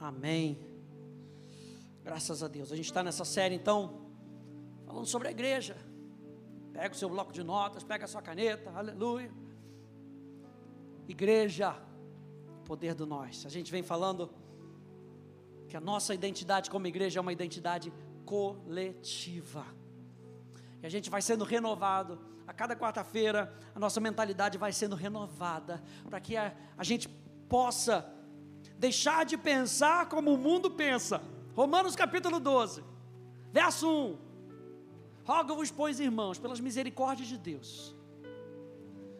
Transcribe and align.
Amém. 0.00 0.58
Graças 2.02 2.42
a 2.42 2.48
Deus. 2.48 2.72
A 2.72 2.76
gente 2.76 2.86
está 2.86 3.02
nessa 3.02 3.24
série 3.24 3.54
então, 3.54 4.00
falando 4.86 5.04
sobre 5.04 5.28
a 5.28 5.30
igreja. 5.30 5.76
Pega 6.72 6.94
o 6.94 6.96
seu 6.96 7.10
bloco 7.10 7.30
de 7.32 7.44
notas, 7.44 7.84
pega 7.84 8.06
a 8.06 8.08
sua 8.08 8.22
caneta, 8.22 8.70
aleluia. 8.70 9.30
Igreja, 11.06 11.76
poder 12.64 12.94
do 12.94 13.06
nós. 13.06 13.44
A 13.44 13.50
gente 13.50 13.70
vem 13.70 13.82
falando 13.82 14.30
que 15.68 15.76
a 15.76 15.80
nossa 15.80 16.14
identidade 16.14 16.70
como 16.70 16.86
igreja 16.86 17.18
é 17.18 17.20
uma 17.20 17.32
identidade 17.32 17.92
coletiva. 18.24 19.66
E 20.82 20.86
a 20.86 20.88
gente 20.88 21.10
vai 21.10 21.20
sendo 21.20 21.44
renovado. 21.44 22.18
A 22.46 22.54
cada 22.54 22.74
quarta-feira, 22.74 23.52
a 23.74 23.78
nossa 23.78 24.00
mentalidade 24.00 24.56
vai 24.56 24.72
sendo 24.72 24.96
renovada, 24.96 25.82
para 26.08 26.18
que 26.20 26.38
a, 26.38 26.56
a 26.76 26.82
gente 26.82 27.06
possa 27.48 28.19
deixar 28.80 29.26
de 29.26 29.36
pensar 29.36 30.08
como 30.08 30.32
o 30.32 30.38
mundo 30.38 30.70
pensa. 30.70 31.22
Romanos 31.54 31.94
capítulo 31.94 32.40
12, 32.40 32.82
verso 33.52 33.86
1. 33.86 34.18
Rogo-vos, 35.22 35.70
pois, 35.70 36.00
irmãos, 36.00 36.38
pelas 36.38 36.60
misericórdias 36.60 37.28
de 37.28 37.36
Deus, 37.36 37.94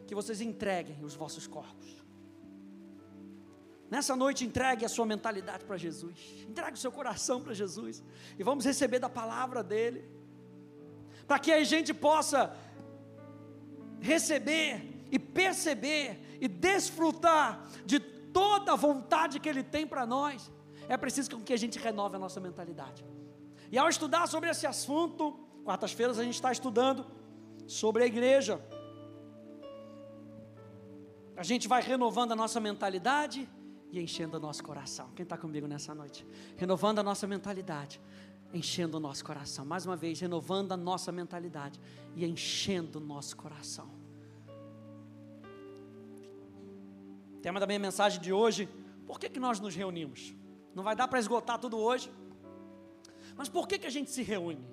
que 0.07 0.15
vocês 0.15 0.41
entreguem 0.41 1.05
os 1.05 1.15
vossos 1.15 1.47
corpos. 1.47 1.89
Nessa 3.91 4.17
noite, 4.17 4.47
entregue 4.47 4.85
a 4.85 4.89
sua 4.89 5.05
mentalidade 5.05 5.65
para 5.65 5.77
Jesus, 5.77 6.17
entregue 6.49 6.75
o 6.75 6.81
seu 6.85 6.91
coração 6.91 7.43
para 7.43 7.53
Jesus, 7.53 8.03
e 8.39 8.43
vamos 8.43 8.65
receber 8.65 8.99
da 8.99 9.11
palavra 9.11 9.63
dEle, 9.63 10.09
para 11.27 11.39
que 11.39 11.53
a 11.53 11.63
gente 11.65 11.93
possa 11.93 12.57
receber 14.01 15.05
e 15.13 15.19
perceber 15.19 16.39
e 16.41 16.49
desfrutar 16.49 17.69
de 17.85 18.01
toda 18.33 18.73
a 18.73 18.77
vontade 18.77 19.41
que 19.41 19.49
Ele 19.49 19.63
tem 19.63 19.87
para 19.87 20.07
nós, 20.07 20.51
é 20.89 20.97
preciso 20.97 21.31
que 21.41 21.53
a 21.53 21.57
gente 21.57 21.79
renove 21.79 22.17
a 22.17 22.19
nossa 22.19 22.41
mentalidade. 22.41 23.05
E 23.71 23.79
ao 23.79 23.89
estudar 23.89 24.27
sobre 24.27 24.51
esse 24.51 24.67
assunto, 24.67 25.39
quartas-feiras 25.65 26.19
a 26.19 26.25
gente 26.25 26.35
está 26.35 26.51
estudando 26.51 27.07
sobre 27.67 28.03
a 28.03 28.07
igreja. 28.07 28.61
A 31.37 31.43
gente 31.43 31.69
vai 31.69 31.81
renovando 31.81 32.33
a 32.33 32.37
nossa 32.37 32.59
mentalidade 32.61 33.49
e 33.93 34.01
enchendo 34.01 34.37
o 34.37 34.41
nosso 34.41 34.63
coração. 34.63 35.11
Quem 35.15 35.23
está 35.23 35.37
comigo 35.37 35.67
nessa 35.67 35.95
noite? 35.95 36.27
Renovando 36.57 36.99
a 36.99 37.03
nossa 37.03 37.27
mentalidade, 37.27 38.01
enchendo 38.53 38.97
o 38.97 39.01
nosso 39.01 39.25
coração. 39.25 39.65
Mais 39.65 39.87
uma 39.87 39.97
vez, 39.97 40.21
renovando 40.21 40.73
a 40.73 40.77
nossa 40.77 41.13
mentalidade 41.13 41.81
e 42.15 42.25
enchendo 42.25 42.99
o 42.99 43.01
nosso 43.01 43.37
coração. 43.37 44.00
Tema 47.43 47.59
da 47.59 47.67
minha 47.67 47.79
mensagem 47.79 48.21
de 48.21 48.33
hoje: 48.33 48.69
por 49.07 49.19
que, 49.19 49.29
que 49.29 49.41
nós 49.41 49.61
nos 49.61 49.75
reunimos? 49.75 50.35
Não 50.75 50.83
vai 50.83 50.95
dar 50.95 51.09
para 51.09 51.19
esgotar 51.19 51.59
tudo 51.59 51.79
hoje, 51.79 52.13
mas 53.37 53.49
por 53.49 53.67
que, 53.67 53.79
que 53.79 53.87
a 53.87 53.91
gente 53.91 54.11
se 54.11 54.23
reúne? 54.23 54.65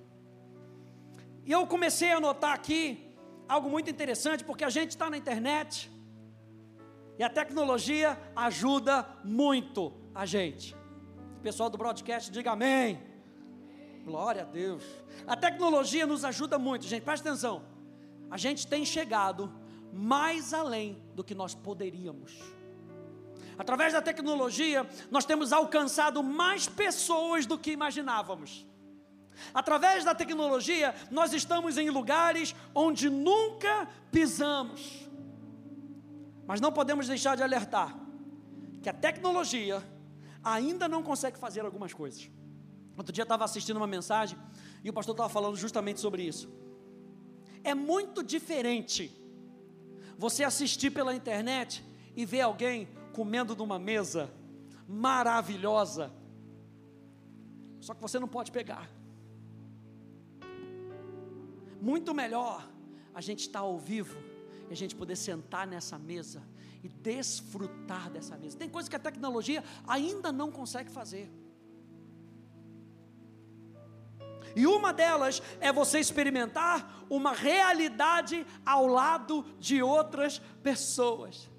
E 1.46 1.52
eu 1.52 1.66
comecei 1.66 2.12
a 2.12 2.20
notar 2.20 2.54
aqui 2.54 3.10
algo 3.48 3.70
muito 3.70 3.90
interessante, 3.90 4.44
porque 4.44 4.64
a 4.64 4.70
gente 4.70 4.92
está 4.92 5.10
na 5.10 5.18
internet 5.18 5.90
e 7.18 7.24
a 7.24 7.30
tecnologia 7.30 8.20
ajuda 8.36 9.08
muito 9.24 9.94
a 10.14 10.26
gente. 10.26 10.76
O 11.38 11.42
pessoal 11.42 11.70
do 11.70 11.78
broadcast 11.78 12.30
diga 12.32 12.52
amém. 12.52 13.00
Glória 14.04 14.42
a 14.42 14.46
Deus. 14.46 14.84
A 15.26 15.36
tecnologia 15.36 16.06
nos 16.06 16.24
ajuda 16.26 16.60
muito, 16.60 16.86
gente. 16.86 17.04
Presta 17.04 17.30
atenção. 17.30 17.64
A 18.30 18.38
gente 18.38 18.68
tem 18.68 18.86
chegado 18.86 19.52
mais 19.92 20.54
além 20.54 21.02
do 21.16 21.24
que 21.24 21.34
nós 21.34 21.56
poderíamos. 21.56 22.57
Através 23.58 23.94
da 23.94 24.02
tecnologia, 24.02 24.88
nós 25.10 25.26
temos 25.26 25.52
alcançado 25.52 26.22
mais 26.24 26.68
pessoas 26.68 27.46
do 27.46 27.58
que 27.58 27.72
imaginávamos. 27.72 28.66
Através 29.54 30.04
da 30.04 30.14
tecnologia, 30.16 30.96
nós 31.12 31.34
estamos 31.34 31.78
em 31.78 31.90
lugares 31.90 32.56
onde 32.74 33.10
nunca 33.10 33.88
pisamos. 34.12 35.08
Mas 36.46 36.62
não 36.62 36.72
podemos 36.72 37.08
deixar 37.08 37.36
de 37.36 37.44
alertar 37.44 37.96
que 38.82 38.90
a 38.90 38.94
tecnologia 38.94 39.84
ainda 40.44 40.88
não 40.88 41.04
consegue 41.04 41.38
fazer 41.38 41.62
algumas 41.62 41.94
coisas. 41.94 42.30
Outro 42.96 43.14
dia 43.14 43.22
eu 43.22 43.26
estava 43.26 43.44
assistindo 43.44 43.78
uma 43.78 43.88
mensagem 43.88 44.38
e 44.84 44.90
o 44.90 44.94
pastor 44.94 45.14
estava 45.14 45.30
falando 45.30 45.56
justamente 45.56 46.00
sobre 46.00 46.24
isso. 46.24 46.50
É 47.64 47.76
muito 47.76 48.24
diferente 48.24 49.12
você 50.18 50.44
assistir 50.44 50.90
pela 50.90 51.14
internet 51.14 51.84
e 52.16 52.26
ver 52.26 52.42
alguém 52.42 52.88
comendo 53.18 53.56
numa 53.56 53.80
mesa 53.80 54.32
maravilhosa, 54.88 56.14
só 57.80 57.96
que 57.96 58.02
você 58.02 58.20
não 58.20 58.28
pode 58.28 58.52
pegar. 58.52 58.88
Muito 61.82 62.14
melhor 62.14 62.64
a 63.16 63.20
gente 63.20 63.40
estar 63.40 63.62
ao 63.62 63.80
vivo 63.80 64.16
e 64.70 64.72
a 64.72 64.76
gente 64.76 64.96
poder 64.96 65.16
sentar 65.16 65.66
nessa 65.66 65.98
mesa 65.98 66.44
e 66.84 66.88
desfrutar 66.88 68.12
dessa 68.12 68.38
mesa. 68.38 68.56
Tem 68.56 68.70
coisas 68.70 68.88
que 68.88 68.96
a 68.96 69.00
tecnologia 69.00 69.64
ainda 69.88 70.32
não 70.32 70.52
consegue 70.52 70.92
fazer. 70.92 71.28
E 74.56 74.68
uma 74.68 74.94
delas 74.94 75.42
é 75.60 75.74
você 75.74 76.00
experimentar 76.00 77.04
uma 77.10 77.32
realidade 77.34 78.46
ao 78.64 78.86
lado 78.86 79.44
de 79.60 79.82
outras 79.82 80.38
pessoas. 80.62 81.50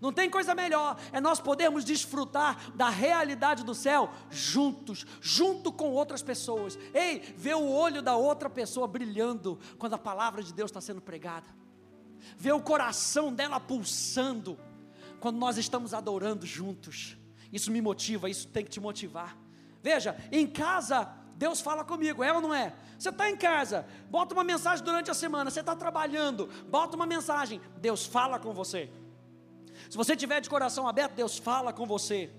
Não 0.00 0.12
tem 0.12 0.30
coisa 0.30 0.54
melhor, 0.54 0.96
é 1.12 1.20
nós 1.20 1.40
podermos 1.40 1.84
desfrutar 1.84 2.70
da 2.74 2.88
realidade 2.88 3.64
do 3.64 3.74
céu 3.74 4.10
juntos, 4.30 5.04
junto 5.20 5.72
com 5.72 5.90
outras 5.90 6.22
pessoas. 6.22 6.78
Ei, 6.94 7.34
ver 7.36 7.56
o 7.56 7.68
olho 7.68 8.00
da 8.00 8.14
outra 8.14 8.48
pessoa 8.48 8.86
brilhando 8.86 9.58
quando 9.76 9.94
a 9.94 9.98
palavra 9.98 10.42
de 10.42 10.54
Deus 10.54 10.70
está 10.70 10.80
sendo 10.80 11.00
pregada, 11.00 11.46
ver 12.36 12.52
o 12.52 12.62
coração 12.62 13.32
dela 13.32 13.58
pulsando 13.58 14.58
quando 15.18 15.36
nós 15.36 15.58
estamos 15.58 15.92
adorando 15.92 16.46
juntos. 16.46 17.16
Isso 17.52 17.72
me 17.72 17.80
motiva, 17.80 18.30
isso 18.30 18.46
tem 18.46 18.64
que 18.64 18.70
te 18.70 18.80
motivar. 18.80 19.36
Veja, 19.82 20.16
em 20.30 20.46
casa 20.46 21.12
Deus 21.38 21.60
fala 21.60 21.84
comigo, 21.84 22.22
é 22.22 22.32
ou 22.32 22.40
não 22.40 22.52
é? 22.52 22.74
Você 22.98 23.10
está 23.10 23.30
em 23.30 23.36
casa, 23.36 23.86
bota 24.10 24.34
uma 24.34 24.42
mensagem 24.42 24.84
durante 24.84 25.08
a 25.08 25.14
semana, 25.14 25.50
você 25.50 25.60
está 25.60 25.76
trabalhando, 25.76 26.48
bota 26.68 26.96
uma 26.96 27.06
mensagem, 27.06 27.60
Deus 27.76 28.04
fala 28.04 28.40
com 28.40 28.52
você. 28.52 28.90
Se 29.88 29.96
você 29.96 30.14
tiver 30.16 30.40
de 30.40 30.50
coração 30.50 30.86
aberto, 30.86 31.14
Deus 31.14 31.38
fala 31.38 31.72
com 31.72 31.86
você. 31.86 32.30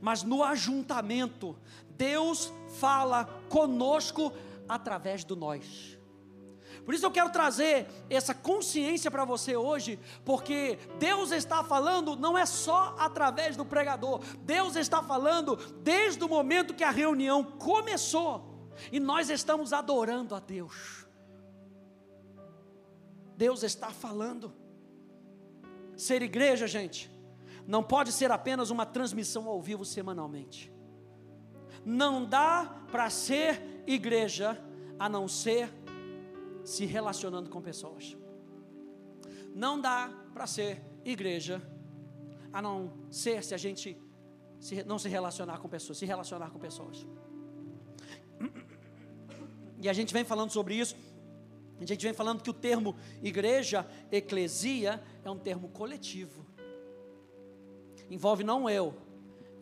Mas 0.00 0.22
no 0.22 0.42
ajuntamento, 0.42 1.56
Deus 1.90 2.52
fala 2.78 3.24
conosco 3.48 4.32
através 4.68 5.24
do 5.24 5.36
nós. 5.36 5.96
Por 6.84 6.94
isso 6.94 7.04
eu 7.04 7.10
quero 7.10 7.30
trazer 7.30 7.88
essa 8.08 8.32
consciência 8.32 9.10
para 9.10 9.24
você 9.24 9.56
hoje, 9.56 9.98
porque 10.24 10.78
Deus 11.00 11.32
está 11.32 11.64
falando 11.64 12.14
não 12.14 12.38
é 12.38 12.46
só 12.46 12.94
através 12.96 13.56
do 13.56 13.64
pregador, 13.64 14.20
Deus 14.42 14.76
está 14.76 15.02
falando 15.02 15.56
desde 15.82 16.22
o 16.22 16.28
momento 16.28 16.74
que 16.74 16.84
a 16.84 16.90
reunião 16.90 17.42
começou 17.42 18.70
e 18.92 19.00
nós 19.00 19.30
estamos 19.30 19.72
adorando 19.72 20.32
a 20.32 20.38
Deus. 20.38 21.06
Deus 23.36 23.64
está 23.64 23.90
falando. 23.90 24.54
Ser 25.96 26.22
igreja, 26.22 26.66
gente, 26.66 27.10
não 27.66 27.82
pode 27.82 28.12
ser 28.12 28.30
apenas 28.30 28.70
uma 28.70 28.84
transmissão 28.84 29.48
ao 29.48 29.60
vivo 29.60 29.84
semanalmente. 29.84 30.72
Não 31.84 32.24
dá 32.24 32.82
para 32.90 33.08
ser 33.10 33.82
igreja 33.86 34.62
a 34.98 35.08
não 35.08 35.26
ser 35.26 35.72
se 36.64 36.84
relacionando 36.84 37.48
com 37.48 37.60
pessoas. 37.60 38.16
Não 39.54 39.80
dá 39.80 40.10
para 40.34 40.46
ser 40.46 40.82
igreja 41.04 41.62
a 42.52 42.60
não 42.60 42.92
ser 43.10 43.42
se 43.42 43.54
a 43.54 43.56
gente 43.56 44.00
se, 44.60 44.82
não 44.84 44.98
se 44.98 45.08
relacionar 45.08 45.58
com 45.58 45.68
pessoas, 45.68 45.98
se 45.98 46.06
relacionar 46.06 46.50
com 46.50 46.58
pessoas. 46.58 47.06
E 49.78 49.88
a 49.88 49.92
gente 49.92 50.12
vem 50.12 50.24
falando 50.24 50.50
sobre 50.50 50.74
isso 50.74 50.96
a 51.80 51.84
gente 51.84 52.02
vem 52.02 52.14
falando 52.14 52.42
que 52.42 52.50
o 52.50 52.54
termo 52.54 52.96
igreja, 53.22 53.86
eclesia, 54.10 55.02
é 55.22 55.30
um 55.30 55.38
termo 55.38 55.68
coletivo. 55.68 56.46
Envolve 58.10 58.42
não 58.42 58.68
eu, 58.68 58.94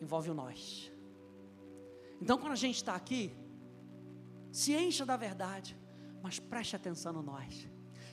envolve 0.00 0.30
o 0.30 0.34
nós. 0.34 0.92
Então, 2.20 2.38
quando 2.38 2.52
a 2.52 2.56
gente 2.56 2.76
está 2.76 2.94
aqui, 2.94 3.34
se 4.52 4.74
encha 4.74 5.04
da 5.04 5.16
verdade, 5.16 5.76
mas 6.22 6.38
preste 6.38 6.76
atenção 6.76 7.12
no 7.12 7.22
nós. 7.22 7.68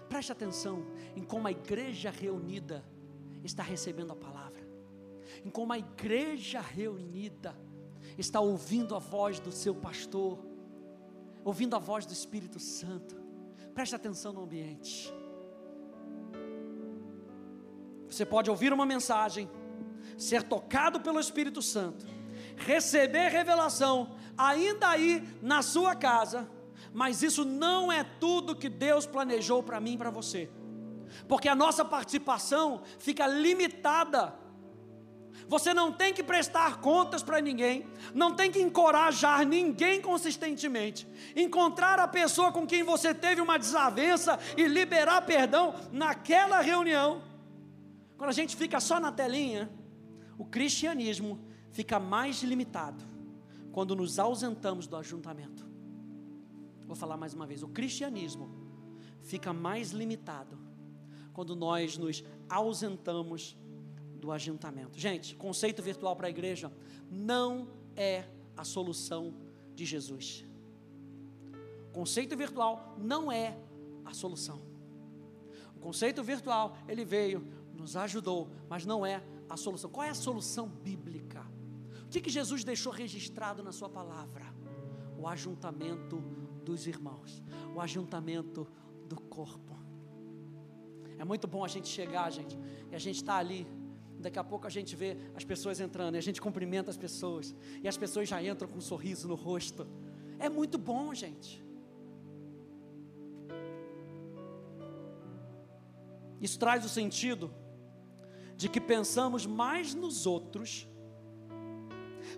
Preste 0.09 0.31
atenção 0.31 0.85
em 1.15 1.23
como 1.23 1.47
a 1.47 1.51
igreja 1.51 2.09
reunida 2.09 2.83
está 3.43 3.61
recebendo 3.61 4.11
a 4.11 4.15
palavra, 4.15 4.67
em 5.45 5.49
como 5.49 5.73
a 5.73 5.77
igreja 5.77 6.59
reunida 6.59 7.55
está 8.17 8.39
ouvindo 8.39 8.95
a 8.95 8.99
voz 8.99 9.39
do 9.39 9.51
seu 9.51 9.75
pastor, 9.75 10.39
ouvindo 11.43 11.75
a 11.75 11.79
voz 11.79 12.05
do 12.05 12.13
Espírito 12.13 12.59
Santo 12.59 13.20
Preste 13.73 13.95
atenção 13.95 14.33
no 14.33 14.43
ambiente. 14.43 15.13
Você 18.09 18.25
pode 18.25 18.49
ouvir 18.49 18.73
uma 18.73 18.85
mensagem, 18.85 19.49
ser 20.17 20.43
tocado 20.43 20.99
pelo 20.99 21.19
Espírito 21.19 21.61
Santo, 21.61 22.05
receber 22.57 23.29
revelação, 23.29 24.15
ainda 24.37 24.89
aí 24.89 25.25
na 25.41 25.61
sua 25.61 25.95
casa, 25.95 26.49
mas 26.93 27.23
isso 27.23 27.45
não 27.45 27.89
é 27.91 28.03
tudo 28.03 28.55
que 28.55 28.67
Deus 28.67 29.05
planejou 29.05 29.63
para 29.63 29.79
mim 29.79 29.93
e 29.93 29.97
para 29.97 30.09
você, 30.09 30.49
porque 31.27 31.47
a 31.47 31.55
nossa 31.55 31.85
participação 31.85 32.81
fica 32.99 33.25
limitada 33.25 34.40
você 35.51 35.73
não 35.73 35.91
tem 35.91 36.13
que 36.13 36.23
prestar 36.23 36.79
contas 36.79 37.21
para 37.21 37.41
ninguém, 37.41 37.85
não 38.13 38.33
tem 38.33 38.49
que 38.49 38.61
encorajar 38.61 39.45
ninguém 39.45 40.01
consistentemente. 40.01 41.05
Encontrar 41.35 41.99
a 41.99 42.07
pessoa 42.07 42.53
com 42.53 42.65
quem 42.65 42.83
você 42.83 43.13
teve 43.13 43.41
uma 43.41 43.59
desavença 43.59 44.39
e 44.55 44.65
liberar 44.65 45.23
perdão 45.23 45.75
naquela 45.91 46.61
reunião. 46.61 47.21
Quando 48.17 48.29
a 48.29 48.33
gente 48.33 48.55
fica 48.55 48.79
só 48.79 48.97
na 48.97 49.11
telinha, 49.11 49.69
o 50.37 50.45
cristianismo 50.45 51.37
fica 51.69 51.99
mais 51.99 52.41
limitado 52.43 53.03
quando 53.73 53.93
nos 53.93 54.19
ausentamos 54.19 54.87
do 54.87 54.95
ajuntamento. 54.95 55.69
Vou 56.87 56.95
falar 56.95 57.17
mais 57.17 57.33
uma 57.33 57.45
vez: 57.45 57.61
o 57.61 57.67
cristianismo 57.67 58.49
fica 59.21 59.51
mais 59.51 59.91
limitado 59.91 60.57
quando 61.33 61.57
nós 61.57 61.97
nos 61.97 62.23
ausentamos 62.49 63.57
do 64.21 64.31
ajuntamento. 64.31 64.97
Gente, 64.97 65.35
conceito 65.35 65.81
virtual 65.81 66.15
para 66.15 66.27
a 66.27 66.29
igreja 66.29 66.71
não 67.09 67.67
é 67.95 68.23
a 68.55 68.63
solução 68.63 69.33
de 69.75 69.83
Jesus. 69.83 70.45
Conceito 71.91 72.37
virtual 72.37 72.95
não 72.99 73.31
é 73.31 73.57
a 74.05 74.13
solução. 74.13 74.61
O 75.75 75.79
conceito 75.79 76.23
virtual, 76.23 76.77
ele 76.87 77.03
veio, 77.03 77.45
nos 77.73 77.97
ajudou, 77.97 78.49
mas 78.69 78.85
não 78.85 79.03
é 79.03 79.23
a 79.49 79.57
solução. 79.57 79.89
Qual 79.89 80.05
é 80.05 80.09
a 80.09 80.15
solução 80.15 80.67
bíblica? 80.69 81.43
O 82.05 82.09
que, 82.09 82.21
que 82.21 82.29
Jesus 82.29 82.63
deixou 82.63 82.93
registrado 82.93 83.63
na 83.63 83.71
sua 83.71 83.89
palavra? 83.89 84.45
O 85.17 85.27
ajuntamento 85.27 86.17
dos 86.63 86.85
irmãos, 86.85 87.41
o 87.75 87.81
ajuntamento 87.81 88.67
do 89.07 89.19
corpo. 89.19 89.75
É 91.17 91.25
muito 91.25 91.47
bom 91.47 91.63
a 91.65 91.67
gente 91.67 91.87
chegar, 91.87 92.29
gente, 92.31 92.57
e 92.91 92.95
a 92.95 92.99
gente 92.99 93.17
está 93.17 93.37
ali 93.37 93.67
Daqui 94.21 94.39
a 94.39 94.43
pouco 94.43 94.67
a 94.67 94.69
gente 94.69 94.95
vê 94.95 95.17
as 95.35 95.43
pessoas 95.43 95.79
entrando, 95.79 96.15
e 96.15 96.17
a 96.17 96.21
gente 96.21 96.39
cumprimenta 96.39 96.89
as 96.89 96.97
pessoas, 96.97 97.55
e 97.81 97.87
as 97.87 97.97
pessoas 97.97 98.29
já 98.29 98.41
entram 98.41 98.69
com 98.69 98.77
um 98.77 98.81
sorriso 98.81 99.27
no 99.27 99.35
rosto. 99.35 99.87
É 100.39 100.49
muito 100.49 100.77
bom, 100.77 101.13
gente. 101.13 101.63
Isso 106.39 106.57
traz 106.57 106.83
o 106.83 106.89
sentido 106.89 107.53
de 108.57 108.67
que 108.67 108.81
pensamos 108.81 109.45
mais 109.45 109.93
nos 109.93 110.25
outros, 110.25 110.87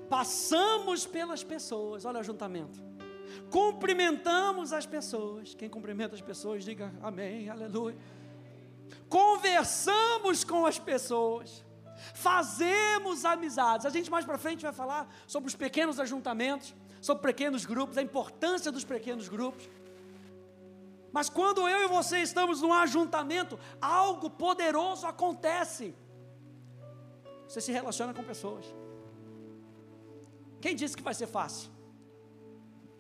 passamos 0.10 1.06
pelas 1.06 1.44
pessoas, 1.44 2.04
olha 2.04 2.18
o 2.18 2.20
ajuntamento, 2.20 2.78
cumprimentamos 3.50 4.74
as 4.74 4.86
pessoas. 4.86 5.54
Quem 5.56 5.70
cumprimenta 5.70 6.16
as 6.16 6.22
pessoas, 6.22 6.64
diga 6.64 6.94
amém, 7.02 7.50
aleluia. 7.50 7.96
Conversamos 9.08 10.44
com 10.44 10.66
as 10.66 10.78
pessoas 10.78 11.64
fazemos 12.14 13.26
amizades. 13.26 13.86
A 13.86 13.90
gente 13.90 14.10
mais 14.10 14.26
para 14.26 14.38
frente 14.38 14.64
vai 14.64 14.74
falar 14.74 15.08
sobre 15.28 15.48
os 15.48 15.56
pequenos 15.56 16.00
ajuntamentos, 16.00 16.74
sobre 17.02 17.24
pequenos 17.24 17.66
grupos, 17.66 17.98
a 17.98 18.02
importância 18.02 18.72
dos 18.72 18.84
pequenos 18.84 19.28
grupos. 19.28 19.70
Mas 21.12 21.30
quando 21.30 21.68
eu 21.68 21.84
e 21.84 21.88
você 21.88 22.20
estamos 22.20 22.62
num 22.62 22.74
ajuntamento, 22.74 23.60
algo 23.80 24.30
poderoso 24.30 25.06
acontece. 25.06 25.96
Você 27.48 27.62
se 27.62 27.72
relaciona 27.72 28.14
com 28.14 28.24
pessoas. 28.24 28.66
Quem 30.60 30.76
disse 30.76 30.98
que 30.98 31.04
vai 31.04 31.14
ser 31.14 31.28
fácil? 31.28 31.70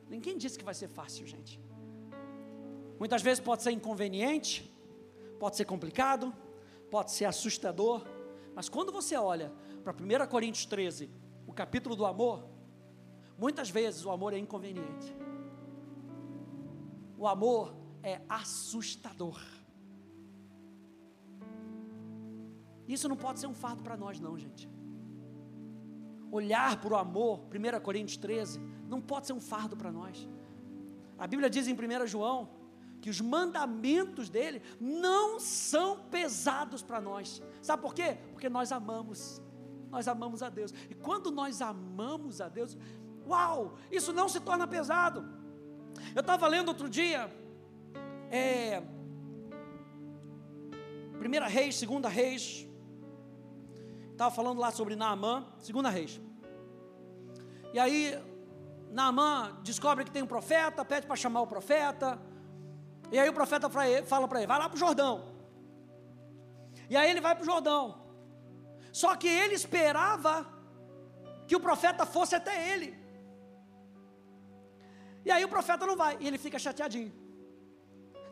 Ninguém 0.07 0.37
disse 0.37 0.59
que 0.59 0.65
vai 0.65 0.75
ser 0.75 0.89
fácil, 0.89 1.25
gente. 1.25 1.59
Muitas 2.99 3.21
vezes 3.21 3.39
pode 3.39 3.63
ser 3.63 3.71
inconveniente, 3.71 4.71
pode 5.39 5.57
ser 5.57 5.65
complicado, 5.65 6.31
pode 6.91 7.11
ser 7.11 7.25
assustador, 7.25 8.05
mas 8.55 8.69
quando 8.69 8.91
você 8.91 9.15
olha 9.15 9.51
para 9.83 9.93
1 9.93 10.27
Coríntios 10.29 10.65
13, 10.65 11.09
o 11.47 11.53
capítulo 11.53 11.95
do 11.95 12.05
amor, 12.05 12.45
muitas 13.37 13.69
vezes 13.69 14.05
o 14.05 14.11
amor 14.11 14.33
é 14.33 14.37
inconveniente. 14.37 15.15
O 17.17 17.27
amor 17.27 17.75
é 18.01 18.21
assustador. 18.27 19.41
Isso 22.87 23.07
não 23.07 23.15
pode 23.15 23.39
ser 23.39 23.47
um 23.47 23.53
fardo 23.53 23.81
para 23.81 23.95
nós, 23.95 24.19
não, 24.19 24.37
gente. 24.37 24.69
Olhar 26.31 26.79
para 26.81 26.93
o 26.93 26.97
amor, 26.97 27.45
1 27.53 27.79
Coríntios 27.81 28.17
13, 28.17 28.59
não 28.87 29.01
pode 29.01 29.27
ser 29.27 29.33
um 29.33 29.39
fardo 29.39 29.77
para 29.77 29.91
nós. 29.91 30.27
A 31.17 31.25
Bíblia 31.27 31.49
diz 31.49 31.67
em 31.67 31.73
1 31.73 32.07
João 32.07 32.49
que 33.03 33.09
os 33.09 33.19
mandamentos 33.19 34.29
dele 34.29 34.61
não 34.79 35.37
são 35.37 35.99
pesados 36.09 36.81
para 36.81 37.01
nós. 37.01 37.43
Sabe 37.61 37.81
por 37.81 37.93
quê? 37.93 38.17
Porque 38.31 38.47
nós 38.47 38.71
amamos. 38.71 39.41
Nós 39.91 40.07
amamos 40.07 40.41
a 40.41 40.47
Deus. 40.49 40.73
E 40.89 40.95
quando 40.95 41.29
nós 41.29 41.61
amamos 41.61 42.39
a 42.39 42.47
Deus, 42.47 42.77
uau, 43.27 43.75
isso 43.91 44.13
não 44.13 44.29
se 44.29 44.39
torna 44.39 44.65
pesado. 44.65 45.21
Eu 46.15 46.21
estava 46.21 46.47
lendo 46.47 46.69
outro 46.69 46.89
dia, 46.89 47.29
é, 48.31 48.81
Primeira 51.19 51.47
Reis, 51.47 51.75
Segunda 51.75 52.07
Reis, 52.07 52.65
estava 54.13 54.33
falando 54.33 54.59
lá 54.59 54.71
sobre 54.71 54.95
Naamã, 54.95 55.45
Segunda 55.59 55.89
Reis. 55.89 56.21
E 57.73 57.79
aí, 57.79 58.17
Naamã 58.91 59.59
descobre 59.61 60.05
que 60.05 60.11
tem 60.11 60.23
um 60.23 60.27
profeta, 60.27 60.85
pede 60.85 61.05
para 61.05 61.17
chamar 61.17 61.41
o 61.41 61.47
profeta. 61.47 62.31
E 63.11 63.19
aí 63.19 63.29
o 63.29 63.33
profeta 63.33 63.69
fala 64.05 64.27
para 64.27 64.39
ele: 64.39 64.47
vai 64.47 64.59
lá 64.59 64.67
para 64.69 64.75
o 64.75 64.79
Jordão. 64.79 65.33
E 66.89 66.97
aí 66.97 67.09
ele 67.09 67.21
vai 67.21 67.35
para 67.35 67.43
o 67.43 67.45
Jordão. 67.45 68.01
Só 68.91 69.15
que 69.15 69.27
ele 69.27 69.55
esperava 69.55 70.45
que 71.47 71.55
o 71.55 71.59
profeta 71.59 72.05
fosse 72.05 72.35
até 72.35 72.71
ele. 72.71 72.97
E 75.25 75.31
aí 75.31 75.43
o 75.43 75.49
profeta 75.49 75.85
não 75.85 75.95
vai, 75.95 76.17
e 76.19 76.27
ele 76.27 76.37
fica 76.37 76.59
chateadinho. 76.59 77.13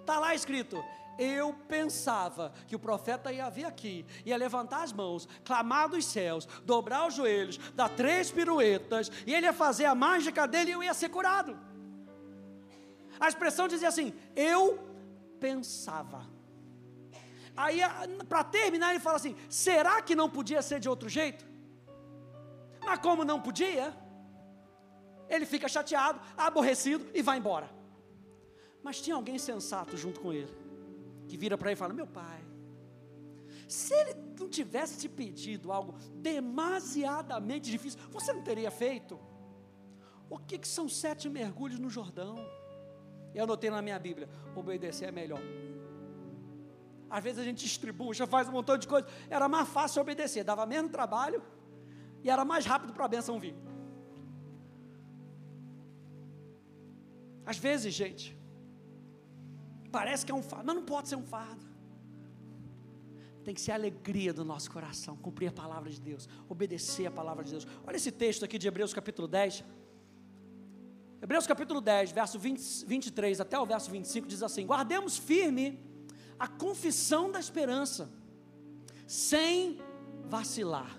Está 0.01 0.19
lá 0.19 0.35
escrito: 0.35 0.83
eu 1.17 1.53
pensava 1.67 2.53
que 2.67 2.75
o 2.75 2.79
profeta 2.79 3.31
ia 3.31 3.49
vir 3.49 3.65
aqui, 3.65 4.05
ia 4.25 4.37
levantar 4.37 4.83
as 4.83 4.91
mãos, 4.91 5.27
clamar 5.43 5.89
dos 5.89 6.05
céus, 6.05 6.47
dobrar 6.65 7.07
os 7.07 7.13
joelhos, 7.13 7.57
dar 7.75 7.89
três 7.89 8.31
piruetas, 8.31 9.11
e 9.25 9.33
ele 9.33 9.45
ia 9.45 9.53
fazer 9.53 9.85
a 9.85 9.95
mágica 9.95 10.47
dele 10.47 10.71
e 10.71 10.73
eu 10.73 10.83
ia 10.83 10.93
ser 10.93 11.09
curado. 11.09 11.57
A 13.21 13.27
expressão 13.27 13.67
dizia 13.67 13.87
assim: 13.87 14.11
eu 14.35 14.79
pensava. 15.39 16.27
Aí, 17.55 17.79
para 18.27 18.43
terminar, 18.43 18.89
ele 18.89 18.99
fala 18.99 19.17
assim: 19.17 19.35
será 19.47 20.01
que 20.01 20.15
não 20.15 20.27
podia 20.27 20.61
ser 20.63 20.79
de 20.79 20.89
outro 20.89 21.07
jeito? 21.07 21.45
Mas 22.83 22.97
como 22.97 23.23
não 23.23 23.39
podia, 23.39 23.95
ele 25.29 25.45
fica 25.45 25.67
chateado, 25.67 26.19
aborrecido 26.35 27.05
e 27.13 27.21
vai 27.21 27.37
embora. 27.37 27.69
Mas 28.81 28.99
tinha 28.99 29.15
alguém 29.15 29.37
sensato 29.37 29.95
junto 29.95 30.19
com 30.19 30.33
ele, 30.33 30.51
que 31.27 31.37
vira 31.37 31.55
para 31.55 31.69
ele 31.69 31.77
e 31.77 31.83
fala: 31.83 31.93
Meu 31.93 32.07
pai, 32.07 32.41
se 33.67 33.93
ele 33.93 34.15
não 34.39 34.49
tivesse 34.49 34.97
te 34.97 35.07
pedido 35.07 35.71
algo 35.71 35.93
demasiadamente 36.15 37.69
difícil, 37.69 37.99
você 38.09 38.33
não 38.33 38.41
teria 38.41 38.71
feito? 38.71 39.19
O 40.27 40.39
que, 40.39 40.57
que 40.57 40.67
são 40.67 40.89
sete 40.89 41.29
mergulhos 41.29 41.77
no 41.77 41.89
Jordão? 41.89 42.35
Eu 43.33 43.43
anotei 43.43 43.69
na 43.69 43.81
minha 43.81 43.99
Bíblia: 43.99 44.29
obedecer 44.55 45.09
é 45.09 45.11
melhor. 45.11 45.41
Às 47.09 47.23
vezes 47.23 47.39
a 47.39 47.43
gente 47.43 47.63
distribui, 47.63 48.13
já 48.15 48.25
faz 48.25 48.47
um 48.47 48.53
montão 48.53 48.77
de 48.77 48.87
coisa. 48.87 49.07
Era 49.29 49.47
mais 49.49 49.67
fácil 49.67 50.01
obedecer, 50.01 50.43
dava 50.43 50.65
menos 50.65 50.91
trabalho 50.91 51.43
e 52.23 52.29
era 52.29 52.45
mais 52.45 52.65
rápido 52.65 52.93
para 52.93 53.05
a 53.05 53.07
bênção 53.07 53.39
vir. 53.39 53.55
Às 57.45 57.57
vezes, 57.57 57.93
gente, 57.93 58.37
parece 59.91 60.25
que 60.25 60.31
é 60.31 60.35
um 60.35 60.43
fardo, 60.43 60.67
mas 60.67 60.75
não 60.75 60.85
pode 60.85 61.09
ser 61.09 61.17
um 61.17 61.23
fardo. 61.23 61.65
Tem 63.43 63.53
que 63.53 63.59
ser 63.59 63.71
a 63.71 63.75
alegria 63.75 64.31
do 64.31 64.45
nosso 64.45 64.69
coração, 64.71 65.17
cumprir 65.17 65.47
a 65.47 65.51
palavra 65.51 65.89
de 65.89 65.99
Deus, 65.99 66.29
obedecer 66.47 67.07
a 67.07 67.11
palavra 67.11 67.43
de 67.43 67.51
Deus. 67.51 67.67
Olha 67.85 67.97
esse 67.97 68.11
texto 68.11 68.45
aqui 68.45 68.57
de 68.57 68.67
Hebreus 68.67 68.93
capítulo 68.93 69.27
10. 69.27 69.63
Hebreus 71.21 71.45
capítulo 71.45 71.79
10, 71.79 72.11
verso 72.13 72.39
20, 72.39 72.85
23 72.85 73.41
até 73.41 73.59
o 73.59 73.65
verso 73.65 73.91
25 73.91 74.27
diz 74.27 74.41
assim: 74.41 74.65
Guardemos 74.65 75.19
firme 75.19 75.79
a 76.39 76.47
confissão 76.47 77.31
da 77.31 77.39
esperança, 77.39 78.11
sem 79.05 79.79
vacilar, 80.25 80.97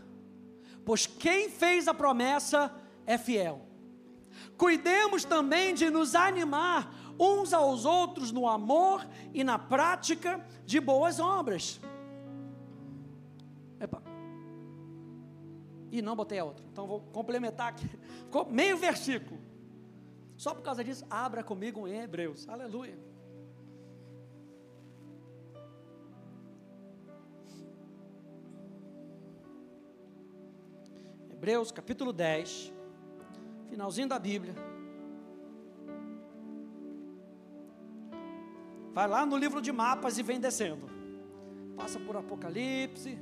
pois 0.85 1.09
quem 1.09 1.51
fez 1.51 1.89
a 1.89 1.95
promessa 1.95 2.73
é 3.05 3.19
fiel. 3.19 3.67
Cuidemos 4.57 5.25
também 5.25 5.75
de 5.75 5.91
nos 5.91 6.15
animar 6.15 6.95
uns 7.19 7.53
aos 7.53 7.85
outros 7.85 8.31
no 8.31 8.49
amor 8.49 9.05
e 9.35 9.43
na 9.43 9.59
prática 9.59 10.45
de 10.65 10.79
boas 10.79 11.19
obras. 11.19 11.81
Epa. 13.81 14.01
E 15.91 16.01
não 16.01 16.15
botei 16.15 16.39
a 16.39 16.45
outra. 16.45 16.65
Então 16.71 16.87
vou 16.87 17.01
complementar 17.01 17.69
aqui. 17.69 17.91
Meio 18.49 18.77
versículo. 18.77 19.52
Só 20.43 20.53
por 20.53 20.63
causa 20.65 20.83
disso, 20.83 21.07
abra 21.09 21.45
comigo 21.45 21.87
em 21.87 22.01
Hebreus. 22.01 22.49
Aleluia. 22.49 22.99
Hebreus 31.31 31.71
capítulo 31.71 32.13
10, 32.13 32.73
finalzinho 33.71 34.09
da 34.09 34.19
Bíblia. 34.19 34.53
Vai 38.93 39.07
lá 39.07 39.25
no 39.25 39.37
livro 39.37 39.63
de 39.63 39.71
mapas 39.71 40.19
e 40.19 40.25
vem 40.25 40.41
descendo. 40.41 40.91
Passa 41.77 42.01
por 42.01 42.17
Apocalipse, 42.17 43.17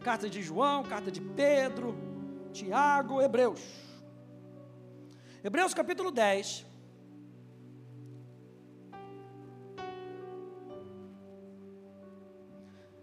carta 0.00 0.30
de 0.30 0.40
João, 0.40 0.82
carta 0.82 1.10
de 1.10 1.20
Pedro, 1.20 1.94
Tiago, 2.54 3.20
Hebreus. 3.20 3.83
Hebreus 5.46 5.74
capítulo 5.74 6.10
10. 6.10 6.64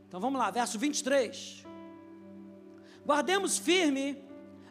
Então 0.08 0.20
vamos 0.20 0.40
lá, 0.40 0.50
verso 0.50 0.80
23. 0.80 1.64
Guardemos 3.06 3.60
firme 3.60 4.26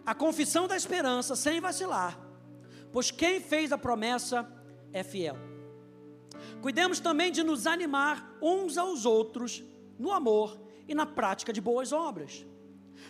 a 0.05 0.13
confissão 0.17 0.67
da 0.67 0.77
esperança 0.77 1.37
sem 1.37 1.61
vacilar, 1.61 2.19
pois 2.93 3.13
quem 3.13 3.41
fez 3.41 3.71
a 3.71 3.79
promessa 3.79 4.53
é 4.93 5.05
fiel. 5.05 5.37
Cuidemos 6.61 6.99
também 6.99 7.31
de 7.31 7.45
nos 7.45 7.69
animar 7.69 8.37
uns 8.43 8.77
aos 8.77 9.07
outros 9.07 9.63
no 9.97 10.11
amor 10.11 10.61
e 10.89 10.95
na 10.95 11.07
prática 11.07 11.53
de 11.53 11.61
boas 11.61 11.93
obras. 11.93 12.45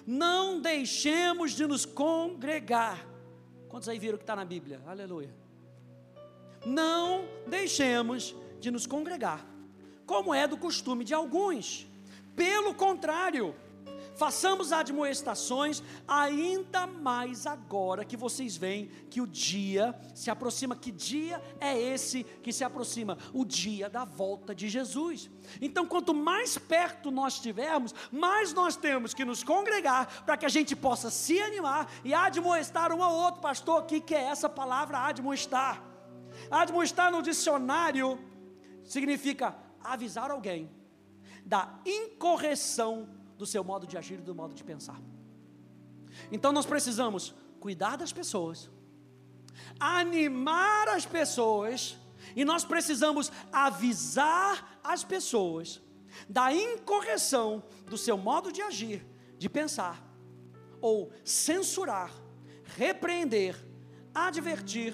Não 0.06 0.60
deixemos 0.60 1.52
de 1.52 1.66
nos 1.66 1.86
congregar 1.86 3.09
Quantos 3.70 3.88
aí 3.88 4.00
viram 4.00 4.18
que 4.18 4.24
está 4.24 4.34
na 4.34 4.44
Bíblia? 4.44 4.82
Aleluia. 4.84 5.32
Não 6.66 7.24
deixemos 7.46 8.34
de 8.58 8.68
nos 8.68 8.84
congregar, 8.84 9.46
como 10.04 10.34
é 10.34 10.46
do 10.46 10.58
costume 10.58 11.04
de 11.04 11.14
alguns. 11.14 11.86
Pelo 12.34 12.74
contrário, 12.74 13.54
façamos 14.20 14.70
admoestações, 14.70 15.82
ainda 16.06 16.86
mais 16.86 17.46
agora 17.46 18.04
que 18.04 18.18
vocês 18.18 18.54
veem 18.54 18.90
que 19.08 19.18
o 19.18 19.26
dia 19.26 19.98
se 20.14 20.30
aproxima. 20.30 20.76
Que 20.76 20.92
dia 20.92 21.42
é 21.58 21.74
esse 21.80 22.24
que 22.42 22.52
se 22.52 22.62
aproxima? 22.62 23.16
O 23.32 23.46
dia 23.46 23.88
da 23.88 24.04
volta 24.04 24.54
de 24.54 24.68
Jesus. 24.68 25.30
Então, 25.58 25.86
quanto 25.86 26.12
mais 26.12 26.58
perto 26.58 27.10
nós 27.10 27.36
estivermos, 27.36 27.94
mais 28.12 28.52
nós 28.52 28.76
temos 28.76 29.14
que 29.14 29.24
nos 29.24 29.42
congregar 29.42 30.22
para 30.26 30.36
que 30.36 30.44
a 30.44 30.50
gente 30.50 30.76
possa 30.76 31.08
se 31.08 31.40
animar 31.40 31.90
e 32.04 32.12
admoestar 32.12 32.92
um 32.92 33.02
ao 33.02 33.14
outro. 33.14 33.40
Pastor, 33.40 33.80
o 33.80 33.86
que, 33.86 34.02
que 34.02 34.14
é 34.14 34.24
essa 34.24 34.50
palavra 34.50 34.98
admoestar? 34.98 35.82
Admoestar 36.50 37.10
no 37.10 37.22
dicionário 37.22 38.18
significa 38.84 39.56
avisar 39.82 40.30
alguém 40.30 40.70
da 41.42 41.80
incorreção 41.86 43.19
do 43.40 43.46
seu 43.46 43.64
modo 43.64 43.86
de 43.86 43.96
agir 43.96 44.18
e 44.18 44.22
do 44.22 44.34
modo 44.34 44.54
de 44.54 44.62
pensar. 44.62 45.00
Então 46.30 46.52
nós 46.52 46.66
precisamos 46.66 47.34
cuidar 47.58 47.96
das 47.96 48.12
pessoas, 48.12 48.70
animar 49.78 50.88
as 50.88 51.06
pessoas, 51.06 51.96
e 52.36 52.44
nós 52.44 52.66
precisamos 52.66 53.32
avisar 53.50 54.78
as 54.84 55.02
pessoas 55.02 55.80
da 56.28 56.52
incorreção 56.52 57.62
do 57.86 57.96
seu 57.96 58.18
modo 58.18 58.52
de 58.52 58.60
agir, 58.60 59.06
de 59.38 59.48
pensar, 59.48 60.06
ou 60.78 61.10
censurar, 61.24 62.12
repreender, 62.76 63.56
advertir 64.14 64.92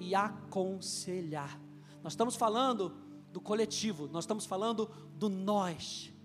e 0.00 0.12
aconselhar. 0.12 1.56
Nós 2.02 2.14
estamos 2.14 2.34
falando 2.34 2.96
do 3.30 3.40
coletivo, 3.40 4.08
nós 4.08 4.24
estamos 4.24 4.44
falando 4.44 4.90
do 5.14 5.28
nós. 5.28 6.15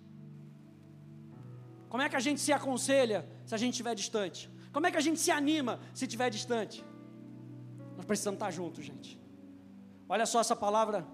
Como 1.92 2.02
é 2.02 2.08
que 2.08 2.16
a 2.16 2.22
gente 2.22 2.40
se 2.40 2.54
aconselha 2.54 3.28
se 3.46 3.54
a 3.54 3.58
gente 3.58 3.74
estiver 3.74 3.94
distante? 3.94 4.50
Como 4.72 4.88
é 4.88 4.92
que 4.92 4.96
a 4.96 5.02
gente 5.02 5.20
se 5.20 5.30
anima 5.30 5.78
se 5.94 6.06
estiver 6.06 6.30
distante? 6.30 6.86
Nós 7.98 8.06
precisamos 8.06 8.38
estar 8.38 8.50
juntos, 8.50 8.86
gente. 8.86 9.20
Olha 10.08 10.26
só 10.26 10.40
essa 10.40 10.56
palavra, 10.56 11.06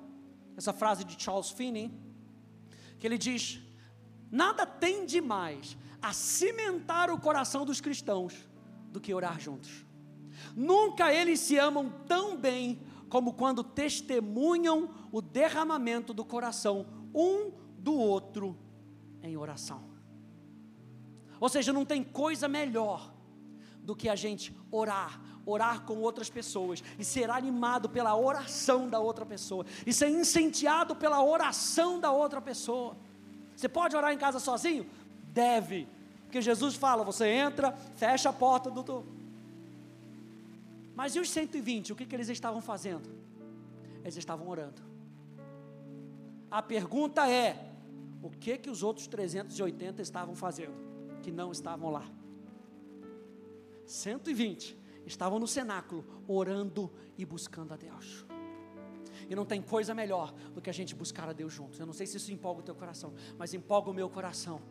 essa 0.56 0.72
frase 0.72 1.04
de 1.04 1.20
Charles 1.20 1.50
Finney, 1.50 1.92
que 3.00 3.08
ele 3.08 3.18
diz: 3.18 3.60
Nada 4.30 4.68
tem 4.68 5.04
de 5.04 5.20
mais 5.20 5.76
a 6.00 6.14
cimentar 6.14 7.10
o 7.10 7.20
coração 7.20 7.66
dos 7.66 7.82
cristãos 7.82 8.36
do 8.92 9.02
que 9.02 9.16
orar 9.16 9.40
juntos. 9.40 9.84
Nunca 10.56 11.12
eles 11.12 11.40
se 11.40 11.58
amam 11.58 11.90
tão 12.08 12.38
bem 12.38 12.80
como 13.10 13.34
quando 13.34 13.64
testemunham 13.64 14.92
o 15.12 15.24
derramamento 15.24 16.14
do 16.14 16.24
coração 16.24 16.86
um 17.16 17.52
do 17.80 17.96
outro 17.96 18.56
em 19.24 19.36
oração. 19.36 19.87
Ou 21.40 21.50
seja, 21.50 21.72
não 21.72 21.86
tem 21.86 22.04
coisa 22.04 22.48
melhor 22.48 23.12
do 23.88 23.96
que 23.96 24.10
a 24.10 24.16
gente 24.16 24.54
orar, 24.70 25.22
orar 25.46 25.84
com 25.84 25.98
outras 26.00 26.30
pessoas 26.30 26.84
e 27.00 27.06
ser 27.06 27.30
animado 27.30 27.88
pela 27.88 28.16
oração 28.16 28.90
da 28.90 29.00
outra 29.00 29.26
pessoa 29.26 29.66
e 29.86 29.94
ser 29.94 30.10
incendiado 30.10 30.96
pela 30.96 31.24
oração 31.24 32.00
da 32.00 32.12
outra 32.12 32.42
pessoa. 32.42 32.98
Você 33.56 33.70
pode 33.70 33.96
orar 33.96 34.14
em 34.14 34.18
casa 34.18 34.40
sozinho? 34.40 34.86
Deve, 35.34 35.88
porque 36.26 36.42
Jesus 36.42 36.76
fala: 36.76 37.04
você 37.04 37.28
entra, 37.28 37.72
fecha 37.96 38.30
a 38.30 38.34
porta 38.34 38.70
do. 38.70 39.06
Mas 40.96 41.16
e 41.16 41.20
os 41.20 41.30
120? 41.30 41.94
O 41.94 41.96
que, 41.96 42.06
que 42.06 42.16
eles 42.16 42.28
estavam 42.28 42.62
fazendo? 42.62 43.10
Eles 44.02 44.18
estavam 44.18 44.48
orando. 44.48 44.82
A 46.52 46.62
pergunta 46.62 47.30
é: 47.30 47.72
o 48.22 48.30
que 48.30 48.58
que 48.58 48.70
os 48.70 48.84
outros 48.84 49.08
380 49.08 50.02
estavam 50.02 50.36
fazendo? 50.36 50.87
Que 51.22 51.32
não 51.32 51.52
estavam 51.52 51.90
lá. 51.90 52.10
120 53.86 54.78
estavam 55.06 55.40
no 55.40 55.48
cenáculo, 55.48 56.06
orando 56.28 56.92
e 57.18 57.26
buscando 57.26 57.74
a 57.74 57.78
Deus. 57.78 58.26
E 59.30 59.36
não 59.36 59.46
tem 59.46 59.62
coisa 59.62 59.94
melhor 59.94 60.34
do 60.54 60.62
que 60.62 60.70
a 60.70 60.74
gente 60.74 60.94
buscar 60.94 61.28
a 61.28 61.34
Deus 61.34 61.54
juntos. 61.54 61.80
Eu 61.80 61.86
não 61.86 61.94
sei 61.94 62.06
se 62.06 62.18
isso 62.18 62.32
empolga 62.32 62.62
o 62.62 62.64
teu 62.64 62.76
coração, 62.76 63.14
mas 63.38 63.54
empolga 63.54 63.90
o 63.90 63.94
meu 63.94 64.10
coração 64.10 64.62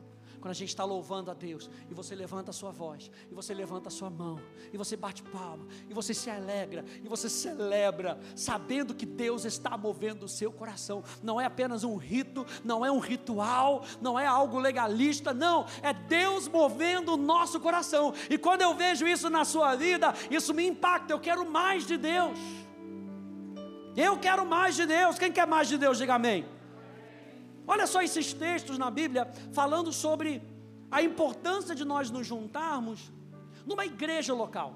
quando 0.46 0.52
a 0.52 0.54
gente 0.54 0.68
está 0.68 0.84
louvando 0.84 1.28
a 1.28 1.34
Deus, 1.34 1.68
e 1.90 1.92
você 1.92 2.14
levanta 2.14 2.50
a 2.50 2.54
sua 2.54 2.70
voz, 2.70 3.10
e 3.28 3.34
você 3.34 3.52
levanta 3.52 3.88
a 3.88 3.90
sua 3.90 4.08
mão, 4.08 4.40
e 4.72 4.76
você 4.76 4.96
bate 4.96 5.20
palma, 5.24 5.66
e 5.90 5.92
você 5.92 6.14
se 6.14 6.30
alegra, 6.30 6.84
e 7.02 7.08
você 7.08 7.28
celebra, 7.28 8.16
sabendo 8.36 8.94
que 8.94 9.04
Deus 9.04 9.44
está 9.44 9.76
movendo 9.76 10.22
o 10.22 10.28
seu 10.28 10.52
coração. 10.52 11.02
Não 11.20 11.40
é 11.40 11.46
apenas 11.46 11.82
um 11.82 11.96
rito, 11.96 12.46
não 12.62 12.86
é 12.86 12.92
um 12.92 13.00
ritual, 13.00 13.82
não 14.00 14.16
é 14.16 14.24
algo 14.24 14.60
legalista, 14.60 15.34
não, 15.34 15.66
é 15.82 15.92
Deus 15.92 16.46
movendo 16.46 17.14
o 17.14 17.16
nosso 17.16 17.58
coração. 17.58 18.14
E 18.30 18.38
quando 18.38 18.62
eu 18.62 18.72
vejo 18.72 19.04
isso 19.04 19.28
na 19.28 19.44
sua 19.44 19.74
vida, 19.74 20.14
isso 20.30 20.54
me 20.54 20.64
impacta. 20.64 21.12
Eu 21.12 21.18
quero 21.18 21.44
mais 21.50 21.84
de 21.84 21.96
Deus. 21.96 22.38
Eu 23.96 24.16
quero 24.16 24.46
mais 24.46 24.76
de 24.76 24.86
Deus. 24.86 25.18
Quem 25.18 25.32
quer 25.32 25.46
mais 25.48 25.66
de 25.66 25.76
Deus, 25.76 25.98
diga 25.98 26.14
amém. 26.14 26.46
Olha 27.66 27.87
só 27.87 28.02
esses 28.02 28.32
textos 28.32 28.78
na 28.78 28.90
Bíblia 28.90 29.30
falando 29.52 29.92
sobre 29.92 30.42
a 30.90 31.02
importância 31.02 31.75
de 31.75 31.85
nós 31.85 32.11
nos 32.11 32.26
juntarmos 32.26 33.11
numa 33.66 33.85
igreja 33.85 34.32
local. 34.32 34.75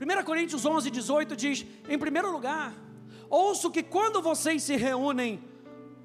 1 0.00 0.24
Coríntios 0.24 0.64
11, 0.64 0.90
18 0.90 1.36
diz: 1.36 1.66
em 1.88 1.98
primeiro 1.98 2.32
lugar, 2.32 2.74
ouço 3.28 3.70
que 3.70 3.82
quando 3.82 4.22
vocês 4.22 4.62
se 4.62 4.76
reúnem 4.76 5.42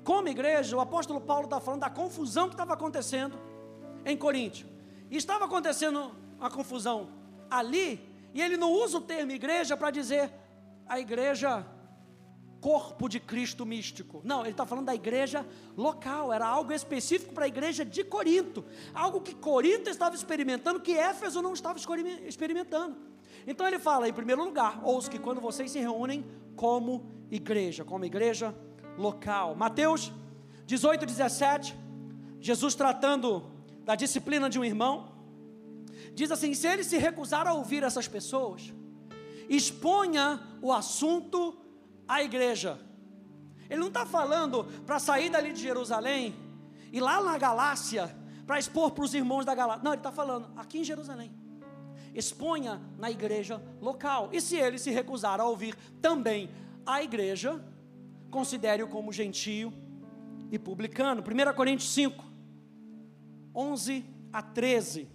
como 0.04 0.28
igreja, 0.28 0.76
o 0.76 0.80
apóstolo 0.80 1.20
Paulo 1.20 1.46
está 1.46 1.60
falando 1.60 1.82
da 1.82 1.90
confusão 1.90 2.48
que 2.48 2.54
estava 2.54 2.74
acontecendo 2.74 3.38
em 4.06 4.16
Coríntio. 4.16 4.68
E 5.10 5.18
estava 5.18 5.46
acontecendo 5.46 6.12
a 6.40 6.50
confusão 6.50 7.10
ali, 7.50 8.00
e 8.34 8.42
ele 8.42 8.58
não 8.58 8.72
usa 8.72 8.98
o 8.98 9.02
termo 9.02 9.32
igreja 9.32 9.76
para 9.76 9.90
dizer 9.90 10.32
a 10.88 11.00
igreja 11.00 11.66
corpo 12.62 13.08
de 13.08 13.20
Cristo 13.20 13.66
místico. 13.66 14.22
Não, 14.24 14.42
ele 14.42 14.52
está 14.52 14.66
falando 14.66 14.86
da 14.86 14.96
igreja 14.96 15.46
local, 15.76 16.34
era 16.34 16.46
algo 16.46 16.74
específico 16.74 17.34
para 17.34 17.46
a 17.46 17.48
igreja 17.48 17.86
de 17.86 18.04
Corinto, 18.04 18.66
algo 18.94 19.22
que 19.22 19.36
Corinto 19.36 19.90
estava 19.90 20.16
experimentando, 20.16 20.80
que 20.80 20.94
Éfeso 20.94 21.42
não 21.42 21.54
estava 21.54 21.80
experimentando. 22.26 22.98
Então 23.46 23.68
ele 23.68 23.80
fala, 23.80 24.10
em 24.10 24.14
primeiro 24.14 24.44
lugar, 24.44 24.82
ouça 24.84 25.10
que 25.10 25.20
quando 25.20 25.40
vocês 25.40 25.72
se 25.72 25.80
reúnem 25.80 26.26
como 26.56 27.06
igreja, 27.32 27.86
como 27.86 28.04
igreja 28.06 28.56
local. 28.98 29.56
Mateus 29.56 30.12
18, 30.66 31.06
17, 31.06 31.76
Jesus 32.42 32.76
tratando 32.76 33.50
da 33.86 33.96
disciplina 33.96 34.50
de 34.50 34.60
um 34.60 34.66
irmão, 34.66 35.14
diz 36.14 36.32
assim: 36.32 36.54
se 36.54 36.68
ele 36.68 36.84
se 36.84 36.98
recusar 36.98 37.48
a 37.48 37.54
ouvir 37.54 37.84
essas 37.84 38.08
pessoas, 38.08 38.74
exponha 39.48 40.42
o 40.62 40.74
assunto 40.74 41.56
a 42.08 42.24
igreja. 42.24 42.80
Ele 43.70 43.80
não 43.80 43.88
está 43.88 44.06
falando 44.06 44.66
para 44.86 45.00
sair 45.00 45.30
dali 45.30 45.52
de 45.52 45.62
Jerusalém 45.62 46.36
e 46.92 47.00
lá 47.00 47.22
na 47.22 47.38
Galácia 47.38 48.16
para 48.46 48.58
expor 48.58 48.92
para 48.92 49.04
os 49.04 49.14
irmãos 49.14 49.46
da 49.46 49.54
Galácia. 49.54 49.84
Não, 49.84 49.92
ele 49.92 50.00
está 50.00 50.12
falando 50.12 50.48
aqui 50.56 50.80
em 50.80 50.84
Jerusalém. 50.84 51.32
Exponha 52.16 52.82
na 52.98 53.12
igreja 53.12 53.62
local. 53.82 54.30
E 54.32 54.40
se 54.40 54.56
ele 54.56 54.80
se 54.80 54.90
recusar 54.90 55.40
a 55.40 55.46
ouvir 55.46 55.76
também 56.02 56.50
a 56.86 57.04
igreja, 57.04 57.64
considere-o 58.32 58.88
como 58.88 59.12
gentio 59.12 59.74
e 60.52 60.58
publicano. 60.58 61.22
1 61.22 61.54
Coríntios 61.54 61.92
5, 61.94 62.24
11 63.54 64.06
a 64.32 64.42
13. 64.42 65.10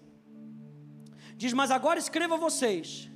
Diz: 1.36 1.52
Mas 1.52 1.70
agora 1.70 1.98
escreva 1.98 2.36
vocês, 2.36 3.10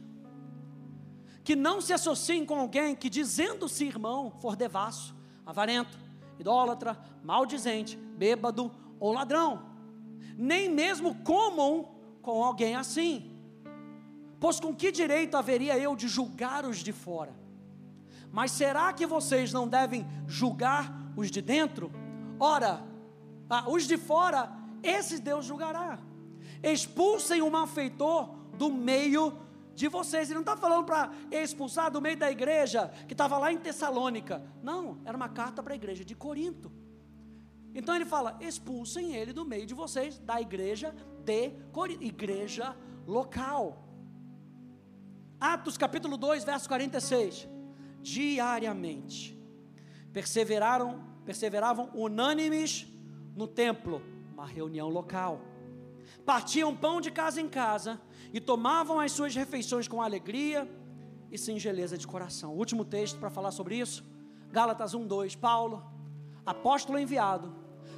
que 1.47 1.55
não 1.55 1.81
se 1.81 1.93
associem 1.93 2.45
com 2.45 2.59
alguém 2.59 2.97
que, 2.97 3.09
dizendo-se 3.09 3.85
irmão, 3.85 4.33
for 4.41 4.57
devasso, 4.57 5.15
avarento, 5.47 5.97
idólatra, 6.41 6.99
maldizente, 7.23 7.97
bêbado 7.97 8.69
ou 8.99 9.13
ladrão. 9.13 9.65
Nem 10.37 10.69
mesmo 10.69 11.15
comam 11.23 11.89
com 12.21 12.43
alguém 12.43 12.75
assim. 12.75 13.31
Pois 14.41 14.59
com 14.59 14.75
que 14.75 14.91
direito 14.91 15.37
haveria 15.37 15.79
eu 15.79 15.95
de 15.95 16.09
julgar 16.09 16.65
os 16.67 16.79
de 16.79 16.93
fora? 16.93 17.33
Mas 18.33 18.51
será 18.51 18.93
que 18.93 19.07
vocês 19.07 19.53
não 19.53 19.69
devem 19.69 20.05
julgar 20.27 20.93
os 21.17 21.31
de 21.31 21.41
dentro? 21.41 21.93
Ora, 22.41 22.83
ah, 23.49 23.71
os 23.71 23.87
de 23.87 23.97
fora, 23.97 24.51
esses 24.83 25.21
Deus 25.21 25.45
julgará. 25.45 26.01
Expulsem 26.61 27.41
o 27.41 27.49
malfeitor 27.49 28.35
do 28.59 28.69
meio 28.69 29.46
de 29.77 29.87
vocês. 29.87 30.29
Ele 30.29 30.35
não 30.35 30.41
está 30.41 30.57
falando 30.57 30.85
para 30.85 31.13
expulsar 31.31 31.91
do 31.91 32.01
meio 32.01 32.17
da 32.17 32.31
igreja 32.31 32.89
que 33.07 33.15
estava 33.15 33.39
lá 33.39 33.53
em 33.53 33.59
Tessalônica. 33.59 34.43
Não, 34.63 34.99
era 35.05 35.17
uma 35.17 35.29
carta 35.29 35.63
para 35.63 35.75
a 35.75 35.77
igreja 35.77 36.05
de 36.05 36.15
Corinto. 36.15 36.73
Então 37.75 37.95
ele 37.95 38.07
fala: 38.07 38.37
expulsem 38.41 39.15
ele 39.15 39.33
do 39.33 39.45
meio 39.45 39.67
de 39.67 39.75
vocês, 39.75 40.19
da 40.19 40.41
igreja 40.41 40.95
de 41.23 41.51
Corinto, 41.71 42.03
igreja 42.03 42.75
local. 43.07 43.85
Atos 45.39 45.77
capítulo 45.77 46.17
2, 46.17 46.43
verso 46.43 46.67
46. 46.67 47.47
Diariamente 48.01 49.37
perseveraram, 50.13 51.05
perseveravam 51.27 51.91
unânimes 51.95 52.87
no 53.37 53.47
templo, 53.47 54.01
uma 54.33 54.47
reunião 54.47 54.89
local 54.89 55.43
partiam 56.27 56.75
pão 56.75 57.01
de 57.01 57.11
casa 57.11 57.41
em 57.41 57.49
casa 57.49 58.01
e 58.37 58.41
tomavam 58.41 59.01
as 59.01 59.13
suas 59.13 59.35
refeições 59.35 59.89
com 59.89 60.03
alegria 60.03 60.71
e 61.33 61.39
singeleza 61.39 61.97
de 61.97 62.07
coração. 62.07 62.53
O 62.53 62.59
último 62.59 62.85
texto 62.85 63.19
para 63.19 63.31
falar 63.31 63.51
sobre 63.51 63.77
isso, 63.77 64.05
Gálatas 64.53 64.93
1:2, 64.95 65.35
Paulo, 65.35 65.83
apóstolo 66.45 66.99
enviado, 66.99 67.55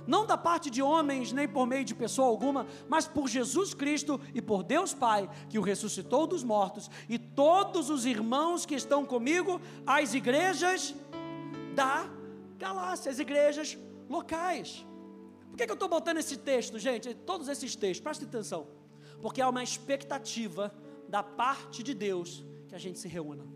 não 0.07 0.25
da 0.25 0.38
parte 0.38 0.71
de 0.71 0.80
homens 0.80 1.33
nem 1.33 1.49
por 1.49 1.66
meio 1.66 1.85
de 1.85 1.92
pessoa 1.92 2.28
alguma, 2.28 2.68
mas 2.88 3.09
por 3.09 3.26
Jesus 3.26 3.75
Cristo 3.75 4.21
e 4.33 4.40
por 4.40 4.62
Deus 4.62 4.95
Pai, 4.95 5.28
que 5.50 5.59
o 5.59 5.62
ressuscitou 5.62 6.25
dos 6.25 6.45
mortos, 6.45 6.88
e 7.09 7.18
todos 7.18 7.90
os 7.90 8.07
irmãos 8.07 8.64
que 8.64 8.76
estão 8.76 9.04
comigo, 9.04 9.61
as 9.85 10.14
igrejas 10.14 10.95
da 11.75 12.09
Galácia, 12.57 13.11
as 13.11 13.18
igrejas 13.18 13.76
locais 14.09 14.87
que, 15.59 15.66
que 15.66 15.73
eu 15.73 15.75
estou 15.75 15.88
botando 15.88 16.18
esse 16.18 16.37
texto, 16.37 16.78
gente? 16.78 17.12
Todos 17.12 17.49
esses 17.49 17.75
textos, 17.75 18.00
preste 18.00 18.25
atenção. 18.25 18.68
Porque 19.20 19.40
há 19.40 19.48
uma 19.48 19.62
expectativa 19.62 20.75
da 21.08 21.22
parte 21.22 21.82
de 21.82 21.94
Deus 21.94 22.44
que 22.68 22.75
a 22.75 22.78
gente 22.78 22.98
se 22.98 23.08
reúna. 23.08 23.46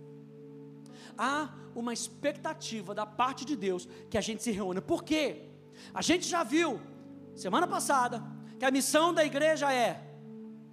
Há 1.17 1.55
uma 1.75 1.93
expectativa 1.93 2.95
da 2.95 3.05
parte 3.05 3.45
de 3.45 3.57
Deus 3.57 3.89
que 4.11 4.19
a 4.19 4.21
gente 4.21 4.43
se 4.43 4.51
reúna. 4.51 4.81
Por 4.81 5.05
quê? 5.05 5.49
A 5.93 6.03
gente 6.03 6.27
já 6.27 6.43
viu, 6.43 6.81
semana 7.35 7.67
passada, 7.67 8.23
que 8.59 8.65
a 8.65 8.71
missão 8.71 9.13
da 9.13 9.25
igreja 9.25 9.73
é 9.73 10.03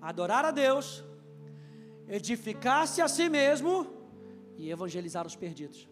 adorar 0.01 0.45
a 0.45 0.51
Deus, 0.51 1.03
edificar-se 2.07 3.01
a 3.01 3.07
si 3.07 3.29
mesmo 3.29 3.87
e 4.57 4.69
evangelizar 4.69 5.25
os 5.25 5.35
perdidos. 5.35 5.89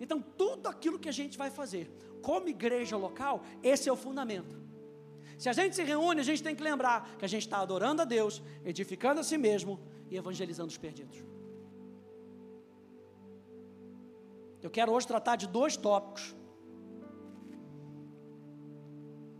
Então, 0.00 0.20
tudo 0.20 0.68
aquilo 0.68 0.98
que 0.98 1.08
a 1.08 1.12
gente 1.12 1.38
vai 1.38 1.50
fazer 1.50 1.90
como 2.22 2.48
igreja 2.48 2.96
local, 2.96 3.42
esse 3.62 3.88
é 3.88 3.92
o 3.92 3.96
fundamento. 3.96 4.56
Se 5.38 5.48
a 5.48 5.52
gente 5.52 5.76
se 5.76 5.82
reúne, 5.82 6.20
a 6.20 6.24
gente 6.24 6.42
tem 6.42 6.54
que 6.54 6.62
lembrar 6.62 7.16
que 7.18 7.24
a 7.24 7.28
gente 7.28 7.42
está 7.42 7.58
adorando 7.58 8.02
a 8.02 8.04
Deus, 8.04 8.42
edificando 8.64 9.20
a 9.20 9.24
si 9.24 9.36
mesmo 9.36 9.78
e 10.10 10.16
evangelizando 10.16 10.68
os 10.68 10.78
perdidos. 10.78 11.22
Eu 14.62 14.70
quero 14.70 14.92
hoje 14.92 15.06
tratar 15.06 15.36
de 15.36 15.46
dois 15.46 15.76
tópicos. 15.76 16.34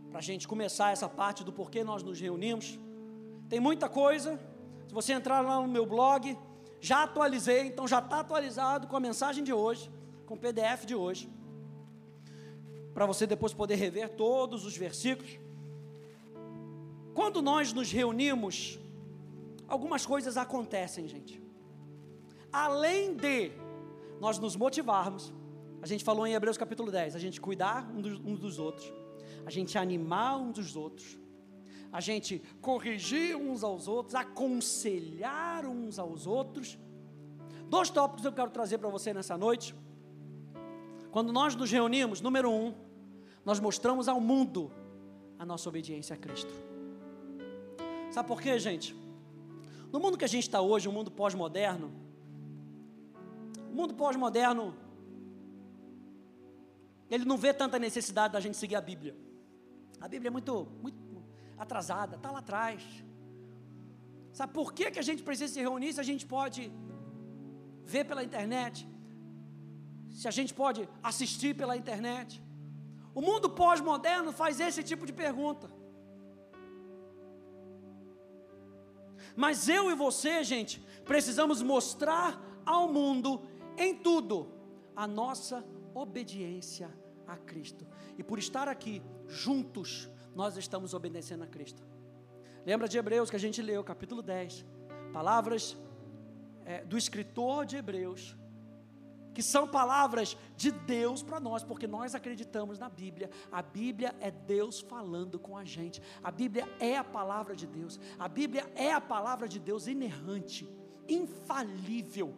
Para 0.09 0.19
a 0.19 0.21
gente 0.21 0.47
começar 0.47 0.91
essa 0.91 1.09
parte 1.09 1.43
do 1.43 1.51
porquê 1.51 1.83
nós 1.83 2.03
nos 2.03 2.19
reunimos. 2.19 2.79
Tem 3.49 3.59
muita 3.59 3.89
coisa. 3.89 4.39
Se 4.87 4.93
você 4.93 5.13
entrar 5.13 5.41
lá 5.41 5.59
no 5.59 5.67
meu 5.67 5.85
blog, 5.85 6.37
já 6.79 7.03
atualizei, 7.03 7.61
então 7.67 7.87
já 7.87 7.99
está 7.99 8.19
atualizado 8.19 8.87
com 8.87 8.95
a 8.95 8.99
mensagem 8.99 9.43
de 9.43 9.51
hoje, 9.51 9.91
com 10.25 10.35
o 10.35 10.37
PDF 10.37 10.85
de 10.85 10.95
hoje. 10.95 11.29
Para 12.93 13.05
você 13.05 13.27
depois 13.27 13.53
poder 13.53 13.75
rever 13.75 14.09
todos 14.09 14.63
os 14.65 14.77
versículos. 14.77 15.46
Quando 17.17 17.41
nós 17.41 17.73
nos 17.73 17.91
reunimos, 17.91 18.79
algumas 19.67 20.05
coisas 20.05 20.37
acontecem, 20.37 21.07
gente. 21.07 21.41
Além 22.53 23.15
de 23.15 23.51
nós 24.21 24.37
nos 24.37 24.55
motivarmos, 24.55 25.33
a 25.81 25.87
gente 25.87 26.03
falou 26.03 26.27
em 26.27 26.35
Hebreus 26.35 26.59
capítulo 26.59 26.91
10, 26.91 27.15
a 27.15 27.19
gente 27.19 27.41
cuidar 27.41 27.89
um 27.89 28.01
dos, 28.01 28.19
um 28.19 28.35
dos 28.35 28.59
outros, 28.59 28.93
a 29.47 29.49
gente 29.49 29.79
animar 29.79 30.37
um 30.37 30.51
dos 30.51 30.75
outros, 30.75 31.17
a 31.91 31.99
gente 31.99 32.39
corrigir 32.61 33.35
uns 33.35 33.63
aos 33.63 33.87
outros, 33.87 34.13
aconselhar 34.13 35.65
uns 35.65 35.97
aos 35.97 36.27
outros. 36.27 36.77
Dois 37.67 37.89
tópicos 37.89 38.25
eu 38.25 38.31
quero 38.31 38.51
trazer 38.51 38.77
para 38.77 38.89
você 38.89 39.11
nessa 39.11 39.35
noite. 39.35 39.73
Quando 41.09 41.33
nós 41.33 41.55
nos 41.55 41.71
reunimos, 41.71 42.21
número 42.21 42.51
um, 42.51 42.75
nós 43.43 43.59
mostramos 43.59 44.07
ao 44.07 44.21
mundo 44.21 44.71
a 45.39 45.43
nossa 45.43 45.67
obediência 45.67 46.13
a 46.13 46.17
Cristo. 46.17 46.76
Sabe 48.11 48.27
por 48.27 48.41
quê, 48.41 48.57
gente? 48.57 48.95
No 49.91 49.99
mundo 49.99 50.17
que 50.17 50.25
a 50.25 50.27
gente 50.27 50.43
está 50.43 50.61
hoje, 50.61 50.87
o 50.87 50.91
um 50.91 50.93
mundo 50.93 51.11
pós-moderno, 51.11 51.91
o 53.71 53.75
mundo 53.75 53.93
pós-moderno, 53.93 54.75
ele 57.09 57.25
não 57.25 57.37
vê 57.37 57.53
tanta 57.53 57.77
necessidade 57.79 58.33
da 58.33 58.39
gente 58.39 58.57
seguir 58.57 58.75
a 58.75 58.81
Bíblia. 58.81 59.15
A 59.99 60.07
Bíblia 60.07 60.29
é 60.29 60.31
muito, 60.31 60.67
muito 60.81 60.97
atrasada, 61.57 62.15
está 62.15 62.31
lá 62.31 62.39
atrás. 62.39 62.83
Sabe 64.31 64.53
por 64.53 64.73
que, 64.73 64.91
que 64.91 64.99
a 64.99 65.07
gente 65.09 65.23
precisa 65.23 65.53
se 65.53 65.59
reunir 65.59 65.93
se 65.93 65.99
a 65.99 66.03
gente 66.03 66.25
pode 66.25 66.71
ver 67.83 68.03
pela 68.05 68.23
internet? 68.23 68.87
Se 70.11 70.27
a 70.27 70.31
gente 70.31 70.53
pode 70.53 70.87
assistir 71.01 71.55
pela 71.55 71.75
internet? 71.77 72.41
O 73.15 73.21
mundo 73.21 73.49
pós-moderno 73.49 74.31
faz 74.31 74.59
esse 74.59 74.83
tipo 74.83 75.05
de 75.05 75.13
pergunta. 75.13 75.67
Mas 79.37 79.69
eu 79.69 79.91
e 79.91 79.95
você, 79.95 80.43
gente, 80.43 80.81
precisamos 81.05 81.61
mostrar 81.61 82.41
ao 82.65 82.91
mundo 82.91 83.43
em 83.77 83.93
tudo 83.93 84.51
a 84.95 85.05
nossa 85.05 85.63
obediência 85.93 86.89
a 87.27 87.37
Cristo. 87.37 87.85
E 88.17 88.23
por 88.23 88.39
estar 88.39 88.67
aqui 88.67 89.01
juntos, 89.27 90.09
nós 90.35 90.57
estamos 90.57 90.95
obedecendo 90.95 91.43
a 91.43 91.47
Cristo. 91.47 91.83
Lembra 92.65 92.87
de 92.87 92.97
Hebreus 92.97 93.29
que 93.29 93.35
a 93.35 93.39
gente 93.39 93.61
leu, 93.61 93.83
capítulo 93.83 94.21
10, 94.21 94.65
palavras 95.13 95.77
é, 96.65 96.83
do 96.83 96.97
escritor 96.97 97.65
de 97.65 97.77
Hebreus, 97.77 98.35
que 99.37 99.43
são 99.43 99.67
palavras 99.67 100.35
de 100.55 100.71
Deus 100.71 101.21
para 101.21 101.39
nós, 101.39 101.63
porque 101.63 101.85
nós 101.85 102.15
acreditamos 102.15 102.79
na 102.79 102.89
Bíblia. 102.89 103.29
A 103.51 103.61
Bíblia 103.61 104.15
é 104.19 104.31
Deus 104.31 104.79
falando 104.79 105.37
com 105.37 105.55
a 105.55 105.63
gente. 105.63 106.01
A 106.23 106.31
Bíblia 106.31 106.67
é 106.79 106.97
a 106.97 107.03
palavra 107.03 107.55
de 107.55 107.67
Deus. 107.67 107.99
A 108.17 108.27
Bíblia 108.27 108.67
é 108.73 108.91
a 108.91 108.99
palavra 108.99 109.47
de 109.47 109.59
Deus 109.59 109.85
inerrante, 109.85 110.67
infalível. 111.07 112.33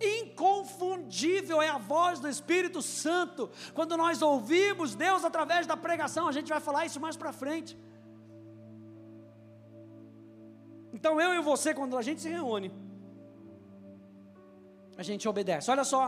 Inconfundível 0.00 1.60
é 1.60 1.68
a 1.68 1.78
voz 1.78 2.20
do 2.20 2.28
Espírito 2.28 2.80
Santo. 2.80 3.50
Quando 3.74 3.96
nós 3.96 4.22
ouvimos 4.22 4.94
Deus 4.94 5.24
através 5.24 5.66
da 5.66 5.76
pregação, 5.76 6.28
a 6.28 6.32
gente 6.32 6.48
vai 6.48 6.60
falar 6.60 6.86
isso 6.86 7.00
mais 7.00 7.16
para 7.16 7.32
frente. 7.32 7.76
Então 10.92 11.20
eu 11.20 11.34
e 11.34 11.40
você, 11.42 11.74
quando 11.74 11.98
a 11.98 12.02
gente 12.02 12.20
se 12.20 12.28
reúne, 12.28 12.70
a 15.02 15.04
gente 15.04 15.28
obedece. 15.28 15.70
Olha 15.70 15.84
só 15.84 16.02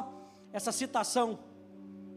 essa 0.53 0.73
citação 0.73 1.39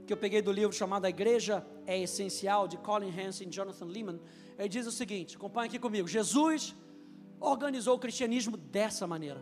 que 0.06 0.13
eu 0.13 0.18
peguei 0.18 0.42
do 0.42 0.52
livro 0.52 0.74
chamado 0.82 1.06
A 1.06 1.10
Igreja 1.10 1.66
é 1.86 2.00
Essencial, 2.00 2.68
de 2.68 2.78
Colin 2.78 3.13
Hansen 3.20 3.48
e 3.48 3.52
Jonathan 3.52 3.86
Lehman. 3.86 4.20
Ele 4.58 4.70
diz 4.70 4.86
o 4.88 4.92
seguinte: 4.92 5.36
acompanhe 5.36 5.68
aqui 5.68 5.80
comigo. 5.80 6.08
Jesus 6.08 6.76
organizou 7.40 7.96
o 7.96 8.00
cristianismo 8.00 8.56
dessa 8.56 9.06
maneira. 9.06 9.42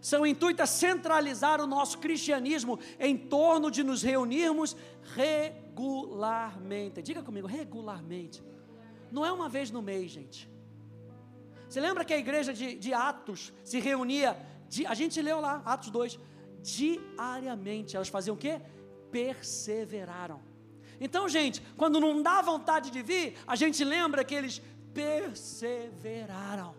Seu 0.00 0.26
intuito 0.26 0.62
é 0.62 0.66
centralizar 0.66 1.60
o 1.60 1.66
nosso 1.66 1.98
cristianismo 1.98 2.78
em 2.98 3.16
torno 3.16 3.70
de 3.70 3.82
nos 3.82 4.02
reunirmos 4.02 4.76
regularmente. 5.14 7.02
Diga 7.02 7.22
comigo, 7.22 7.46
regularmente. 7.46 8.42
não 9.12 9.24
é 9.24 9.32
uma 9.32 9.48
vez 9.48 9.70
no 9.70 9.82
mês, 9.82 10.10
gente. 10.10 10.48
Você 11.68 11.80
lembra 11.80 12.04
que 12.04 12.12
a 12.12 12.18
igreja 12.18 12.52
de, 12.52 12.74
de 12.74 12.92
Atos 12.92 13.52
se 13.62 13.78
reunia, 13.78 14.36
a 14.86 14.94
gente 14.94 15.20
leu 15.20 15.40
lá, 15.40 15.62
Atos 15.64 15.90
2, 15.90 16.18
diariamente. 16.62 17.96
Elas 17.96 18.08
faziam 18.08 18.34
o 18.34 18.38
quê? 18.38 18.60
Perseveraram. 19.10 20.40
Então, 21.00 21.28
gente, 21.28 21.62
quando 21.76 21.98
não 21.98 22.22
dá 22.22 22.42
vontade 22.42 22.90
de 22.90 23.02
vir, 23.02 23.36
a 23.46 23.56
gente 23.56 23.82
lembra 23.84 24.22
que 24.22 24.34
eles 24.34 24.60
perseveraram. 24.92 26.74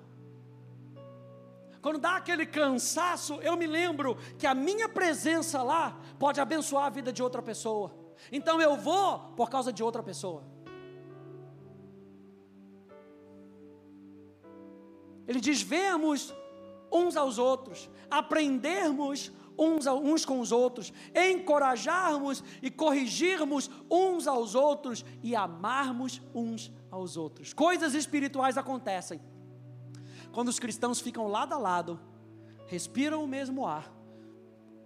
Quando 1.81 1.97
dá 1.97 2.15
aquele 2.15 2.45
cansaço, 2.45 3.35
eu 3.41 3.57
me 3.57 3.65
lembro 3.65 4.15
que 4.37 4.45
a 4.45 4.53
minha 4.53 4.87
presença 4.87 5.63
lá 5.63 5.99
pode 6.19 6.39
abençoar 6.39 6.85
a 6.85 6.89
vida 6.89 7.11
de 7.11 7.23
outra 7.23 7.41
pessoa. 7.41 7.91
Então 8.31 8.61
eu 8.61 8.77
vou 8.77 9.17
por 9.35 9.49
causa 9.49 9.73
de 9.73 9.81
outra 9.81 10.03
pessoa. 10.03 10.43
Ele 15.27 15.39
diz: 15.39 15.61
vemos 15.63 16.31
uns 16.91 17.15
aos 17.15 17.37
outros, 17.37 17.89
aprendermos 18.09 19.31
uns, 19.57 19.85
uns 19.87 20.25
com 20.25 20.39
os 20.39 20.51
outros, 20.51 20.91
encorajarmos 21.15 22.43
e 22.61 22.69
corrigirmos 22.69 23.69
uns 23.89 24.27
aos 24.27 24.55
outros 24.55 25.05
e 25.21 25.35
amarmos 25.35 26.21
uns 26.33 26.71
aos 26.89 27.17
outros. 27.17 27.53
Coisas 27.53 27.93
espirituais 27.93 28.57
acontecem 28.57 29.19
quando 30.31 30.47
os 30.47 30.59
cristãos 30.59 30.99
ficam 30.99 31.27
lado 31.27 31.53
a 31.53 31.57
lado, 31.57 31.99
respiram 32.67 33.23
o 33.23 33.27
mesmo 33.27 33.65
ar, 33.67 33.91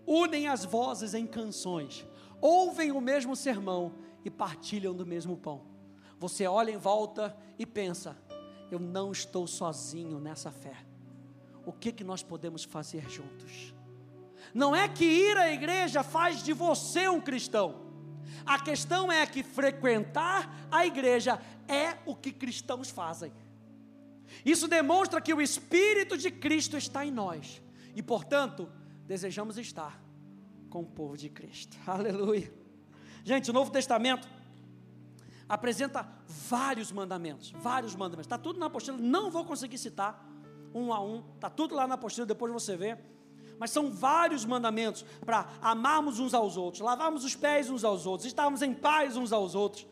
unem 0.05 0.47
as 0.47 0.65
vozes 0.65 1.13
em 1.13 1.25
canções, 1.25 2.05
ouvem 2.41 2.91
o 2.91 2.99
mesmo 2.99 3.35
sermão 3.35 3.93
e 4.23 4.29
partilham 4.29 4.93
do 4.93 5.05
mesmo 5.05 5.37
pão. 5.37 5.61
Você 6.19 6.47
olha 6.47 6.71
em 6.71 6.77
volta 6.77 7.35
e 7.59 7.65
pensa: 7.65 8.17
eu 8.71 8.79
não 8.79 9.11
estou 9.11 9.45
sozinho 9.45 10.19
nessa 10.19 10.51
fé. 10.51 10.75
O 11.65 11.73
que 11.73 11.91
que 11.91 12.03
nós 12.03 12.21
podemos 12.21 12.63
fazer 12.63 13.09
juntos? 13.09 13.73
Não 14.53 14.75
é 14.75 14.87
que 14.87 15.03
ir 15.03 15.37
à 15.37 15.51
igreja 15.51 16.03
faz 16.03 16.43
de 16.43 16.53
você 16.53 17.07
um 17.09 17.19
cristão. 17.19 17.83
A 18.45 18.59
questão 18.59 19.11
é 19.11 19.25
que 19.25 19.43
frequentar 19.43 20.67
a 20.71 20.85
igreja 20.85 21.41
é 21.67 21.97
o 22.05 22.15
que 22.15 22.31
cristãos 22.31 22.89
fazem. 22.89 23.31
Isso 24.45 24.67
demonstra 24.67 25.19
que 25.21 25.33
o 25.33 25.41
Espírito 25.41 26.17
de 26.17 26.29
Cristo 26.29 26.77
está 26.77 27.05
em 27.05 27.11
nós 27.11 27.61
e, 27.95 28.03
portanto, 28.03 28.69
desejamos 29.07 29.57
estar 29.57 30.01
com 30.69 30.81
o 30.81 30.85
povo 30.85 31.17
de 31.17 31.29
Cristo. 31.29 31.77
Aleluia. 31.87 32.53
Gente, 33.23 33.49
o 33.49 33.53
Novo 33.53 33.71
Testamento 33.71 34.27
apresenta 35.47 36.07
vários 36.27 36.91
mandamentos, 36.91 37.51
vários 37.51 37.95
mandamentos. 37.95 38.25
Está 38.25 38.37
tudo 38.37 38.59
na 38.59 38.67
apostila, 38.67 38.97
não 38.97 39.31
vou 39.31 39.45
conseguir 39.45 39.77
citar 39.77 40.27
um 40.75 40.93
a 40.93 41.01
um, 41.01 41.23
está 41.33 41.49
tudo 41.49 41.73
lá 41.73 41.87
na 41.87 41.95
apostila, 41.95 42.27
depois 42.27 42.53
você 42.53 42.75
vê. 42.77 42.97
Mas 43.57 43.71
são 43.71 43.89
vários 43.89 44.45
mandamentos 44.45 45.03
para 45.25 45.47
amarmos 45.61 46.19
uns 46.19 46.33
aos 46.33 46.57
outros, 46.57 46.81
lavarmos 46.81 47.23
os 47.23 47.35
pés 47.35 47.69
uns 47.69 47.83
aos 47.83 48.05
outros, 48.05 48.27
estarmos 48.27 48.61
em 48.61 48.73
paz 48.73 49.17
uns 49.17 49.31
aos 49.31 49.55
outros 49.55 49.87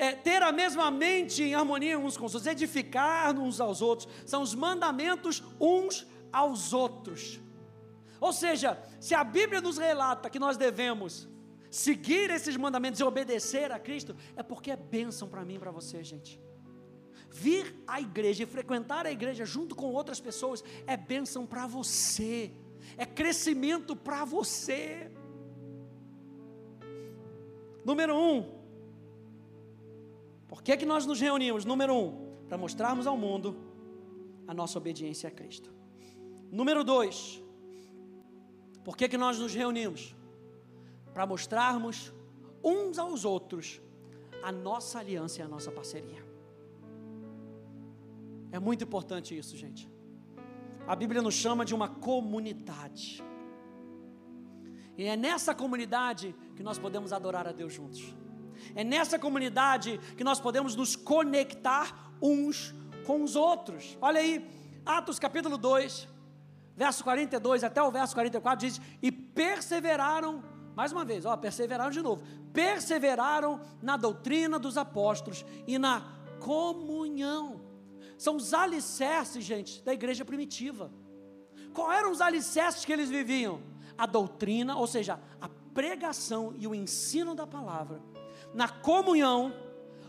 é, 0.00 0.12
ter 0.12 0.42
a 0.42 0.50
mesma 0.50 0.90
mente 0.90 1.42
em 1.42 1.54
harmonia 1.54 1.98
uns 1.98 2.16
com 2.16 2.24
os 2.24 2.34
outros, 2.34 2.50
edificar 2.50 3.38
uns 3.38 3.60
aos 3.60 3.82
outros, 3.82 4.08
são 4.24 4.40
os 4.40 4.54
mandamentos 4.54 5.42
uns 5.60 6.06
aos 6.32 6.72
outros. 6.72 7.38
Ou 8.18 8.32
seja, 8.32 8.82
se 8.98 9.14
a 9.14 9.22
Bíblia 9.22 9.60
nos 9.60 9.76
relata 9.76 10.30
que 10.30 10.38
nós 10.38 10.56
devemos 10.56 11.28
seguir 11.70 12.30
esses 12.30 12.56
mandamentos 12.56 12.98
e 12.98 13.04
obedecer 13.04 13.70
a 13.70 13.78
Cristo, 13.78 14.16
é 14.34 14.42
porque 14.42 14.70
é 14.70 14.76
bênção 14.76 15.28
para 15.28 15.44
mim 15.44 15.56
e 15.56 15.58
para 15.58 15.70
você, 15.70 16.02
gente. 16.02 16.40
Vir 17.30 17.74
à 17.86 18.00
igreja 18.00 18.42
e 18.42 18.46
frequentar 18.46 19.06
a 19.06 19.12
igreja 19.12 19.44
junto 19.44 19.74
com 19.76 19.92
outras 19.92 20.20
pessoas 20.20 20.64
é 20.86 20.96
bênção 20.96 21.46
para 21.46 21.66
você, 21.66 22.50
é 22.96 23.06
crescimento 23.06 23.94
para 23.94 24.24
você. 24.24 25.10
Número 27.84 28.16
um, 28.16 28.60
por 30.48 30.62
que, 30.62 30.76
que 30.76 30.84
nós 30.84 31.06
nos 31.06 31.20
reunimos? 31.20 31.64
Número 31.64 31.94
um, 31.94 32.34
para 32.48 32.58
mostrarmos 32.58 33.06
ao 33.06 33.16
mundo 33.16 33.56
a 34.46 34.52
nossa 34.52 34.76
obediência 34.78 35.28
a 35.28 35.30
Cristo. 35.30 35.72
Número 36.50 36.82
dois, 36.82 37.40
por 38.84 38.96
que, 38.96 39.08
que 39.08 39.16
nós 39.16 39.38
nos 39.38 39.54
reunimos? 39.54 40.16
Para 41.14 41.24
mostrarmos 41.24 42.12
uns 42.62 42.98
aos 42.98 43.24
outros 43.24 43.80
a 44.42 44.50
nossa 44.50 44.98
aliança 44.98 45.40
e 45.40 45.42
a 45.42 45.48
nossa 45.48 45.70
parceria. 45.70 46.29
É 48.52 48.58
muito 48.58 48.84
importante 48.84 49.36
isso, 49.36 49.56
gente. 49.56 49.88
A 50.86 50.96
Bíblia 50.96 51.22
nos 51.22 51.34
chama 51.34 51.64
de 51.64 51.74
uma 51.74 51.88
comunidade. 51.88 53.22
E 54.98 55.04
é 55.04 55.16
nessa 55.16 55.54
comunidade 55.54 56.34
que 56.56 56.62
nós 56.62 56.78
podemos 56.78 57.12
adorar 57.12 57.46
a 57.46 57.52
Deus 57.52 57.72
juntos. 57.72 58.14
É 58.74 58.84
nessa 58.84 59.18
comunidade 59.18 59.98
que 60.16 60.24
nós 60.24 60.40
podemos 60.40 60.74
nos 60.74 60.96
conectar 60.96 62.12
uns 62.20 62.74
com 63.06 63.22
os 63.22 63.36
outros. 63.36 63.96
Olha 64.00 64.20
aí, 64.20 64.46
Atos 64.84 65.18
capítulo 65.18 65.56
2, 65.56 66.08
verso 66.76 67.04
42 67.04 67.64
até 67.64 67.82
o 67.82 67.90
verso 67.90 68.14
44 68.14 68.66
diz: 68.66 68.80
E 69.00 69.10
perseveraram, 69.10 70.42
mais 70.74 70.92
uma 70.92 71.04
vez, 71.04 71.24
ó, 71.24 71.36
perseveraram 71.36 71.90
de 71.90 72.02
novo, 72.02 72.22
perseveraram 72.52 73.60
na 73.80 73.96
doutrina 73.96 74.58
dos 74.58 74.76
apóstolos 74.76 75.44
e 75.66 75.78
na 75.78 76.02
comunhão. 76.40 77.69
São 78.24 78.36
os 78.36 78.52
alicerces, 78.52 79.42
gente, 79.42 79.82
da 79.82 79.94
igreja 79.94 80.26
primitiva. 80.26 80.92
Qual 81.72 81.90
eram 81.90 82.10
os 82.12 82.20
alicerces 82.20 82.84
que 82.84 82.92
eles 82.92 83.08
viviam? 83.08 83.62
A 83.96 84.04
doutrina, 84.04 84.76
ou 84.76 84.86
seja, 84.86 85.18
a 85.40 85.48
pregação 85.48 86.54
e 86.58 86.66
o 86.66 86.74
ensino 86.74 87.34
da 87.34 87.46
palavra 87.46 87.98
na 88.52 88.68
comunhão, 88.68 89.54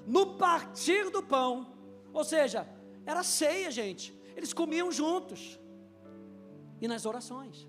no 0.05 0.35
partir 0.35 1.09
do 1.09 1.21
pão, 1.21 1.67
ou 2.11 2.23
seja, 2.23 2.67
era 3.05 3.23
ceia, 3.23 3.69
gente. 3.71 4.13
Eles 4.35 4.51
comiam 4.51 4.91
juntos. 4.91 5.59
E 6.81 6.87
nas 6.89 7.05
orações. 7.05 7.67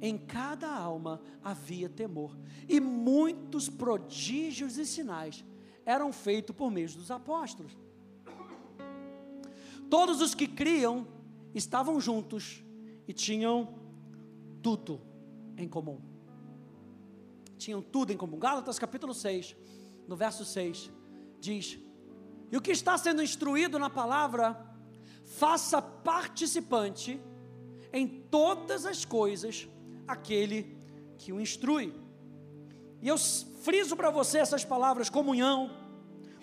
Em 0.00 0.16
cada 0.16 0.74
alma 0.74 1.20
havia 1.42 1.90
temor, 1.90 2.36
e 2.68 2.80
muitos 2.80 3.68
prodígios 3.68 4.78
e 4.78 4.86
sinais 4.86 5.44
eram 5.84 6.10
feitos 6.10 6.56
por 6.56 6.70
meio 6.70 6.90
dos 6.90 7.10
apóstolos. 7.10 7.76
Todos 9.90 10.20
os 10.20 10.34
que 10.34 10.46
criam 10.46 11.06
estavam 11.54 12.00
juntos 12.00 12.62
e 13.06 13.12
tinham 13.12 13.74
tudo 14.62 15.00
em 15.56 15.68
comum. 15.68 16.00
Tinham 17.56 17.80
tudo 17.80 18.12
em 18.12 18.16
comum. 18.16 18.38
Gálatas 18.38 18.78
capítulo 18.78 19.14
6, 19.14 19.56
no 20.08 20.16
verso 20.16 20.44
6, 20.44 20.90
diz: 21.40 21.78
E 22.50 22.56
o 22.56 22.60
que 22.60 22.72
está 22.72 22.96
sendo 22.98 23.22
instruído 23.22 23.78
na 23.78 23.88
palavra, 23.88 24.74
faça 25.24 25.80
participante 25.80 27.20
em 27.92 28.06
todas 28.06 28.84
as 28.84 29.04
coisas 29.04 29.68
aquele 30.06 30.76
que 31.16 31.32
o 31.32 31.40
instrui. 31.40 31.94
E 33.00 33.08
eu 33.08 33.16
friso 33.18 33.96
para 33.96 34.10
você 34.10 34.38
essas 34.38 34.64
palavras: 34.64 35.08
comunhão, 35.08 35.70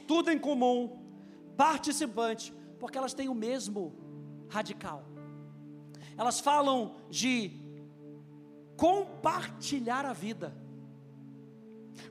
tudo 0.07 0.31
em 0.31 0.39
comum, 0.39 0.99
participante, 1.57 2.53
porque 2.81 2.97
elas 2.97 3.13
têm 3.13 3.29
o 3.29 3.35
mesmo 3.47 3.81
radical. 4.49 5.05
Elas 6.17 6.39
falam 6.39 6.95
de 7.09 7.33
compartilhar 8.75 10.05
a 10.05 10.13
vida 10.13 10.49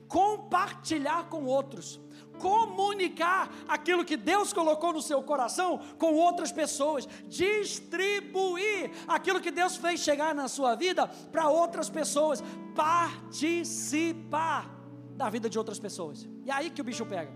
compartilhar 0.08 1.28
com 1.28 1.44
outros, 1.44 2.00
comunicar 2.38 3.48
aquilo 3.68 4.04
que 4.04 4.16
Deus 4.16 4.52
colocou 4.52 4.92
no 4.92 5.00
seu 5.00 5.22
coração 5.22 5.78
com 5.98 6.14
outras 6.14 6.50
pessoas, 6.50 7.08
distribuir 7.28 8.90
aquilo 9.06 9.40
que 9.40 9.52
Deus 9.52 9.76
fez 9.76 10.00
chegar 10.00 10.34
na 10.34 10.48
sua 10.48 10.74
vida 10.74 11.06
para 11.06 11.48
outras 11.48 11.88
pessoas, 11.88 12.42
participar 12.74 14.68
da 15.14 15.30
vida 15.30 15.48
de 15.48 15.56
outras 15.58 15.78
pessoas. 15.78 16.26
E 16.44 16.50
é 16.50 16.54
aí 16.54 16.70
que 16.70 16.80
o 16.80 16.84
bicho 16.84 17.06
pega. 17.06 17.32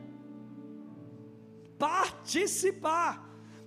Participar 1.79 3.24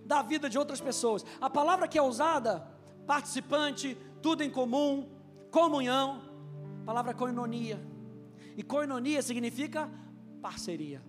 da 0.07 0.21
vida 0.21 0.49
de 0.49 0.57
outras 0.57 0.81
pessoas. 0.81 1.25
A 1.39 1.49
palavra 1.49 1.87
que 1.87 1.97
é 1.97 2.01
usada, 2.01 2.65
participante, 3.05 3.95
tudo 4.21 4.43
em 4.43 4.49
comum, 4.49 5.07
comunhão, 5.51 6.21
palavra 6.85 7.13
coinonia 7.13 7.79
e 8.55 8.63
koinonia 8.63 9.21
significa 9.21 9.91
parceria. 10.41 11.03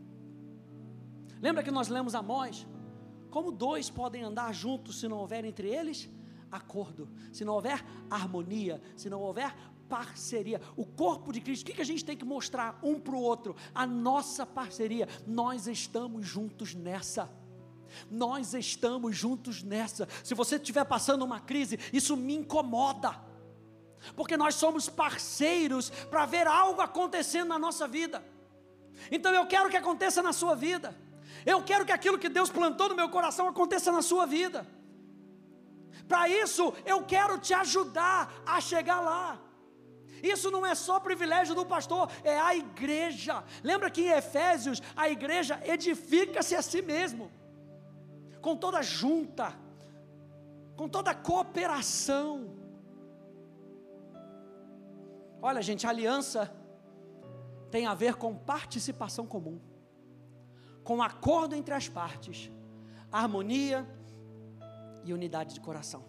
Lembra 1.40 1.62
que 1.62 1.70
nós 1.70 1.88
lemos 1.88 2.14
Amós? 2.14 2.66
Como 3.30 3.52
dois 3.52 3.88
podem 3.88 4.22
andar 4.22 4.52
juntos 4.52 4.98
se 5.00 5.06
não 5.06 5.18
houver 5.18 5.44
entre 5.44 5.68
eles 5.68 6.10
acordo, 6.50 7.08
se 7.30 7.44
não 7.44 7.54
houver 7.54 7.84
harmonia, 8.10 8.80
se 8.96 9.10
não 9.10 9.20
houver 9.20 9.54
parceria. 9.88 10.60
O 10.76 10.84
corpo 10.84 11.32
de 11.32 11.40
Cristo, 11.40 11.70
o 11.70 11.74
que 11.74 11.80
a 11.80 11.84
gente 11.84 12.04
tem 12.04 12.16
que 12.16 12.24
mostrar 12.24 12.78
um 12.82 12.98
para 12.98 13.14
o 13.14 13.20
outro? 13.20 13.54
A 13.74 13.86
nossa 13.86 14.44
parceria. 14.44 15.08
Nós 15.26 15.66
estamos 15.66 16.26
juntos 16.26 16.74
nessa. 16.74 17.30
Nós 18.10 18.54
estamos 18.54 19.16
juntos 19.16 19.62
nessa. 19.62 20.08
Se 20.22 20.34
você 20.34 20.56
estiver 20.56 20.84
passando 20.84 21.24
uma 21.24 21.40
crise, 21.40 21.78
isso 21.92 22.16
me 22.16 22.34
incomoda. 22.34 23.18
Porque 24.14 24.36
nós 24.36 24.54
somos 24.54 24.88
parceiros 24.88 25.90
para 25.90 26.26
ver 26.26 26.46
algo 26.46 26.80
acontecendo 26.80 27.48
na 27.48 27.58
nossa 27.58 27.86
vida. 27.88 28.24
Então 29.10 29.32
eu 29.32 29.46
quero 29.46 29.70
que 29.70 29.76
aconteça 29.76 30.22
na 30.22 30.32
sua 30.32 30.54
vida. 30.54 30.96
Eu 31.44 31.62
quero 31.62 31.84
que 31.84 31.92
aquilo 31.92 32.18
que 32.18 32.28
Deus 32.28 32.50
plantou 32.50 32.88
no 32.88 32.96
meu 32.96 33.08
coração 33.08 33.48
aconteça 33.48 33.92
na 33.92 34.02
sua 34.02 34.26
vida. 34.26 34.66
Para 36.06 36.28
isso, 36.28 36.72
eu 36.86 37.04
quero 37.04 37.38
te 37.38 37.52
ajudar 37.52 38.32
a 38.46 38.60
chegar 38.60 39.00
lá. 39.00 39.40
Isso 40.22 40.50
não 40.50 40.66
é 40.66 40.74
só 40.74 40.98
privilégio 40.98 41.54
do 41.54 41.64
pastor, 41.64 42.10
é 42.24 42.38
a 42.38 42.54
igreja. 42.54 43.44
Lembra 43.62 43.90
que 43.90 44.02
em 44.02 44.10
Efésios 44.10 44.82
a 44.96 45.08
igreja 45.08 45.60
edifica-se 45.64 46.56
a 46.56 46.62
si 46.62 46.82
mesmo, 46.82 47.30
com 48.40 48.56
toda 48.56 48.82
junta, 48.82 49.54
com 50.76 50.88
toda 50.88 51.14
cooperação. 51.14 52.56
Olha, 55.40 55.62
gente, 55.62 55.86
aliança 55.86 56.52
tem 57.70 57.86
a 57.86 57.94
ver 57.94 58.14
com 58.16 58.34
participação 58.34 59.26
comum, 59.26 59.60
com 60.82 61.02
acordo 61.02 61.54
entre 61.54 61.74
as 61.74 61.88
partes, 61.88 62.50
harmonia 63.10 63.86
e 65.04 65.12
unidade 65.12 65.54
de 65.54 65.60
coração. 65.60 66.04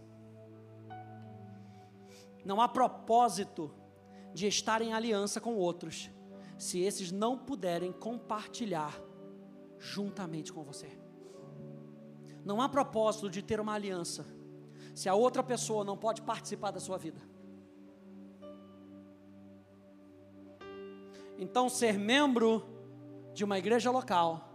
Não 2.44 2.62
há 2.62 2.68
propósito 2.68 3.72
de 4.34 4.48
estar 4.48 4.82
em 4.82 4.94
aliança 4.94 5.42
com 5.42 5.56
outros, 5.56 6.10
se 6.58 6.80
esses 6.80 7.12
não 7.12 7.38
puderem 7.38 7.92
compartilhar 7.92 8.94
juntamente 9.78 10.52
com 10.52 10.64
você. 10.64 10.99
Não 12.50 12.64
há 12.64 12.68
propósito 12.68 13.30
de 13.30 13.44
ter 13.44 13.60
uma 13.60 13.76
aliança, 13.76 14.26
se 14.96 15.08
a 15.08 15.14
outra 15.14 15.44
pessoa 15.44 15.84
não 15.84 15.96
pode 15.96 16.24
participar 16.24 16.72
da 16.72 16.80
sua 16.80 16.98
vida. 16.98 17.22
Então, 21.38 21.70
ser 21.70 21.94
membro 22.00 22.66
de 23.36 23.44
uma 23.44 23.60
igreja 23.60 23.92
local 23.92 24.52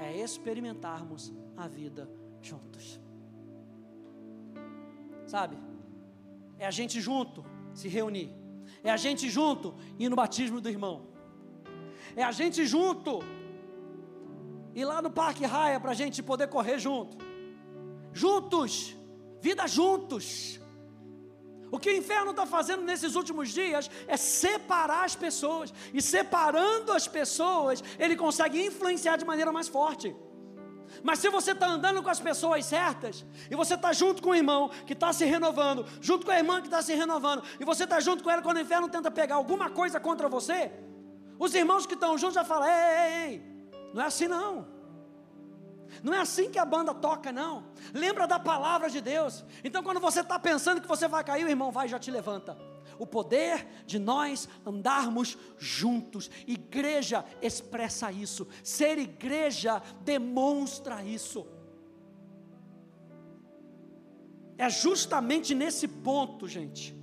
é 0.00 0.16
experimentarmos 0.16 1.30
a 1.58 1.68
vida 1.68 2.10
juntos. 2.40 2.98
Sabe? 5.26 5.58
É 6.58 6.66
a 6.66 6.70
gente 6.70 7.02
junto 7.02 7.44
se 7.74 7.86
reunir. 7.86 8.30
É 8.82 8.90
a 8.90 8.96
gente 8.96 9.28
junto 9.28 9.74
ir 9.98 10.08
no 10.08 10.16
batismo 10.16 10.58
do 10.58 10.70
irmão. 10.70 11.06
É 12.16 12.22
a 12.22 12.32
gente 12.32 12.64
junto 12.64 13.18
ir 14.74 14.84
lá 14.84 15.00
no 15.02 15.10
Parque 15.10 15.44
Raia 15.44 15.80
para 15.80 15.92
a 15.92 15.94
gente 15.94 16.22
poder 16.22 16.48
correr 16.48 16.78
junto. 16.78 17.16
Juntos, 18.12 18.96
vida 19.40 19.66
juntos. 19.66 20.60
O 21.70 21.78
que 21.78 21.90
o 21.90 21.96
inferno 21.96 22.32
está 22.32 22.44
fazendo 22.46 22.82
nesses 22.82 23.14
últimos 23.14 23.50
dias 23.50 23.88
é 24.08 24.16
separar 24.16 25.04
as 25.04 25.14
pessoas. 25.14 25.72
E 25.94 26.02
separando 26.02 26.92
as 26.92 27.06
pessoas, 27.06 27.82
ele 27.98 28.16
consegue 28.16 28.64
influenciar 28.64 29.16
de 29.16 29.24
maneira 29.24 29.52
mais 29.52 29.68
forte. 29.68 30.14
Mas 31.04 31.20
se 31.20 31.28
você 31.28 31.52
está 31.52 31.68
andando 31.68 32.02
com 32.02 32.10
as 32.10 32.18
pessoas 32.18 32.64
certas, 32.66 33.24
e 33.48 33.54
você 33.54 33.74
está 33.74 33.92
junto 33.92 34.20
com 34.20 34.30
o 34.30 34.34
irmão 34.34 34.68
que 34.84 34.92
está 34.92 35.12
se 35.12 35.24
renovando, 35.24 35.86
junto 36.00 36.26
com 36.26 36.32
a 36.32 36.38
irmã 36.38 36.60
que 36.60 36.66
está 36.66 36.82
se 36.82 36.94
renovando, 36.94 37.44
e 37.60 37.64
você 37.64 37.84
está 37.84 38.00
junto 38.00 38.24
com 38.24 38.30
ela 38.30 38.42
quando 38.42 38.56
o 38.56 38.60
inferno 38.60 38.88
tenta 38.88 39.08
pegar 39.08 39.36
alguma 39.36 39.70
coisa 39.70 40.00
contra 40.00 40.28
você, 40.28 40.72
os 41.38 41.54
irmãos 41.54 41.86
que 41.86 41.94
estão 41.94 42.18
juntos 42.18 42.34
já 42.34 42.44
falam: 42.44 42.68
ei, 42.68 42.74
ei, 42.74 43.24
ei, 43.28 43.49
não 43.92 44.02
é 44.02 44.06
assim 44.06 44.28
não. 44.28 44.66
Não 46.02 46.14
é 46.14 46.20
assim 46.20 46.50
que 46.50 46.58
a 46.58 46.64
banda 46.64 46.94
toca, 46.94 47.32
não. 47.32 47.64
Lembra 47.92 48.26
da 48.26 48.38
palavra 48.38 48.88
de 48.88 49.00
Deus. 49.00 49.44
Então, 49.64 49.82
quando 49.82 49.98
você 49.98 50.20
está 50.20 50.38
pensando 50.38 50.80
que 50.80 50.86
você 50.86 51.08
vai 51.08 51.24
cair, 51.24 51.44
o 51.44 51.48
irmão 51.48 51.72
vai 51.72 51.86
e 51.86 51.90
já 51.90 51.98
te 51.98 52.10
levanta 52.10 52.56
o 53.00 53.06
poder 53.06 53.66
de 53.86 53.98
nós 53.98 54.46
andarmos 54.64 55.38
juntos. 55.56 56.30
Igreja 56.46 57.24
expressa 57.40 58.12
isso, 58.12 58.46
ser 58.62 58.98
igreja 58.98 59.82
demonstra 60.02 61.02
isso. 61.02 61.46
É 64.58 64.68
justamente 64.68 65.54
nesse 65.54 65.88
ponto, 65.88 66.46
gente, 66.46 66.94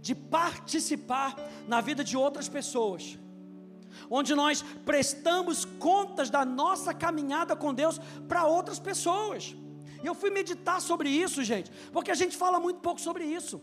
de 0.00 0.14
participar 0.14 1.34
na 1.66 1.80
vida 1.80 2.04
de 2.04 2.16
outras 2.16 2.48
pessoas, 2.48 3.18
onde 4.08 4.34
nós 4.34 4.62
prestamos 4.84 5.64
contas 5.64 6.30
da 6.30 6.44
nossa 6.44 6.92
caminhada 6.92 7.54
com 7.56 7.72
Deus 7.74 8.00
para 8.28 8.46
outras 8.46 8.78
pessoas. 8.78 9.56
E 10.02 10.06
eu 10.06 10.14
fui 10.14 10.30
meditar 10.30 10.80
sobre 10.80 11.08
isso, 11.08 11.42
gente, 11.44 11.70
porque 11.92 12.10
a 12.10 12.14
gente 12.14 12.36
fala 12.36 12.58
muito 12.58 12.80
pouco 12.80 13.00
sobre 13.00 13.24
isso 13.24 13.60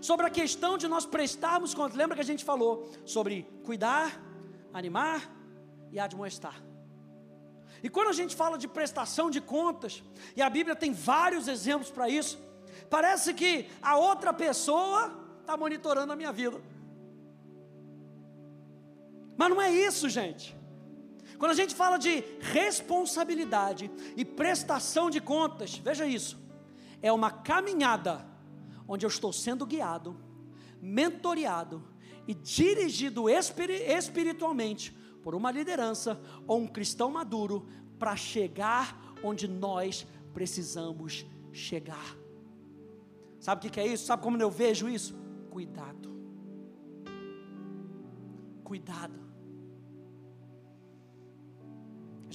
sobre 0.00 0.26
a 0.26 0.30
questão 0.30 0.76
de 0.76 0.88
nós 0.88 1.06
prestarmos 1.06 1.74
conta. 1.74 1.96
Lembra 1.96 2.16
que 2.16 2.20
a 2.20 2.24
gente 2.24 2.44
falou 2.44 2.90
sobre 3.04 3.42
cuidar, 3.64 4.20
animar 4.72 5.30
e 5.92 5.98
admoestar. 5.98 6.62
E 7.82 7.88
quando 7.88 8.08
a 8.08 8.12
gente 8.12 8.34
fala 8.34 8.58
de 8.58 8.66
prestação 8.66 9.30
de 9.30 9.40
contas, 9.40 10.02
e 10.34 10.42
a 10.42 10.50
Bíblia 10.50 10.74
tem 10.74 10.92
vários 10.92 11.46
exemplos 11.46 11.90
para 11.90 12.08
isso, 12.08 12.38
parece 12.90 13.34
que 13.34 13.68
a 13.82 13.96
outra 13.96 14.32
pessoa 14.32 15.12
está 15.40 15.56
monitorando 15.56 16.12
a 16.12 16.16
minha 16.16 16.32
vida. 16.32 16.60
Mas 19.36 19.50
não 19.50 19.60
é 19.60 19.70
isso, 19.70 20.08
gente. 20.08 20.56
Quando 21.38 21.52
a 21.52 21.54
gente 21.54 21.74
fala 21.74 21.98
de 21.98 22.24
responsabilidade 22.40 23.90
e 24.16 24.24
prestação 24.24 25.10
de 25.10 25.20
contas, 25.20 25.76
veja 25.76 26.06
isso, 26.06 26.38
é 27.02 27.12
uma 27.12 27.30
caminhada 27.30 28.26
onde 28.88 29.04
eu 29.04 29.08
estou 29.08 29.32
sendo 29.32 29.66
guiado, 29.66 30.16
mentoreado 30.80 31.84
e 32.26 32.34
dirigido 32.34 33.26
espiritualmente 33.28 34.96
por 35.22 35.34
uma 35.34 35.50
liderança 35.50 36.20
ou 36.46 36.58
um 36.58 36.66
cristão 36.66 37.10
maduro 37.10 37.68
para 37.98 38.16
chegar 38.16 39.14
onde 39.22 39.46
nós 39.46 40.06
precisamos 40.32 41.26
chegar. 41.52 42.16
Sabe 43.40 43.66
o 43.66 43.70
que 43.70 43.80
é 43.80 43.86
isso? 43.86 44.06
Sabe 44.06 44.22
como 44.22 44.40
eu 44.40 44.50
vejo 44.50 44.88
isso? 44.88 45.14
Cuidado. 45.50 46.14
Cuidado. 48.64 49.25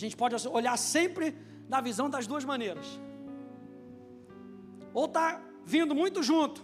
Gente 0.01 0.17
pode 0.17 0.35
olhar 0.47 0.77
sempre 0.77 1.35
na 1.67 1.79
visão 1.81 2.09
das 2.09 2.27
duas 2.27 2.43
maneiras. 2.43 2.85
Ou 4.93 5.05
está 5.05 5.39
vindo 5.65 5.95
muito 5.95 6.21
junto. 6.21 6.61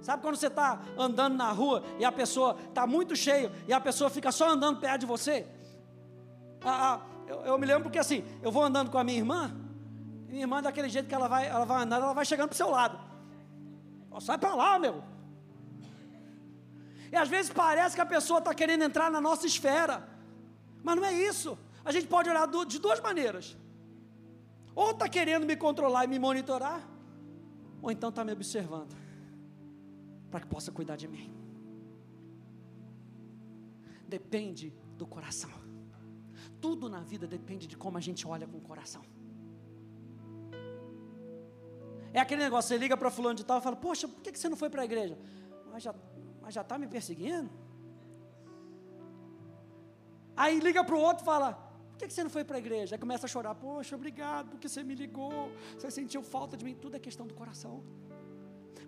Sabe 0.00 0.22
quando 0.22 0.36
você 0.36 0.46
está 0.46 0.80
andando 0.96 1.36
na 1.36 1.50
rua 1.50 1.82
e 1.98 2.04
a 2.04 2.12
pessoa 2.12 2.56
está 2.68 2.86
muito 2.86 3.16
cheia 3.16 3.50
e 3.66 3.72
a 3.72 3.80
pessoa 3.80 4.08
fica 4.08 4.30
só 4.30 4.50
andando 4.50 4.78
perto 4.78 5.00
de 5.00 5.06
você? 5.06 5.46
Ah, 6.62 6.94
ah, 6.94 7.00
eu, 7.26 7.40
eu, 7.40 7.58
me 7.58 7.66
lembro 7.66 7.84
porque 7.84 7.98
assim, 7.98 8.24
eu 8.42 8.50
vou 8.50 8.62
andando 8.62 8.90
com 8.90 8.98
a 8.98 9.04
minha 9.04 9.18
irmã, 9.18 9.54
minha 10.28 10.42
irmã 10.42 10.62
daquele 10.62 10.88
jeito 10.88 11.08
que 11.08 11.14
ela 11.14 11.28
vai, 11.28 11.46
ela 11.46 11.64
vai 11.64 11.82
andando, 11.82 12.02
ela 12.04 12.12
vai 12.12 12.24
chegando 12.24 12.48
para 12.48 12.54
o 12.54 12.56
seu 12.56 12.70
lado. 12.70 12.98
Oh, 14.10 14.20
sai 14.20 14.38
para 14.38 14.54
lá, 14.54 14.78
meu. 14.78 15.02
E 17.10 17.16
às 17.16 17.28
vezes 17.28 17.50
parece 17.50 17.94
que 17.94 18.00
a 18.00 18.06
pessoa 18.06 18.38
está 18.38 18.54
querendo 18.54 18.84
entrar 18.84 19.10
na 19.10 19.20
nossa 19.20 19.46
esfera, 19.46 20.06
mas 20.82 20.96
não 20.96 21.04
é 21.04 21.12
isso. 21.12 21.58
A 21.88 21.92
gente 21.96 22.06
pode 22.06 22.28
olhar 22.28 22.46
de 22.72 22.78
duas 22.78 23.00
maneiras. 23.00 23.56
Ou 24.74 24.90
está 24.90 25.08
querendo 25.08 25.46
me 25.50 25.56
controlar 25.56 26.04
e 26.04 26.06
me 26.06 26.18
monitorar, 26.18 26.80
ou 27.80 27.90
então 27.90 28.10
está 28.10 28.22
me 28.22 28.32
observando, 28.32 28.94
para 30.30 30.40
que 30.40 30.46
possa 30.46 30.70
cuidar 30.70 30.96
de 30.96 31.08
mim. 31.08 31.34
Depende 34.06 34.66
do 34.98 35.06
coração. 35.06 35.50
Tudo 36.60 36.90
na 36.90 37.00
vida 37.00 37.26
depende 37.26 37.66
de 37.66 37.76
como 37.84 37.96
a 37.96 38.02
gente 38.02 38.28
olha 38.28 38.46
com 38.46 38.58
o 38.58 38.60
coração. 38.60 39.02
É 42.12 42.20
aquele 42.20 42.42
negócio, 42.42 42.68
você 42.68 42.76
liga 42.76 42.98
para 42.98 43.10
fulano 43.10 43.34
de 43.34 43.46
tal 43.46 43.60
e 43.60 43.62
fala, 43.62 43.76
poxa, 43.76 44.06
por 44.06 44.20
que 44.20 44.38
você 44.38 44.50
não 44.50 44.58
foi 44.58 44.68
para 44.68 44.82
a 44.82 44.84
igreja? 44.84 45.18
Mas 45.72 45.82
já 45.84 45.94
mas 46.42 46.52
já 46.52 46.60
está 46.60 46.76
me 46.76 46.86
perseguindo? 46.86 47.50
Aí 50.36 50.60
liga 50.60 50.84
para 50.84 50.94
o 50.94 51.00
outro 51.00 51.22
e 51.22 51.26
fala, 51.26 51.67
que 52.06 52.14
você 52.14 52.22
não 52.22 52.30
foi 52.30 52.44
para 52.44 52.56
a 52.56 52.58
igreja? 52.58 52.94
Aí 52.94 52.98
começa 52.98 53.26
a 53.26 53.28
chorar, 53.28 53.54
poxa, 53.54 53.96
obrigado, 53.96 54.50
porque 54.50 54.68
você 54.68 54.82
me 54.84 54.94
ligou, 54.94 55.50
você 55.76 55.90
sentiu 55.90 56.22
falta 56.22 56.56
de 56.56 56.64
mim, 56.64 56.74
tudo 56.74 56.96
é 56.96 57.00
questão 57.00 57.26
do 57.26 57.34
coração. 57.34 57.82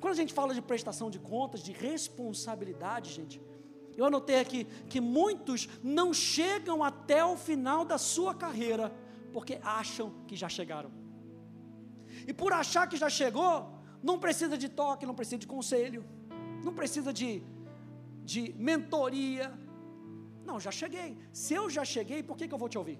Quando 0.01 0.13
a 0.13 0.17
gente 0.17 0.33
fala 0.33 0.55
de 0.55 0.63
prestação 0.63 1.11
de 1.11 1.19
contas, 1.19 1.63
de 1.63 1.73
responsabilidade, 1.73 3.11
gente, 3.13 3.41
eu 3.97 4.05
anotei 4.05 4.39
aqui 4.41 4.65
que 4.89 5.01
muitos 5.01 5.69
não 5.83 6.13
chegam 6.15 6.83
até 6.83 7.25
o 7.25 7.37
final 7.37 7.85
da 7.85 7.99
sua 7.99 8.35
carreira, 8.35 8.93
porque 9.33 9.59
acham 9.63 10.13
que 10.27 10.37
já 10.37 10.49
chegaram. 10.49 10.91
E 12.27 12.33
por 12.33 12.53
achar 12.53 12.89
que 12.89 12.97
já 12.97 13.11
chegou, 13.11 13.81
não 14.03 14.19
precisa 14.19 14.57
de 14.57 14.69
toque, 14.69 15.05
não 15.05 15.15
precisa 15.15 15.39
de 15.39 15.47
conselho, 15.47 16.05
não 16.65 16.73
precisa 16.73 17.13
de, 17.13 17.43
de 18.25 18.55
mentoria, 18.59 19.53
não, 20.51 20.59
já 20.59 20.73
cheguei. 20.73 21.17
Se 21.33 21.55
eu 21.55 21.71
já 21.71 21.85
cheguei, 21.85 22.23
por 22.23 22.37
que, 22.37 22.49
que 22.49 22.55
eu 22.55 22.59
vou 22.59 22.69
te 22.69 22.79
ouvir? 22.83 22.99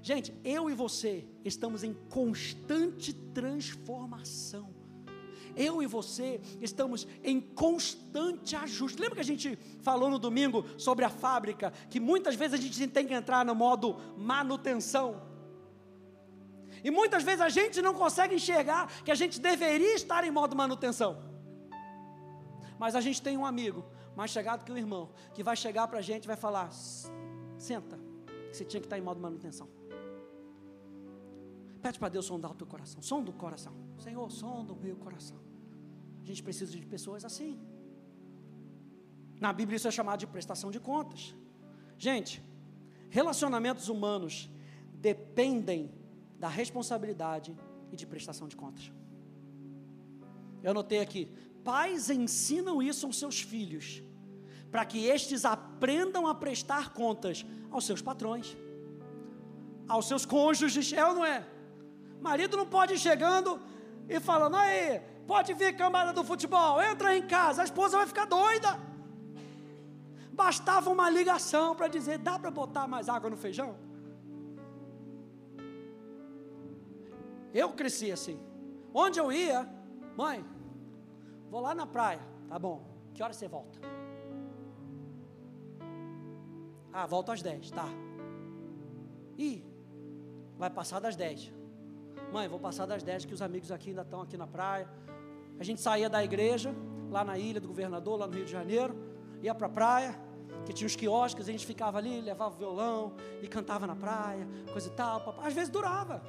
Gente, 0.00 0.32
eu 0.44 0.70
e 0.70 0.74
você 0.74 1.12
estamos 1.44 1.82
em 1.82 1.94
constante 2.18 3.12
transformação. 3.38 4.66
Eu 5.56 5.82
e 5.82 5.86
você 5.86 6.40
estamos 6.60 7.06
em 7.22 7.40
constante 7.40 8.54
ajuste. 8.54 9.00
Lembra 9.00 9.16
que 9.16 9.26
a 9.26 9.30
gente 9.32 9.58
falou 9.88 10.10
no 10.10 10.18
domingo 10.18 10.64
sobre 10.76 11.04
a 11.04 11.08
fábrica, 11.08 11.72
que 11.90 12.00
muitas 12.00 12.34
vezes 12.34 12.54
a 12.58 12.62
gente 12.62 12.88
tem 12.88 13.06
que 13.06 13.14
entrar 13.14 13.44
no 13.44 13.54
modo 13.54 13.96
manutenção. 14.16 15.08
E 16.82 16.90
muitas 16.90 17.22
vezes 17.22 17.40
a 17.40 17.48
gente 17.48 17.80
não 17.80 17.94
consegue 17.94 18.34
enxergar 18.34 18.82
que 19.04 19.10
a 19.10 19.14
gente 19.14 19.40
deveria 19.40 19.94
estar 19.94 20.22
em 20.24 20.30
modo 20.30 20.54
manutenção. 20.54 21.12
Mas 22.78 22.94
a 22.94 23.00
gente 23.00 23.22
tem 23.22 23.36
um 23.38 23.46
amigo 23.46 23.84
mais 24.16 24.30
chegado 24.30 24.64
que 24.64 24.72
o 24.72 24.78
irmão, 24.78 25.10
que 25.34 25.42
vai 25.42 25.56
chegar 25.56 25.88
para 25.88 25.98
a 25.98 26.02
gente 26.02 26.24
e 26.24 26.26
vai 26.26 26.36
falar: 26.36 26.70
senta, 27.58 27.98
que 28.50 28.56
você 28.56 28.64
tinha 28.64 28.80
que 28.80 28.86
estar 28.86 28.98
em 28.98 29.02
modo 29.02 29.20
manutenção. 29.20 29.68
Pede 31.82 31.98
para 31.98 32.08
Deus 32.08 32.26
sondar 32.26 32.50
o 32.52 32.54
teu 32.54 32.66
coração, 32.66 33.02
som 33.02 33.22
do 33.22 33.32
coração. 33.32 33.74
Senhor, 33.98 34.30
sonda 34.30 34.72
o 34.72 34.76
meu 34.76 34.96
coração. 34.96 35.38
A 36.22 36.26
gente 36.26 36.42
precisa 36.42 36.72
de 36.72 36.86
pessoas 36.86 37.24
assim. 37.24 37.60
Na 39.40 39.52
Bíblia 39.52 39.76
isso 39.76 39.88
é 39.88 39.90
chamado 39.90 40.20
de 40.20 40.26
prestação 40.26 40.70
de 40.70 40.80
contas. 40.80 41.34
Gente, 41.98 42.42
relacionamentos 43.10 43.88
humanos 43.88 44.50
dependem 44.94 45.92
da 46.38 46.48
responsabilidade 46.48 47.54
e 47.92 47.96
de 47.96 48.06
prestação 48.06 48.48
de 48.48 48.56
contas. 48.56 48.90
Eu 50.62 50.70
anotei 50.70 51.00
aqui: 51.00 51.30
pais 51.64 52.10
ensinam 52.10 52.82
isso 52.82 53.06
aos 53.06 53.18
seus 53.18 53.40
filhos, 53.40 54.02
para 54.70 54.84
que 54.84 55.06
estes 55.06 55.44
aprendam 55.44 56.26
a 56.26 56.34
prestar 56.34 56.92
contas 56.92 57.44
aos 57.70 57.86
seus 57.86 58.02
patrões, 58.02 58.56
aos 59.88 60.06
seus 60.06 60.24
cônjuges, 60.26 60.92
é 60.92 61.04
ou 61.04 61.14
não 61.14 61.24
é? 61.24 61.46
Marido 62.20 62.56
não 62.56 62.66
pode 62.66 62.94
ir 62.94 62.98
chegando 62.98 63.60
e 64.08 64.20
falando, 64.20 64.56
aí, 64.56 65.00
pode 65.26 65.54
vir 65.54 65.76
camada 65.76 66.12
do 66.12 66.24
futebol, 66.24 66.82
entra 66.82 67.16
em 67.16 67.26
casa, 67.26 67.62
a 67.62 67.64
esposa 67.64 67.96
vai 67.96 68.06
ficar 68.06 68.26
doida. 68.26 68.78
Bastava 70.32 70.90
uma 70.90 71.08
ligação 71.08 71.74
para 71.76 71.88
dizer, 71.88 72.18
dá 72.18 72.38
para 72.38 72.50
botar 72.50 72.86
mais 72.88 73.08
água 73.08 73.30
no 73.30 73.36
feijão? 73.36 73.76
Eu 77.52 77.70
cresci 77.70 78.10
assim. 78.10 78.40
Onde 78.92 79.20
eu 79.20 79.30
ia, 79.30 79.68
mãe, 80.16 80.44
vou 81.50 81.60
lá 81.60 81.74
na 81.74 81.86
praia, 81.86 82.20
tá 82.48 82.58
bom. 82.58 82.82
Que 83.12 83.22
hora 83.22 83.32
você 83.32 83.46
volta? 83.46 83.78
Ah, 86.92 87.06
volto 87.06 87.32
às 87.32 87.42
10, 87.42 87.70
tá. 87.70 87.88
Ih, 89.36 89.64
vai 90.56 90.70
passar 90.70 91.00
das 91.00 91.16
10. 91.16 91.52
Mãe, 92.32 92.48
vou 92.48 92.58
passar 92.58 92.86
das 92.86 93.02
10 93.02 93.24
que 93.24 93.34
os 93.34 93.42
amigos 93.42 93.70
aqui 93.70 93.90
ainda 93.90 94.02
estão 94.02 94.20
aqui 94.20 94.36
na 94.36 94.46
praia. 94.46 94.88
A 95.58 95.64
gente 95.64 95.80
saía 95.80 96.08
da 96.08 96.22
igreja, 96.22 96.74
lá 97.10 97.24
na 97.24 97.38
ilha 97.38 97.60
do 97.60 97.68
governador, 97.68 98.18
lá 98.18 98.26
no 98.26 98.34
Rio 98.34 98.44
de 98.44 98.50
Janeiro, 98.50 98.96
ia 99.42 99.54
para 99.54 99.66
a 99.66 99.70
praia, 99.70 100.18
que 100.64 100.72
tinha 100.72 100.86
os 100.86 100.96
quiosques, 100.96 101.48
a 101.48 101.52
gente 101.52 101.66
ficava 101.66 101.98
ali, 101.98 102.20
levava 102.20 102.54
o 102.54 102.58
violão 102.58 103.14
e 103.42 103.48
cantava 103.48 103.86
na 103.86 103.94
praia, 103.94 104.48
coisa 104.72 104.88
e 104.88 104.92
tal. 104.92 105.36
Às 105.42 105.52
vezes 105.52 105.70
durava. 105.70 106.22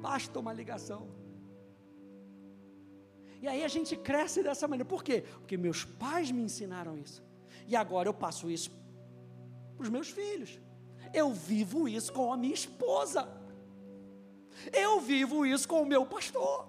Basta 0.00 0.38
uma 0.38 0.52
ligação. 0.52 1.08
E 3.40 3.48
aí 3.48 3.64
a 3.64 3.68
gente 3.68 3.96
cresce 3.96 4.42
dessa 4.42 4.68
maneira. 4.68 4.88
Por 4.88 5.02
quê? 5.02 5.22
Porque 5.38 5.56
meus 5.56 5.84
pais 5.84 6.30
me 6.30 6.42
ensinaram 6.42 6.98
isso. 6.98 7.22
E 7.66 7.74
agora 7.74 8.08
eu 8.08 8.14
passo 8.14 8.50
isso 8.50 8.70
para 9.76 9.84
os 9.84 9.88
meus 9.88 10.10
filhos. 10.10 10.58
Eu 11.12 11.32
vivo 11.32 11.88
isso 11.88 12.12
com 12.12 12.32
a 12.32 12.36
minha 12.36 12.54
esposa. 12.54 13.28
Eu 14.72 15.00
vivo 15.00 15.46
isso 15.46 15.66
com 15.66 15.82
o 15.82 15.86
meu 15.86 16.04
pastor. 16.04 16.68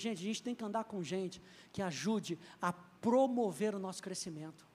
Gente, 0.00 0.18
a 0.18 0.24
gente 0.24 0.42
tem 0.42 0.54
que 0.54 0.64
andar 0.64 0.84
com 0.84 1.02
gente 1.02 1.40
que 1.72 1.82
ajude 1.82 2.38
a 2.60 2.72
promover 2.72 3.74
o 3.74 3.78
nosso 3.78 4.02
crescimento. 4.02 4.66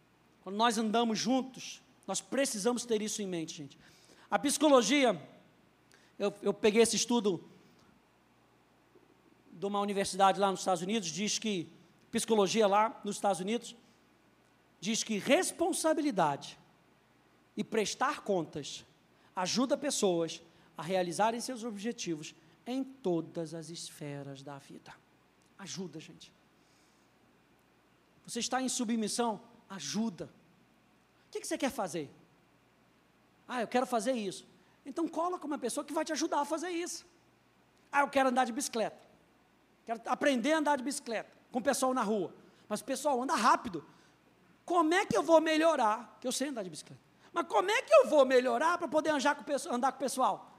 Quando 0.42 0.56
nós 0.56 0.78
andamos 0.78 1.20
juntos, 1.20 1.82
nós 2.08 2.22
precisamos 2.22 2.86
ter 2.86 3.02
isso 3.02 3.22
em 3.22 3.28
mente, 3.28 3.56
gente. 3.56 3.78
A 4.30 4.40
psicologia 4.40 5.22
eu, 6.18 6.34
eu 6.42 6.54
peguei 6.54 6.82
esse 6.82 6.96
estudo 6.96 7.44
de 9.64 9.68
uma 9.68 9.80
universidade 9.80 10.42
lá 10.42 10.52
nos 10.52 10.60
Estados 10.60 10.84
Unidos, 10.84 11.08
diz 11.08 11.40
que, 11.40 11.72
psicologia 12.12 12.68
lá 12.68 13.00
nos 13.02 13.16
Estados 13.16 13.40
Unidos, 13.40 13.74
diz 14.82 15.06
que 15.06 15.18
responsabilidade 15.18 16.60
e 17.56 17.64
prestar 17.64 18.24
contas 18.24 18.86
ajuda 19.34 19.78
pessoas 19.78 20.42
a 20.78 20.82
realizarem 20.82 21.40
seus 21.40 21.64
objetivos 21.64 22.36
em 22.68 22.84
todas 22.84 23.54
as 23.54 23.70
esferas 23.70 24.44
da 24.44 24.58
vida. 24.58 24.94
Ajuda, 25.58 25.98
gente. 25.98 26.30
Você 28.28 28.42
está 28.42 28.62
em 28.62 28.68
submissão? 28.68 29.40
Ajuda. 29.70 30.26
O 31.28 31.40
que 31.40 31.48
você 31.48 31.58
quer 31.58 31.72
fazer? 31.72 32.12
Ah, 33.48 33.62
eu 33.62 33.68
quero 33.70 33.86
fazer 33.86 34.12
isso. 34.12 34.46
Então 34.86 35.08
coloca 35.08 35.48
uma 35.48 35.58
pessoa 35.58 35.86
que 35.86 35.94
vai 35.94 36.04
te 36.04 36.12
ajudar 36.12 36.42
a 36.42 36.46
fazer 36.46 36.70
isso. 36.70 37.06
Ah, 37.90 38.02
eu 38.02 38.10
quero 38.10 38.28
andar 38.28 38.44
de 38.44 38.52
bicicleta. 38.52 39.13
Quero 39.86 40.02
aprender 40.06 40.54
a 40.54 40.58
andar 40.60 40.78
de 40.78 40.84
bicicleta 40.84 41.30
com 41.52 41.60
o 41.60 41.62
pessoal 41.62 41.94
na 41.94 42.02
rua. 42.02 42.34
Mas 42.68 42.82
o 42.82 42.86
pessoal 42.86 43.22
anda 43.22 43.36
rápido. 43.36 43.86
Como 44.66 44.94
é 44.94 45.06
que 45.06 45.16
eu 45.16 45.24
vou 45.24 45.42
melhorar? 45.42 46.18
Que 46.20 46.28
eu 46.28 46.32
sei 46.32 46.50
andar 46.50 46.64
de 46.64 46.70
bicicleta. 46.70 47.02
Mas 47.34 47.48
como 47.48 47.70
é 47.70 47.82
que 47.82 47.94
eu 47.94 48.08
vou 48.08 48.26
melhorar 48.26 48.78
para 48.78 48.88
poder 48.88 49.10
andar 49.10 49.36
com, 49.36 49.44
andar 49.74 49.92
com 49.92 49.98
o 49.98 50.00
pessoal? 50.00 50.54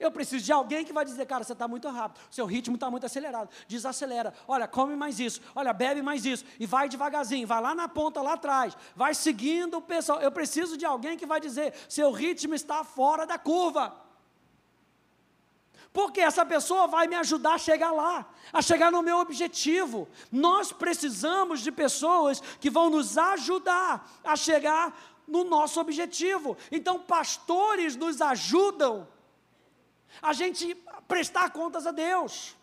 Eu 0.00 0.10
preciso 0.10 0.42
de 0.42 0.50
alguém 0.50 0.82
que 0.82 0.94
vai 0.94 1.04
dizer, 1.04 1.26
cara, 1.26 1.44
você 1.44 1.52
está 1.52 1.68
muito 1.68 1.86
rápido, 1.90 2.22
seu 2.30 2.46
ritmo 2.46 2.74
está 2.74 2.90
muito 2.90 3.04
acelerado, 3.04 3.50
desacelera, 3.68 4.32
olha, 4.48 4.66
come 4.66 4.96
mais 4.96 5.20
isso, 5.20 5.42
olha, 5.54 5.74
bebe 5.74 6.00
mais 6.00 6.24
isso, 6.24 6.42
e 6.58 6.64
vai 6.64 6.88
devagarzinho, 6.88 7.46
vai 7.46 7.60
lá 7.60 7.74
na 7.74 7.86
ponta, 7.86 8.22
lá 8.22 8.32
atrás, 8.32 8.74
vai 8.96 9.12
seguindo 9.14 9.76
o 9.76 9.82
pessoal. 9.82 10.18
Eu 10.20 10.32
preciso 10.32 10.78
de 10.78 10.86
alguém 10.86 11.18
que 11.18 11.26
vai 11.26 11.38
dizer, 11.38 11.74
seu 11.86 12.10
ritmo 12.10 12.54
está 12.54 12.82
fora 12.82 13.26
da 13.26 13.38
curva. 13.38 13.94
Porque 15.92 16.20
essa 16.20 16.46
pessoa 16.46 16.86
vai 16.86 17.08
me 17.08 17.16
ajudar 17.16 17.54
a 17.54 17.58
chegar 17.58 17.90
lá, 17.90 18.28
a 18.52 18.62
chegar 18.62 18.92
no 18.92 19.02
meu 19.02 19.18
objetivo. 19.18 20.08
Nós 20.30 20.70
precisamos 20.70 21.60
de 21.60 21.72
pessoas 21.72 22.40
que 22.60 22.70
vão 22.70 22.88
nos 22.88 23.18
ajudar 23.18 24.08
a 24.22 24.36
chegar 24.36 24.96
no 25.26 25.42
nosso 25.42 25.80
objetivo. 25.80 26.56
Então, 26.70 27.00
pastores 27.00 27.96
nos 27.96 28.20
ajudam 28.20 29.06
a 30.22 30.32
gente 30.32 30.76
prestar 31.08 31.50
contas 31.50 31.86
a 31.86 31.90
Deus. 31.90 32.56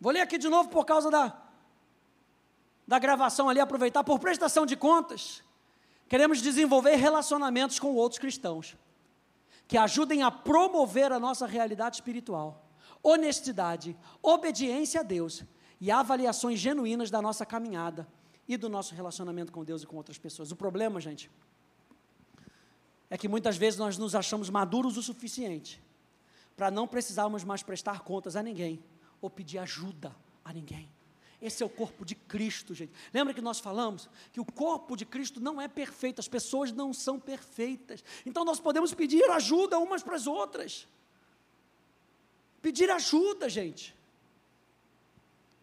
Vou 0.00 0.12
ler 0.12 0.20
aqui 0.20 0.38
de 0.38 0.48
novo 0.48 0.70
por 0.70 0.86
causa 0.86 1.10
da, 1.10 1.36
da 2.86 2.98
gravação 2.98 3.48
ali, 3.48 3.60
aproveitar 3.60 4.02
por 4.04 4.18
prestação 4.18 4.64
de 4.64 4.76
contas. 4.76 5.42
Queremos 6.08 6.40
desenvolver 6.40 6.96
relacionamentos 6.96 7.78
com 7.78 7.94
outros 7.94 8.18
cristãos 8.18 8.74
que 9.68 9.76
ajudem 9.76 10.22
a 10.22 10.30
promover 10.30 11.12
a 11.12 11.18
nossa 11.18 11.46
realidade 11.46 11.96
espiritual, 11.96 12.68
honestidade, 13.02 13.96
obediência 14.22 15.00
a 15.00 15.02
Deus 15.02 15.44
e 15.80 15.90
avaliações 15.90 16.58
genuínas 16.58 17.10
da 17.10 17.20
nossa 17.20 17.44
caminhada 17.44 18.06
e 18.48 18.56
do 18.56 18.68
nosso 18.68 18.94
relacionamento 18.94 19.52
com 19.52 19.64
Deus 19.64 19.82
e 19.82 19.86
com 19.86 19.96
outras 19.96 20.18
pessoas. 20.18 20.52
O 20.52 20.56
problema, 20.56 21.00
gente, 21.00 21.30
é 23.10 23.18
que 23.18 23.28
muitas 23.28 23.56
vezes 23.56 23.78
nós 23.78 23.98
nos 23.98 24.14
achamos 24.14 24.50
maduros 24.50 24.96
o 24.96 25.02
suficiente 25.02 25.82
para 26.56 26.70
não 26.70 26.86
precisarmos 26.86 27.44
mais 27.44 27.62
prestar 27.62 28.00
contas 28.00 28.36
a 28.36 28.42
ninguém 28.42 28.82
ou 29.20 29.28
pedir 29.28 29.58
ajuda 29.58 30.14
a 30.44 30.52
ninguém. 30.52 30.90
Esse 31.40 31.62
é 31.62 31.66
o 31.66 31.68
corpo 31.68 32.04
de 32.04 32.14
Cristo, 32.14 32.74
gente. 32.74 32.92
Lembra 33.12 33.34
que 33.34 33.42
nós 33.42 33.60
falamos 33.60 34.08
que 34.32 34.40
o 34.40 34.44
corpo 34.44 34.96
de 34.96 35.04
Cristo 35.04 35.40
não 35.40 35.60
é 35.60 35.68
perfeito, 35.68 36.18
as 36.18 36.28
pessoas 36.28 36.72
não 36.72 36.92
são 36.92 37.20
perfeitas. 37.20 38.02
Então 38.24 38.44
nós 38.44 38.58
podemos 38.58 38.94
pedir 38.94 39.28
ajuda 39.30 39.78
umas 39.78 40.02
para 40.02 40.16
as 40.16 40.26
outras. 40.26 40.88
Pedir 42.62 42.90
ajuda, 42.90 43.48
gente. 43.48 43.94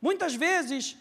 Muitas 0.01 0.35
vezes 0.35 0.95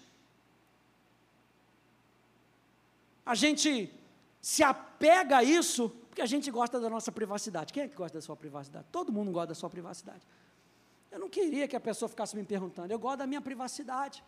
a 3.27 3.35
gente 3.35 3.93
se 4.41 4.63
apega 4.63 5.39
a 5.39 5.45
isso 5.45 5.91
porque 6.09 6.23
a 6.23 6.27
gente 6.27 6.51
gosta 6.51 6.79
da 6.81 6.91
nossa 6.91 7.13
privacidade. 7.13 7.73
Quem 7.73 7.85
é 7.85 7.89
que 7.89 7.95
gosta 7.95 8.19
da 8.19 8.23
sua 8.23 8.37
privacidade? 8.37 8.87
Todo 8.91 9.13
mundo 9.13 9.31
gosta 9.31 9.49
da 9.49 9.55
sua 9.55 9.71
privacidade. 9.71 10.21
Eu 11.11 11.19
não 11.19 11.29
queria 11.29 11.69
que 11.69 11.77
a 11.77 11.81
pessoa 11.81 12.09
ficasse 12.09 12.35
me 12.35 12.45
perguntando, 12.45 12.91
eu 12.91 12.99
gosto 12.99 13.19
da 13.19 13.27
minha 13.27 13.41
privacidade. 13.41 14.23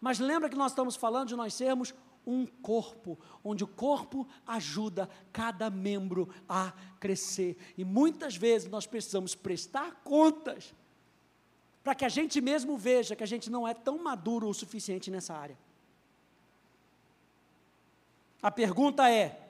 Mas 0.00 0.18
lembra 0.18 0.48
que 0.48 0.56
nós 0.56 0.72
estamos 0.72 0.96
falando 0.96 1.28
de 1.28 1.36
nós 1.36 1.54
sermos 1.54 1.94
um 2.26 2.46
corpo, 2.46 3.18
onde 3.42 3.64
o 3.64 3.66
corpo 3.66 4.26
ajuda 4.46 5.08
cada 5.32 5.70
membro 5.70 6.28
a 6.48 6.72
crescer. 7.00 7.56
E 7.76 7.84
muitas 7.84 8.36
vezes 8.36 8.68
nós 8.68 8.86
precisamos 8.86 9.34
prestar 9.34 10.02
contas 10.04 10.74
para 11.82 11.94
que 11.94 12.04
a 12.04 12.08
gente 12.08 12.40
mesmo 12.40 12.76
veja 12.76 13.16
que 13.16 13.24
a 13.24 13.26
gente 13.26 13.50
não 13.50 13.66
é 13.66 13.72
tão 13.72 14.02
maduro 14.02 14.48
o 14.48 14.54
suficiente 14.54 15.10
nessa 15.10 15.34
área. 15.34 15.58
A 18.42 18.50
pergunta 18.50 19.10
é: 19.10 19.48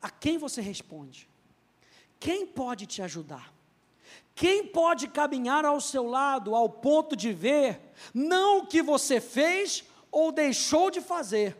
a 0.00 0.10
quem 0.10 0.38
você 0.38 0.60
responde? 0.60 1.28
Quem 2.20 2.46
pode 2.46 2.86
te 2.86 3.02
ajudar? 3.02 3.53
Quem 4.34 4.66
pode 4.66 5.06
caminhar 5.08 5.64
ao 5.64 5.80
seu 5.80 6.06
lado 6.06 6.54
ao 6.54 6.68
ponto 6.68 7.14
de 7.14 7.32
ver 7.32 7.80
não 8.12 8.58
o 8.58 8.66
que 8.66 8.82
você 8.82 9.20
fez 9.20 9.84
ou 10.10 10.32
deixou 10.32 10.90
de 10.90 11.00
fazer, 11.00 11.56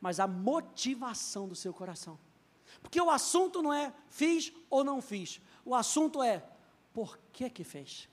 mas 0.00 0.20
a 0.20 0.26
motivação 0.26 1.48
do 1.48 1.54
seu 1.54 1.72
coração? 1.72 2.18
Porque 2.82 3.00
o 3.00 3.10
assunto 3.10 3.62
não 3.62 3.72
é 3.72 3.92
fiz 4.08 4.52
ou 4.68 4.84
não 4.84 5.00
fiz, 5.00 5.40
o 5.64 5.74
assunto 5.74 6.22
é 6.22 6.44
por 6.92 7.18
que 7.32 7.48
que 7.48 7.64
fez. 7.64 8.08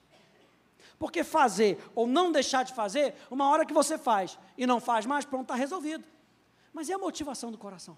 Porque 0.97 1.23
fazer 1.23 1.83
ou 1.93 2.07
não 2.07 2.31
deixar 2.31 2.63
de 2.63 2.73
fazer, 2.73 3.15
uma 3.29 3.49
hora 3.49 3.65
que 3.65 3.73
você 3.73 3.97
faz 3.97 4.39
e 4.57 4.65
não 4.65 4.79
faz 4.79 5.05
mais, 5.05 5.25
pronto, 5.25 5.43
está 5.43 5.55
resolvido. 5.55 6.05
Mas 6.71 6.89
é 6.89 6.93
a 6.93 6.97
motivação 6.97 7.51
do 7.51 7.57
coração. 7.57 7.97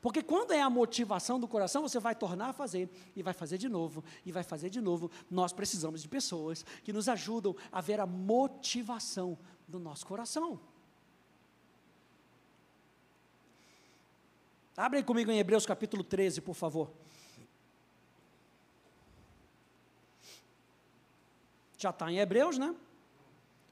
Porque 0.00 0.22
quando 0.22 0.52
é 0.52 0.60
a 0.60 0.70
motivação 0.70 1.38
do 1.38 1.48
coração, 1.48 1.82
você 1.82 1.98
vai 1.98 2.14
tornar 2.14 2.48
a 2.48 2.52
fazer, 2.52 2.90
e 3.14 3.22
vai 3.22 3.32
fazer 3.32 3.58
de 3.58 3.68
novo, 3.68 4.04
e 4.24 4.32
vai 4.32 4.42
fazer 4.42 4.70
de 4.70 4.80
novo. 4.80 5.10
Nós 5.30 5.52
precisamos 5.52 6.02
de 6.02 6.08
pessoas 6.08 6.64
que 6.84 6.92
nos 6.92 7.08
ajudam 7.08 7.54
a 7.70 7.80
ver 7.80 8.00
a 8.00 8.06
motivação 8.06 9.38
do 9.66 9.78
nosso 9.78 10.06
coração. 10.06 10.60
Abre 14.76 15.02
comigo 15.02 15.30
em 15.30 15.38
Hebreus 15.38 15.64
capítulo 15.64 16.04
13, 16.04 16.42
por 16.42 16.54
favor. 16.54 16.90
Já 21.78 21.90
está 21.90 22.10
em 22.10 22.18
Hebreus, 22.18 22.58
né? 22.58 22.74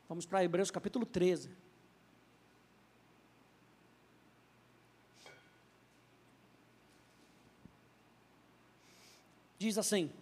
Vamos 0.09 0.25
para 0.27 0.45
Hebreus 0.45 0.71
capítulo 0.71 1.05
13. 1.05 1.64
Diz 9.65 9.79
assim, 9.79 10.13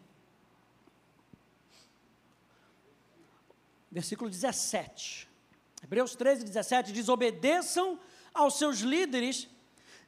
versículo 3.91 4.31
17. 4.31 5.29
Hebreus 5.83 6.15
13, 6.15 6.45
17 6.45 6.93
diz: 6.93 7.09
obedeçam 7.09 7.99
aos 8.33 8.57
seus 8.57 8.79
líderes 8.79 9.49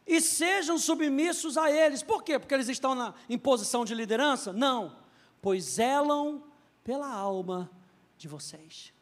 e 0.06 0.20
sejam 0.20 0.78
submissos 0.78 1.58
a 1.58 1.68
eles. 1.68 2.00
Por 2.00 2.22
quê? 2.22 2.38
Porque 2.38 2.54
eles 2.54 2.68
estão 2.68 2.94
na, 2.94 3.12
em 3.28 3.36
posição 3.36 3.84
de 3.84 3.92
liderança? 3.92 4.52
Não, 4.52 4.96
pois 5.42 5.64
zelam 5.64 6.44
pela 6.84 7.12
alma 7.12 7.68
de 8.16 8.28
vocês. 8.28 8.92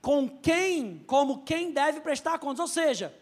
Com 0.00 0.28
quem, 0.28 1.02
como 1.04 1.42
quem 1.42 1.72
deve 1.72 2.00
prestar 2.00 2.38
contas, 2.38 2.60
ou 2.60 2.68
seja, 2.68 3.12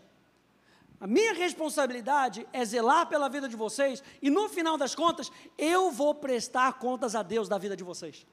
a 1.02 1.06
minha 1.08 1.34
responsabilidade 1.34 2.46
é 2.52 2.64
zelar 2.64 3.08
pela 3.08 3.28
vida 3.28 3.48
de 3.48 3.56
vocês 3.56 4.00
e 4.22 4.30
no 4.30 4.48
final 4.48 4.78
das 4.78 4.94
contas 4.94 5.32
eu 5.58 5.90
vou 5.90 6.14
prestar 6.14 6.74
contas 6.74 7.16
a 7.16 7.24
Deus 7.24 7.48
da 7.48 7.58
vida 7.58 7.76
de 7.76 7.82
vocês. 7.82 8.24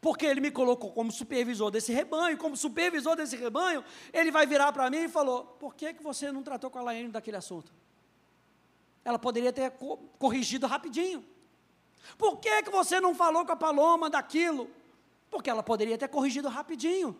Porque 0.00 0.24
ele 0.24 0.40
me 0.40 0.52
colocou 0.52 0.92
como 0.92 1.10
supervisor 1.10 1.68
desse 1.68 1.92
rebanho, 1.92 2.38
como 2.38 2.56
supervisor 2.56 3.16
desse 3.16 3.34
rebanho, 3.34 3.84
ele 4.12 4.30
vai 4.30 4.46
virar 4.46 4.70
para 4.70 4.88
mim 4.88 4.98
e 4.98 5.08
falou: 5.08 5.56
"Por 5.58 5.74
que 5.74 5.94
que 5.94 6.00
você 6.00 6.30
não 6.30 6.44
tratou 6.44 6.70
com 6.70 6.78
a 6.78 6.82
Laine 6.82 7.08
daquele 7.08 7.38
assunto?" 7.38 7.72
Ela 9.04 9.18
poderia 9.18 9.52
ter 9.52 9.72
corrigido 10.20 10.68
rapidinho. 10.68 11.24
Por 12.16 12.38
que, 12.38 12.62
que 12.62 12.70
você 12.70 13.00
não 13.00 13.16
falou 13.16 13.44
com 13.44 13.50
a 13.50 13.56
Paloma 13.56 14.08
daquilo? 14.08 14.70
Porque 15.28 15.50
ela 15.50 15.64
poderia 15.64 15.98
ter 15.98 16.06
corrigido 16.06 16.48
rapidinho. 16.48 17.18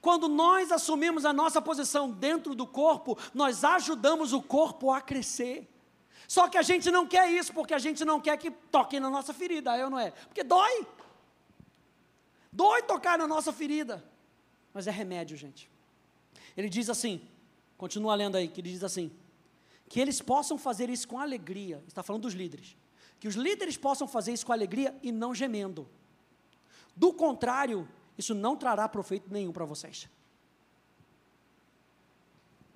Quando 0.00 0.28
nós 0.28 0.72
assumimos 0.72 1.24
a 1.24 1.32
nossa 1.32 1.60
posição 1.60 2.10
dentro 2.10 2.54
do 2.54 2.66
corpo, 2.66 3.18
nós 3.34 3.64
ajudamos 3.64 4.32
o 4.32 4.42
corpo 4.42 4.92
a 4.92 5.00
crescer. 5.00 5.68
Só 6.26 6.48
que 6.48 6.58
a 6.58 6.62
gente 6.62 6.90
não 6.90 7.06
quer 7.06 7.30
isso, 7.30 7.52
porque 7.52 7.74
a 7.74 7.78
gente 7.78 8.04
não 8.04 8.20
quer 8.20 8.36
que 8.36 8.50
toquem 8.50 8.98
na 8.98 9.10
nossa 9.10 9.32
ferida, 9.32 9.76
eu 9.76 9.88
não 9.88 9.98
é? 9.98 10.10
Porque 10.10 10.42
dói. 10.42 10.86
Dói 12.52 12.82
tocar 12.82 13.18
na 13.18 13.26
nossa 13.26 13.52
ferida. 13.52 14.04
Mas 14.72 14.86
é 14.86 14.90
remédio, 14.90 15.36
gente. 15.36 15.70
Ele 16.56 16.68
diz 16.68 16.90
assim, 16.90 17.20
continua 17.76 18.14
lendo 18.14 18.36
aí, 18.36 18.48
que 18.48 18.60
ele 18.60 18.70
diz 18.70 18.82
assim: 18.82 19.12
que 19.88 20.00
eles 20.00 20.20
possam 20.20 20.58
fazer 20.58 20.90
isso 20.90 21.06
com 21.06 21.18
alegria. 21.18 21.82
Está 21.86 22.02
falando 22.02 22.22
dos 22.22 22.34
líderes 22.34 22.76
que 23.18 23.28
os 23.28 23.34
líderes 23.34 23.76
possam 23.76 24.06
fazer 24.06 24.32
isso 24.32 24.46
com 24.46 24.52
alegria 24.52 24.94
e 25.02 25.10
não 25.10 25.34
gemendo. 25.34 25.88
Do 26.94 27.12
contrário, 27.12 27.88
isso 28.16 28.34
não 28.34 28.56
trará 28.56 28.88
proveito 28.88 29.32
nenhum 29.32 29.52
para 29.52 29.64
vocês. 29.64 30.08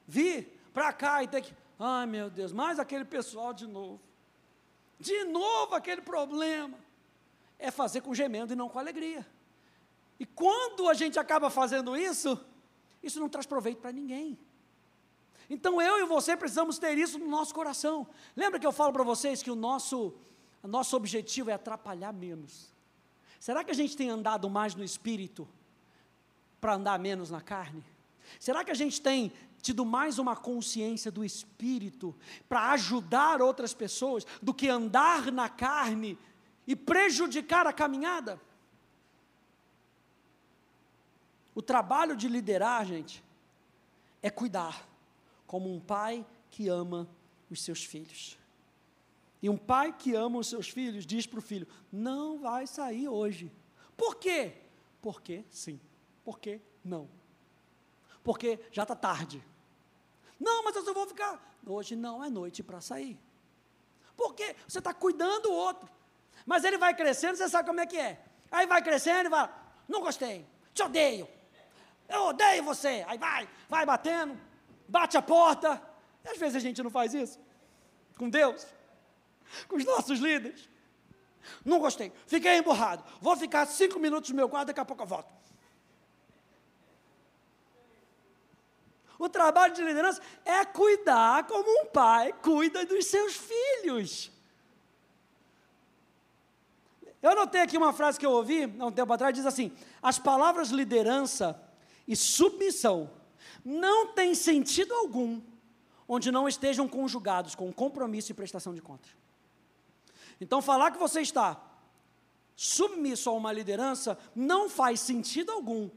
Vir 0.07 0.61
para 0.73 0.93
cá 0.93 1.23
e 1.23 1.29
ter 1.29 1.43
que, 1.43 1.55
ai 1.79 2.07
meu 2.07 2.29
Deus, 2.29 2.53
mais 2.53 2.79
aquele 2.79 3.05
pessoal 3.05 3.53
de 3.53 3.67
novo. 3.67 4.01
De 4.99 5.25
novo 5.25 5.75
aquele 5.75 6.03
problema. 6.03 6.79
É 7.59 7.71
fazer 7.71 8.01
com 8.01 8.15
gemendo 8.15 8.53
e 8.53 8.57
não 8.57 8.69
com 8.69 8.79
alegria. 8.79 9.27
E 10.19 10.27
quando 10.27 10.89
a 10.89 10.95
gente 10.95 11.19
acaba 11.19 11.51
fazendo 11.51 11.97
isso, 11.97 12.39
isso 13.03 13.21
não 13.21 13.29
traz 13.29 13.47
proveito 13.47 13.81
para 13.81 13.93
ninguém. 13.93 14.39
Então 15.49 15.81
eu 15.81 15.99
e 15.99 16.07
você 16.07 16.37
precisamos 16.37 16.79
ter 16.79 16.97
isso 16.97 17.19
no 17.19 17.29
nosso 17.29 17.55
coração. 17.55 18.07
Lembra 18.37 18.61
que 18.61 18.67
eu 18.67 18.73
falo 18.73 18.93
para 18.93 19.03
vocês 19.03 19.43
que 19.43 19.51
o 19.51 19.57
nosso 19.57 20.15
o 20.63 20.69
nosso 20.69 20.97
objetivo 20.97 21.51
é 21.51 21.55
atrapalhar 21.55 22.13
menos. 22.13 22.71
Será 23.41 23.65
que 23.65 23.71
a 23.71 23.75
gente 23.75 23.97
tem 23.97 24.11
andado 24.11 24.51
mais 24.51 24.75
no 24.75 24.85
espírito 24.85 25.49
para 26.61 26.75
andar 26.75 26.99
menos 26.99 27.31
na 27.31 27.41
carne? 27.41 27.83
Será 28.39 28.63
que 28.63 28.71
a 28.71 28.75
gente 28.75 29.01
tem 29.01 29.33
tido 29.63 29.83
mais 29.83 30.19
uma 30.19 30.37
consciência 30.37 31.11
do 31.11 31.25
espírito 31.25 32.15
para 32.47 32.71
ajudar 32.73 33.41
outras 33.41 33.73
pessoas 33.73 34.27
do 34.43 34.53
que 34.53 34.69
andar 34.69 35.33
na 35.33 35.49
carne 35.49 36.19
e 36.67 36.77
prejudicar 36.77 37.67
a 37.67 37.73
caminhada? 37.73 38.39
O 41.55 41.63
trabalho 41.63 42.15
de 42.15 42.29
liderar, 42.29 42.85
gente, 42.85 43.25
é 44.23 44.29
cuidar, 44.29 44.87
como 45.47 45.75
um 45.75 45.81
pai 45.81 46.27
que 46.51 46.69
ama 46.69 47.09
os 47.51 47.63
seus 47.63 47.83
filhos. 47.83 48.39
E 49.43 49.49
um 49.49 49.57
pai 49.57 49.93
que 49.93 50.15
ama 50.15 50.39
os 50.39 50.49
seus 50.49 50.69
filhos 50.69 51.07
diz 51.07 51.27
para 51.27 51.39
o 51.39 51.43
filho: 51.43 51.67
não 51.91 52.39
vai 52.39 52.67
sair 52.67 53.09
hoje. 53.09 53.51
Por 53.97 54.17
quê? 54.17 54.55
Porque 55.01 55.45
sim. 55.51 55.81
Por 56.25 56.39
que 56.39 56.61
não? 56.85 57.09
Porque 58.23 58.61
já 58.71 58.83
está 58.83 58.95
tarde. 58.95 59.43
Não, 60.39 60.63
mas 60.63 60.77
eu 60.77 60.85
só 60.85 60.93
vou 60.93 61.07
ficar. 61.07 61.41
Hoje 61.67 61.97
não 61.97 62.23
é 62.23 62.31
noite 62.31 62.63
para 62.63 62.81
sair. 62.81 63.19
Por 64.17 64.35
quê? 64.35 64.55
Você 64.69 64.79
está 64.79 64.93
cuidando 64.93 65.45
do 65.45 65.53
outro. 65.53 65.89
Mas 66.45 66.65
ele 66.65 66.79
vai 66.79 66.95
crescendo, 66.95 67.37
você 67.37 67.49
sabe 67.49 67.69
como 67.69 67.81
é 67.81 67.87
que 67.87 67.97
é. 67.97 68.23
Aí 68.51 68.67
vai 68.67 68.83
crescendo 68.83 69.27
e 69.27 69.31
vai, 69.31 69.49
não 69.89 70.01
gostei, 70.01 70.47
te 70.75 70.83
odeio. 70.83 71.29
Eu 72.09 72.25
odeio 72.25 72.63
você. 72.65 73.05
Aí 73.07 73.17
vai, 73.17 73.49
vai 73.69 73.87
batendo, 73.87 74.39
bate 74.89 75.17
a 75.17 75.23
porta. 75.23 75.81
E 76.25 76.29
às 76.29 76.39
vezes 76.39 76.57
a 76.57 76.61
gente 76.61 76.83
não 76.83 76.91
faz 76.91 77.15
isso 77.15 77.39
com 78.19 78.29
Deus 78.29 78.67
com 79.69 79.77
os 79.77 79.85
nossos 79.85 80.19
líderes. 80.19 80.69
Não 81.65 81.79
gostei, 81.79 82.13
fiquei 82.27 82.59
emburrado. 82.59 83.05
Vou 83.21 83.37
ficar 83.37 83.67
cinco 83.67 83.99
minutos 83.99 84.31
no 84.31 84.37
meu 84.37 84.49
quarto, 84.49 84.69
daqui 84.69 84.81
a 84.81 84.85
pouco 84.85 85.03
eu 85.03 85.07
volto. 85.07 85.41
O 89.19 89.29
trabalho 89.29 89.75
de 89.75 89.83
liderança 89.83 90.23
é 90.47 90.65
cuidar 90.65 91.47
como 91.47 91.69
um 91.83 91.87
pai 91.87 92.33
cuida 92.33 92.87
dos 92.87 93.05
seus 93.05 93.37
filhos. 93.37 94.31
Eu 97.23 97.35
notei 97.35 97.61
aqui 97.61 97.77
uma 97.77 97.93
frase 97.93 98.19
que 98.19 98.25
eu 98.25 98.31
ouvi 98.31 98.63
há 98.79 98.87
um 98.87 98.91
tempo 98.91 99.13
atrás, 99.13 99.35
diz 99.35 99.45
assim: 99.45 99.77
as 100.03 100.19
palavras 100.19 100.71
liderança 100.71 101.61
e 102.09 102.17
submissão 102.17 103.11
não 103.63 104.15
têm 104.15 104.35
sentido 104.35 104.95
algum 104.95 105.43
onde 106.09 106.33
não 106.33 106.49
estejam 106.49 106.89
conjugados 106.89 107.55
com 107.55 107.71
compromisso 107.71 108.33
e 108.33 108.35
prestação 108.35 108.75
de 108.75 108.81
contas. 108.81 109.20
Então, 110.41 110.63
falar 110.63 110.91
que 110.91 110.99
você 110.99 111.21
está 111.21 111.61
submisso 112.57 113.29
a 113.31 113.33
uma 113.33 113.53
liderança 113.53 114.19
não 114.35 114.69
faz 114.69 115.01
sentido 115.01 115.51
algum 115.51 115.91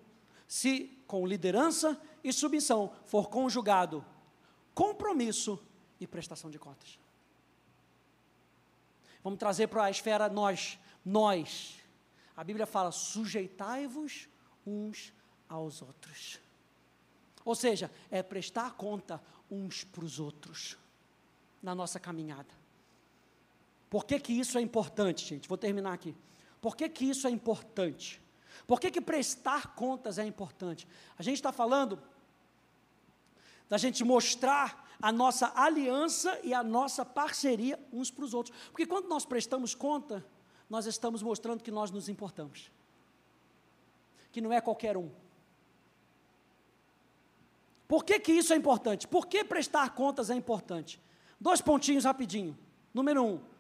se 0.48 0.98
com 1.08 1.26
liderança 1.26 2.00
e 2.24 2.32
submissão 2.32 2.94
for 3.06 3.30
conjugado 3.30 4.06
compromisso 4.74 5.60
e 6.00 6.08
prestação 6.08 6.50
de 6.50 6.60
contas. 6.60 7.00
Vamos 9.24 9.40
trazer 9.40 9.68
para 9.68 9.86
a 9.86 9.92
esfera 9.92 10.28
nós, 10.30 10.78
nós. 11.06 11.76
A 12.36 12.44
Bíblia 12.44 12.66
fala: 12.66 12.92
sujeitai-vos 12.92 14.28
uns 14.66 15.14
aos 15.48 15.82
outros. 15.82 16.40
Ou 17.46 17.56
seja, 17.56 17.92
é 18.10 18.24
prestar 18.24 18.74
conta 18.74 19.22
uns 19.50 19.84
para 19.84 20.04
os 20.04 20.20
outros 20.20 20.78
na 21.62 21.74
nossa 21.76 22.00
caminhada. 22.00 22.63
Por 23.94 24.06
que, 24.06 24.20
que 24.20 24.34
isso 24.34 24.58
é 24.58 24.62
importante, 24.62 25.24
gente? 25.24 25.48
Vou 25.48 25.56
terminar 25.56 25.94
aqui. 25.94 26.16
Por 26.60 26.76
que, 26.76 26.90
que 26.90 27.06
isso 27.06 27.28
é 27.28 27.30
importante? 27.30 28.20
Por 28.66 28.80
que, 28.80 28.90
que 28.90 29.00
prestar 29.00 29.76
contas 29.76 30.18
é 30.18 30.26
importante? 30.26 30.88
A 31.16 31.22
gente 31.22 31.36
está 31.36 31.52
falando 31.52 32.02
da 33.70 33.78
gente 33.78 34.04
mostrar 34.04 34.90
a 35.00 35.12
nossa 35.12 35.54
aliança 35.56 36.40
e 36.44 36.56
a 36.56 36.64
nossa 36.64 37.06
parceria 37.06 37.80
uns 37.94 38.10
para 38.10 38.26
os 38.26 38.34
outros. 38.34 38.58
Porque 38.72 38.88
quando 38.88 39.08
nós 39.08 39.28
prestamos 39.28 39.76
conta, 39.76 40.26
nós 40.68 40.88
estamos 40.88 41.22
mostrando 41.22 41.62
que 41.62 41.70
nós 41.70 41.92
nos 41.92 42.10
importamos. 42.10 42.72
Que 44.32 44.42
não 44.42 44.52
é 44.52 44.60
qualquer 44.60 44.98
um. 44.98 45.12
Por 47.88 48.04
que, 48.04 48.20
que 48.20 48.32
isso 48.32 48.54
é 48.54 48.56
importante? 48.56 49.08
Por 49.08 49.28
que 49.28 49.44
prestar 49.44 49.92
contas 49.92 50.32
é 50.32 50.34
importante? 50.34 51.00
Dois 51.40 51.62
pontinhos 51.62 52.06
rapidinho. 52.06 52.58
Número 52.92 53.24
um, 53.24 53.53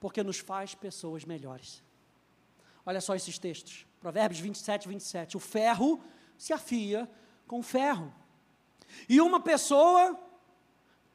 porque 0.00 0.22
nos 0.22 0.38
faz 0.38 0.74
pessoas 0.74 1.24
melhores. 1.24 1.82
Olha 2.84 3.00
só 3.00 3.14
esses 3.14 3.38
textos. 3.38 3.86
Provérbios 4.00 4.40
27, 4.40 4.88
27. 4.88 5.36
O 5.36 5.40
ferro 5.40 6.02
se 6.38 6.52
afia 6.52 7.08
com 7.46 7.62
ferro. 7.62 8.12
E 9.08 9.20
uma 9.20 9.38
pessoa 9.38 10.18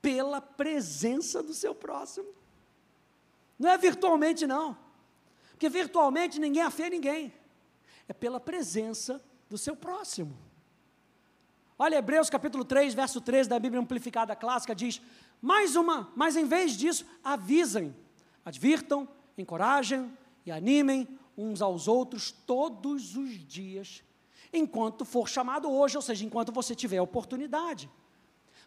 pela 0.01 0.39
presença 0.39 1.41
do 1.41 1.53
seu 1.53 1.73
próximo. 1.73 2.27
Não 3.57 3.71
é 3.71 3.77
virtualmente, 3.77 4.45
não. 4.45 4.77
Porque 5.51 5.67
virtualmente 5.67 6.39
ninguém 6.39 6.61
afia 6.61 6.89
ninguém. 6.89 7.33
É 8.07 8.13
pela 8.13 8.39
presença 8.39 9.23
do 9.49 9.57
seu 9.57 9.75
próximo. 9.75 10.37
Olha, 11.77 11.95
Hebreus 11.95 12.29
capítulo 12.29 12.63
3, 12.63 12.93
verso 12.93 13.19
13 13.19 13.49
da 13.49 13.59
Bíblia 13.59 13.81
Amplificada 13.81 14.35
Clássica 14.35 14.75
diz: 14.75 15.01
mais 15.41 15.75
uma, 15.75 16.11
mas 16.15 16.35
em 16.35 16.45
vez 16.45 16.73
disso, 16.73 17.05
avisem, 17.23 17.95
advirtam, 18.45 19.07
encorajem 19.37 20.15
e 20.45 20.51
animem 20.51 21.07
uns 21.37 21.61
aos 21.61 21.87
outros 21.87 22.31
todos 22.31 23.17
os 23.17 23.45
dias, 23.45 24.01
enquanto 24.53 25.03
for 25.03 25.27
chamado 25.27 25.69
hoje, 25.69 25.97
ou 25.97 26.01
seja, 26.01 26.23
enquanto 26.23 26.53
você 26.53 26.73
tiver 26.73 27.01
oportunidade 27.01 27.89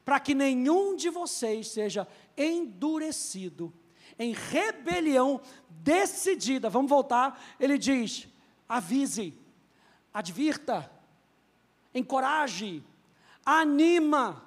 para 0.08 0.18
que 0.18 0.34
nenhum 0.34 0.96
de 0.96 1.10
vocês 1.10 1.68
seja 1.68 2.08
endurecido 2.34 3.70
em 4.18 4.32
rebelião 4.32 5.38
decidida. 5.68 6.70
Vamos 6.70 6.88
voltar. 6.88 7.38
Ele 7.60 7.76
diz: 7.76 8.26
avise, 8.66 9.34
advirta, 10.12 10.90
encoraje, 11.94 12.82
anima. 13.44 14.42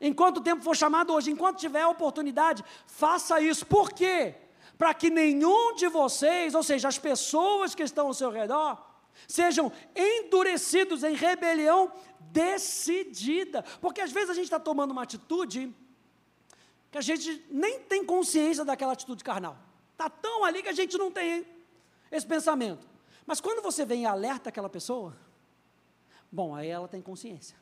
Enquanto 0.00 0.38
o 0.38 0.42
tempo 0.42 0.60
for 0.60 0.74
chamado 0.74 1.12
hoje, 1.12 1.30
enquanto 1.30 1.60
tiver 1.60 1.86
oportunidade, 1.86 2.64
faça 2.88 3.40
isso. 3.40 3.64
Por 3.64 3.92
quê? 3.92 4.34
Para 4.78 4.92
que 4.92 5.08
nenhum 5.10 5.74
de 5.74 5.88
vocês, 5.88 6.54
ou 6.54 6.62
seja, 6.62 6.88
as 6.88 6.98
pessoas 6.98 7.74
que 7.74 7.82
estão 7.82 8.08
ao 8.08 8.14
seu 8.14 8.30
redor, 8.30 8.84
sejam 9.26 9.72
endurecidos 9.94 11.02
em 11.02 11.14
rebelião 11.14 11.90
decidida. 12.20 13.62
Porque 13.80 14.00
às 14.00 14.12
vezes 14.12 14.30
a 14.30 14.34
gente 14.34 14.44
está 14.44 14.60
tomando 14.60 14.90
uma 14.90 15.02
atitude 15.02 15.74
que 16.90 16.98
a 16.98 17.00
gente 17.00 17.44
nem 17.50 17.80
tem 17.80 18.04
consciência 18.04 18.64
daquela 18.64 18.92
atitude 18.92 19.24
carnal. 19.24 19.56
Está 19.92 20.10
tão 20.10 20.44
ali 20.44 20.62
que 20.62 20.68
a 20.68 20.74
gente 20.74 20.98
não 20.98 21.10
tem 21.10 21.46
esse 22.10 22.26
pensamento. 22.26 22.86
Mas 23.26 23.40
quando 23.40 23.62
você 23.62 23.84
vem 23.84 24.02
e 24.02 24.06
alerta 24.06 24.50
aquela 24.50 24.68
pessoa, 24.68 25.16
bom, 26.30 26.54
aí 26.54 26.68
ela 26.68 26.86
tem 26.86 27.00
consciência. 27.00 27.56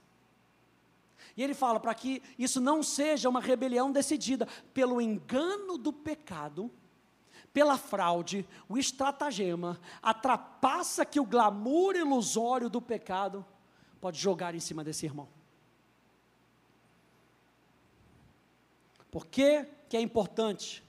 E 1.37 1.43
ele 1.43 1.55
fala 1.55 1.81
para 1.81 1.95
que 1.95 2.23
isso 2.39 2.61
não 2.61 2.83
seja 2.83 3.29
uma 3.29 3.41
rebelião 3.41 3.91
decidida 3.91 4.47
pelo 4.73 5.01
engano 5.01 5.79
do 5.79 5.93
pecado, 5.93 6.71
pela 7.55 7.79
fraude, 7.79 8.47
o 8.69 8.77
estratagema, 8.77 9.81
a 10.03 10.13
trapaça 10.13 11.07
que 11.07 11.21
o 11.21 11.25
glamour 11.25 11.95
ilusório 11.95 12.69
do 12.69 12.83
pecado 12.83 13.47
pode 14.01 14.19
jogar 14.19 14.57
em 14.57 14.61
cima 14.61 14.83
desse 14.83 15.07
irmão. 15.07 15.29
Por 19.09 19.25
que, 19.27 19.65
que 19.89 19.97
é 19.97 20.01
importante 20.01 20.83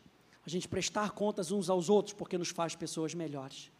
a 0.43 0.49
gente 0.49 0.68
prestar 0.68 1.11
contas 1.11 1.51
uns 1.51 1.70
aos 1.70 1.88
outros? 1.88 2.16
Porque 2.16 2.36
nos 2.36 2.49
faz 2.49 2.76
pessoas 2.76 3.13
melhores, 3.13 3.72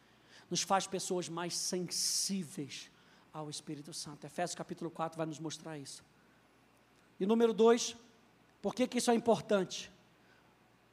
nos 0.47 0.61
faz 0.61 0.86
pessoas 0.86 1.27
mais 1.27 1.57
sensíveis 1.57 2.91
ao 3.33 3.49
Espírito 3.49 3.91
Santo. 3.93 4.27
Efésios 4.27 4.53
capítulo 4.53 4.91
4 4.91 5.17
vai 5.17 5.25
nos 5.25 5.39
mostrar 5.39 5.75
isso. 5.79 6.03
E 7.19 7.25
número 7.25 7.51
dois, 7.51 7.97
por 8.61 8.75
que, 8.75 8.88
que 8.88 8.99
isso 8.99 9.09
é 9.09 9.15
importante? 9.15 9.91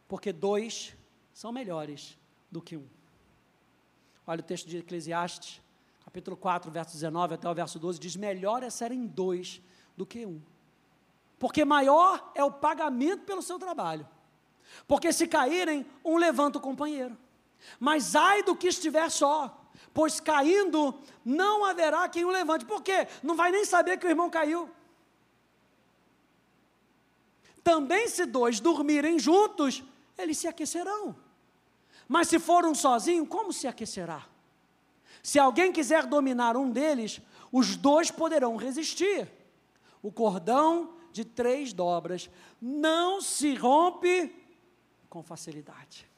Porque 0.08 0.32
dois 0.32 0.96
são 1.32 1.52
melhores 1.52 2.18
do 2.50 2.60
que 2.60 2.76
um. 2.76 2.86
Olha 4.26 4.40
o 4.40 4.44
texto 4.44 4.68
de 4.68 4.78
Eclesiastes, 4.78 5.60
capítulo 6.04 6.36
4, 6.36 6.70
verso 6.70 6.92
19 6.92 7.34
até 7.34 7.48
o 7.48 7.54
verso 7.54 7.78
12, 7.78 7.98
diz: 7.98 8.16
Melhor 8.16 8.62
é 8.62 8.70
serem 8.70 9.06
dois 9.06 9.60
do 9.96 10.06
que 10.06 10.24
um, 10.24 10.40
porque 11.38 11.64
maior 11.64 12.30
é 12.34 12.44
o 12.44 12.52
pagamento 12.52 13.24
pelo 13.24 13.42
seu 13.42 13.58
trabalho. 13.58 14.08
Porque 14.86 15.12
se 15.12 15.26
caírem, 15.26 15.84
um 16.04 16.16
levanta 16.16 16.58
o 16.58 16.60
companheiro. 16.60 17.16
Mas 17.78 18.14
ai 18.16 18.42
do 18.42 18.56
que 18.56 18.68
estiver 18.68 19.10
só, 19.10 19.66
pois 19.92 20.20
caindo 20.20 20.94
não 21.24 21.64
haverá 21.64 22.08
quem 22.08 22.24
o 22.24 22.30
levante. 22.30 22.64
Por 22.64 22.82
quê? 22.82 23.06
Não 23.22 23.36
vai 23.36 23.50
nem 23.50 23.64
saber 23.64 23.98
que 23.98 24.06
o 24.06 24.08
irmão 24.08 24.30
caiu. 24.30 24.70
Também 27.62 28.08
se 28.08 28.26
dois 28.26 28.58
dormirem 28.58 29.18
juntos, 29.18 29.82
eles 30.18 30.38
se 30.38 30.46
aquecerão. 30.46 31.16
Mas 32.08 32.28
se 32.28 32.38
for 32.38 32.64
um 32.64 32.74
sozinho, 32.74 33.26
como 33.26 33.52
se 33.52 33.66
aquecerá? 33.66 34.26
Se 35.22 35.38
alguém 35.38 35.72
quiser 35.72 36.06
dominar 36.06 36.56
um 36.56 36.70
deles, 36.70 37.20
os 37.50 37.76
dois 37.76 38.10
poderão 38.10 38.56
resistir. 38.56 39.30
O 40.02 40.10
cordão 40.10 40.94
de 41.12 41.24
três 41.24 41.72
dobras 41.72 42.28
não 42.60 43.20
se 43.20 43.54
rompe 43.54 44.34
com 45.08 45.22
facilidade. 45.22 46.10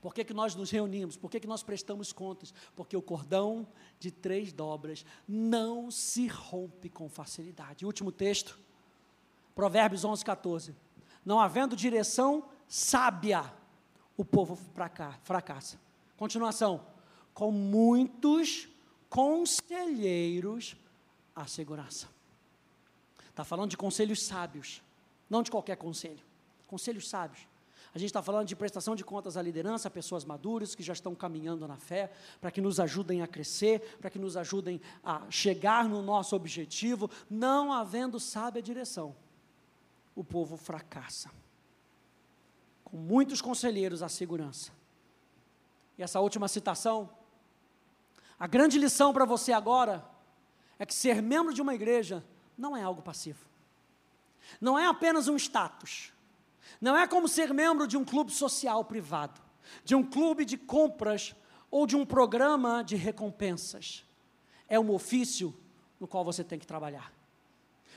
Por 0.00 0.14
que, 0.14 0.24
que 0.24 0.34
nós 0.34 0.54
nos 0.54 0.70
reunimos? 0.70 1.16
Por 1.16 1.30
que, 1.30 1.40
que 1.40 1.46
nós 1.46 1.62
prestamos 1.62 2.12
contas? 2.12 2.52
Porque 2.74 2.96
o 2.96 3.02
cordão 3.02 3.66
de 3.98 4.10
três 4.10 4.52
dobras 4.52 5.04
não 5.26 5.90
se 5.90 6.26
rompe 6.26 6.88
com 6.88 7.08
facilidade. 7.08 7.86
Último 7.86 8.12
texto, 8.12 8.58
Provérbios 9.54 10.04
11, 10.04 10.24
14. 10.24 10.74
Não 11.24 11.40
havendo 11.40 11.74
direção 11.74 12.48
sábia, 12.68 13.52
o 14.16 14.24
povo 14.24 14.56
fracassa. 15.22 15.78
Continuação 16.16 16.84
com 17.34 17.50
muitos 17.50 18.68
conselheiros 19.10 20.76
a 21.34 21.46
segurança. 21.46 22.08
Está 23.28 23.44
falando 23.44 23.70
de 23.70 23.76
conselhos 23.76 24.22
sábios, 24.22 24.82
não 25.28 25.42
de 25.42 25.50
qualquer 25.50 25.76
conselho. 25.76 26.24
Conselhos 26.66 27.08
sábios. 27.08 27.46
A 27.94 27.98
gente 27.98 28.08
está 28.08 28.22
falando 28.22 28.48
de 28.48 28.56
prestação 28.56 28.96
de 28.96 29.04
contas 29.04 29.36
à 29.36 29.42
liderança, 29.42 29.88
a 29.88 29.90
pessoas 29.90 30.24
maduras 30.24 30.74
que 30.74 30.82
já 30.82 30.92
estão 30.92 31.14
caminhando 31.14 31.68
na 31.68 31.76
fé, 31.76 32.12
para 32.40 32.50
que 32.50 32.60
nos 32.60 32.80
ajudem 32.80 33.22
a 33.22 33.26
crescer, 33.26 33.98
para 33.98 34.10
que 34.10 34.18
nos 34.18 34.36
ajudem 34.36 34.80
a 35.04 35.30
chegar 35.30 35.88
no 35.88 36.02
nosso 36.02 36.34
objetivo, 36.34 37.10
não 37.28 37.72
havendo 37.72 38.18
sábia 38.18 38.62
direção. 38.62 39.14
O 40.14 40.24
povo 40.24 40.56
fracassa. 40.56 41.30
Com 42.96 43.02
muitos 43.02 43.42
conselheiros 43.42 44.02
à 44.02 44.08
segurança. 44.08 44.72
E 45.98 46.02
essa 46.02 46.18
última 46.18 46.48
citação 46.48 47.10
a 48.38 48.46
grande 48.46 48.78
lição 48.78 49.12
para 49.12 49.26
você 49.26 49.52
agora 49.52 50.02
é 50.78 50.86
que 50.86 50.94
ser 50.94 51.20
membro 51.20 51.52
de 51.52 51.60
uma 51.60 51.74
igreja 51.74 52.24
não 52.56 52.74
é 52.74 52.82
algo 52.82 53.02
passivo. 53.02 53.44
Não 54.58 54.78
é 54.78 54.86
apenas 54.86 55.28
um 55.28 55.36
status. 55.36 56.10
Não 56.80 56.96
é 56.96 57.06
como 57.06 57.28
ser 57.28 57.52
membro 57.52 57.86
de 57.86 57.98
um 57.98 58.04
clube 58.04 58.32
social 58.32 58.82
privado, 58.82 59.42
de 59.84 59.94
um 59.94 60.02
clube 60.02 60.46
de 60.46 60.56
compras 60.56 61.36
ou 61.70 61.86
de 61.86 61.96
um 61.96 62.06
programa 62.06 62.82
de 62.82 62.96
recompensas. 62.96 64.06
É 64.66 64.80
um 64.80 64.90
ofício 64.90 65.54
no 66.00 66.08
qual 66.08 66.24
você 66.24 66.42
tem 66.42 66.58
que 66.58 66.66
trabalhar. 66.66 67.12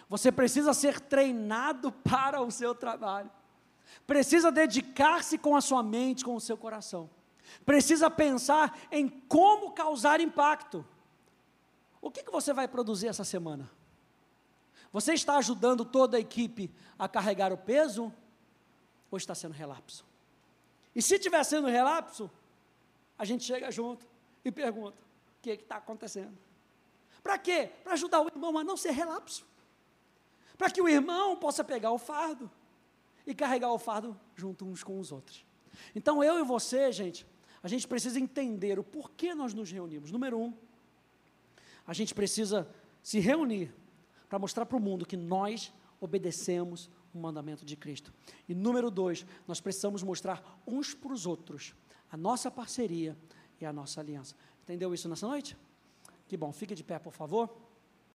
Você 0.09 0.29
precisa 0.29 0.73
ser 0.73 0.99
treinado 0.99 1.89
para 2.03 2.41
o 2.41 2.51
seu 2.51 2.75
trabalho. 2.75 3.31
Precisa 4.05 4.51
dedicar-se 4.51 5.37
com 5.37 5.55
a 5.55 5.61
sua 5.61 5.83
mente, 5.83 6.25
com 6.25 6.35
o 6.35 6.41
seu 6.41 6.57
coração 6.57 7.09
precisa 7.65 8.09
pensar 8.09 8.77
em 8.91 9.07
como 9.07 9.71
causar 9.71 10.19
impacto. 10.19 10.85
O 12.01 12.09
que, 12.09 12.23
que 12.23 12.31
você 12.31 12.53
vai 12.53 12.67
produzir 12.67 13.07
essa 13.07 13.23
semana? 13.23 13.69
Você 14.91 15.13
está 15.13 15.37
ajudando 15.37 15.85
toda 15.85 16.17
a 16.17 16.19
equipe 16.19 16.71
a 16.97 17.07
carregar 17.07 17.53
o 17.53 17.57
peso 17.57 18.13
ou 19.11 19.17
está 19.17 19.35
sendo 19.35 19.53
relapso? 19.53 20.05
E 20.95 21.01
se 21.01 21.15
estiver 21.15 21.43
sendo 21.43 21.67
relapso, 21.67 22.29
a 23.17 23.25
gente 23.25 23.43
chega 23.43 23.71
junto 23.71 24.07
e 24.43 24.51
pergunta: 24.51 24.97
o 24.97 25.41
que 25.41 25.51
está 25.51 25.75
acontecendo? 25.75 26.37
Para 27.21 27.37
quê? 27.37 27.71
Para 27.83 27.93
ajudar 27.93 28.21
o 28.21 28.27
irmão 28.27 28.57
a 28.57 28.63
não 28.63 28.77
ser 28.77 28.91
relapso. 28.91 29.45
Para 30.57 30.71
que 30.71 30.81
o 30.81 30.89
irmão 30.89 31.35
possa 31.35 31.63
pegar 31.63 31.91
o 31.91 31.97
fardo 31.97 32.49
e 33.29 33.35
carregar 33.35 33.71
o 33.71 33.77
fardo 33.77 34.19
junto 34.35 34.65
uns 34.65 34.83
com 34.83 34.99
os 34.99 35.11
outros. 35.11 35.45
Então 35.95 36.23
eu 36.23 36.39
e 36.39 36.43
você, 36.43 36.91
gente, 36.91 37.27
a 37.61 37.67
gente 37.67 37.87
precisa 37.87 38.19
entender 38.19 38.79
o 38.79 38.83
porquê 38.83 39.35
nós 39.35 39.53
nos 39.53 39.69
reunimos. 39.69 40.11
Número 40.11 40.39
um, 40.39 40.51
a 41.85 41.93
gente 41.93 42.15
precisa 42.15 42.67
se 43.03 43.19
reunir 43.19 43.71
para 44.27 44.39
mostrar 44.39 44.65
para 44.65 44.75
o 44.75 44.79
mundo 44.79 45.05
que 45.05 45.15
nós 45.15 45.71
obedecemos 46.01 46.89
um 47.13 47.19
mandamento 47.19 47.63
de 47.63 47.75
Cristo. 47.75 48.11
E 48.47 48.55
número 48.55 48.89
dois, 48.89 49.23
nós 49.47 49.61
precisamos 49.61 50.01
mostrar 50.01 50.59
uns 50.65 50.95
para 50.95 51.13
os 51.13 51.27
outros 51.27 51.75
a 52.11 52.17
nossa 52.17 52.49
parceria 52.49 53.15
e 53.61 53.65
a 53.65 53.71
nossa 53.71 54.01
aliança. 54.01 54.35
Entendeu 54.63 54.91
isso 54.91 55.07
nessa 55.07 55.27
noite? 55.27 55.55
Que 56.27 56.35
bom, 56.35 56.51
fique 56.51 56.73
de 56.73 56.83
pé, 56.83 56.97
por 56.97 57.13
favor. 57.13 57.55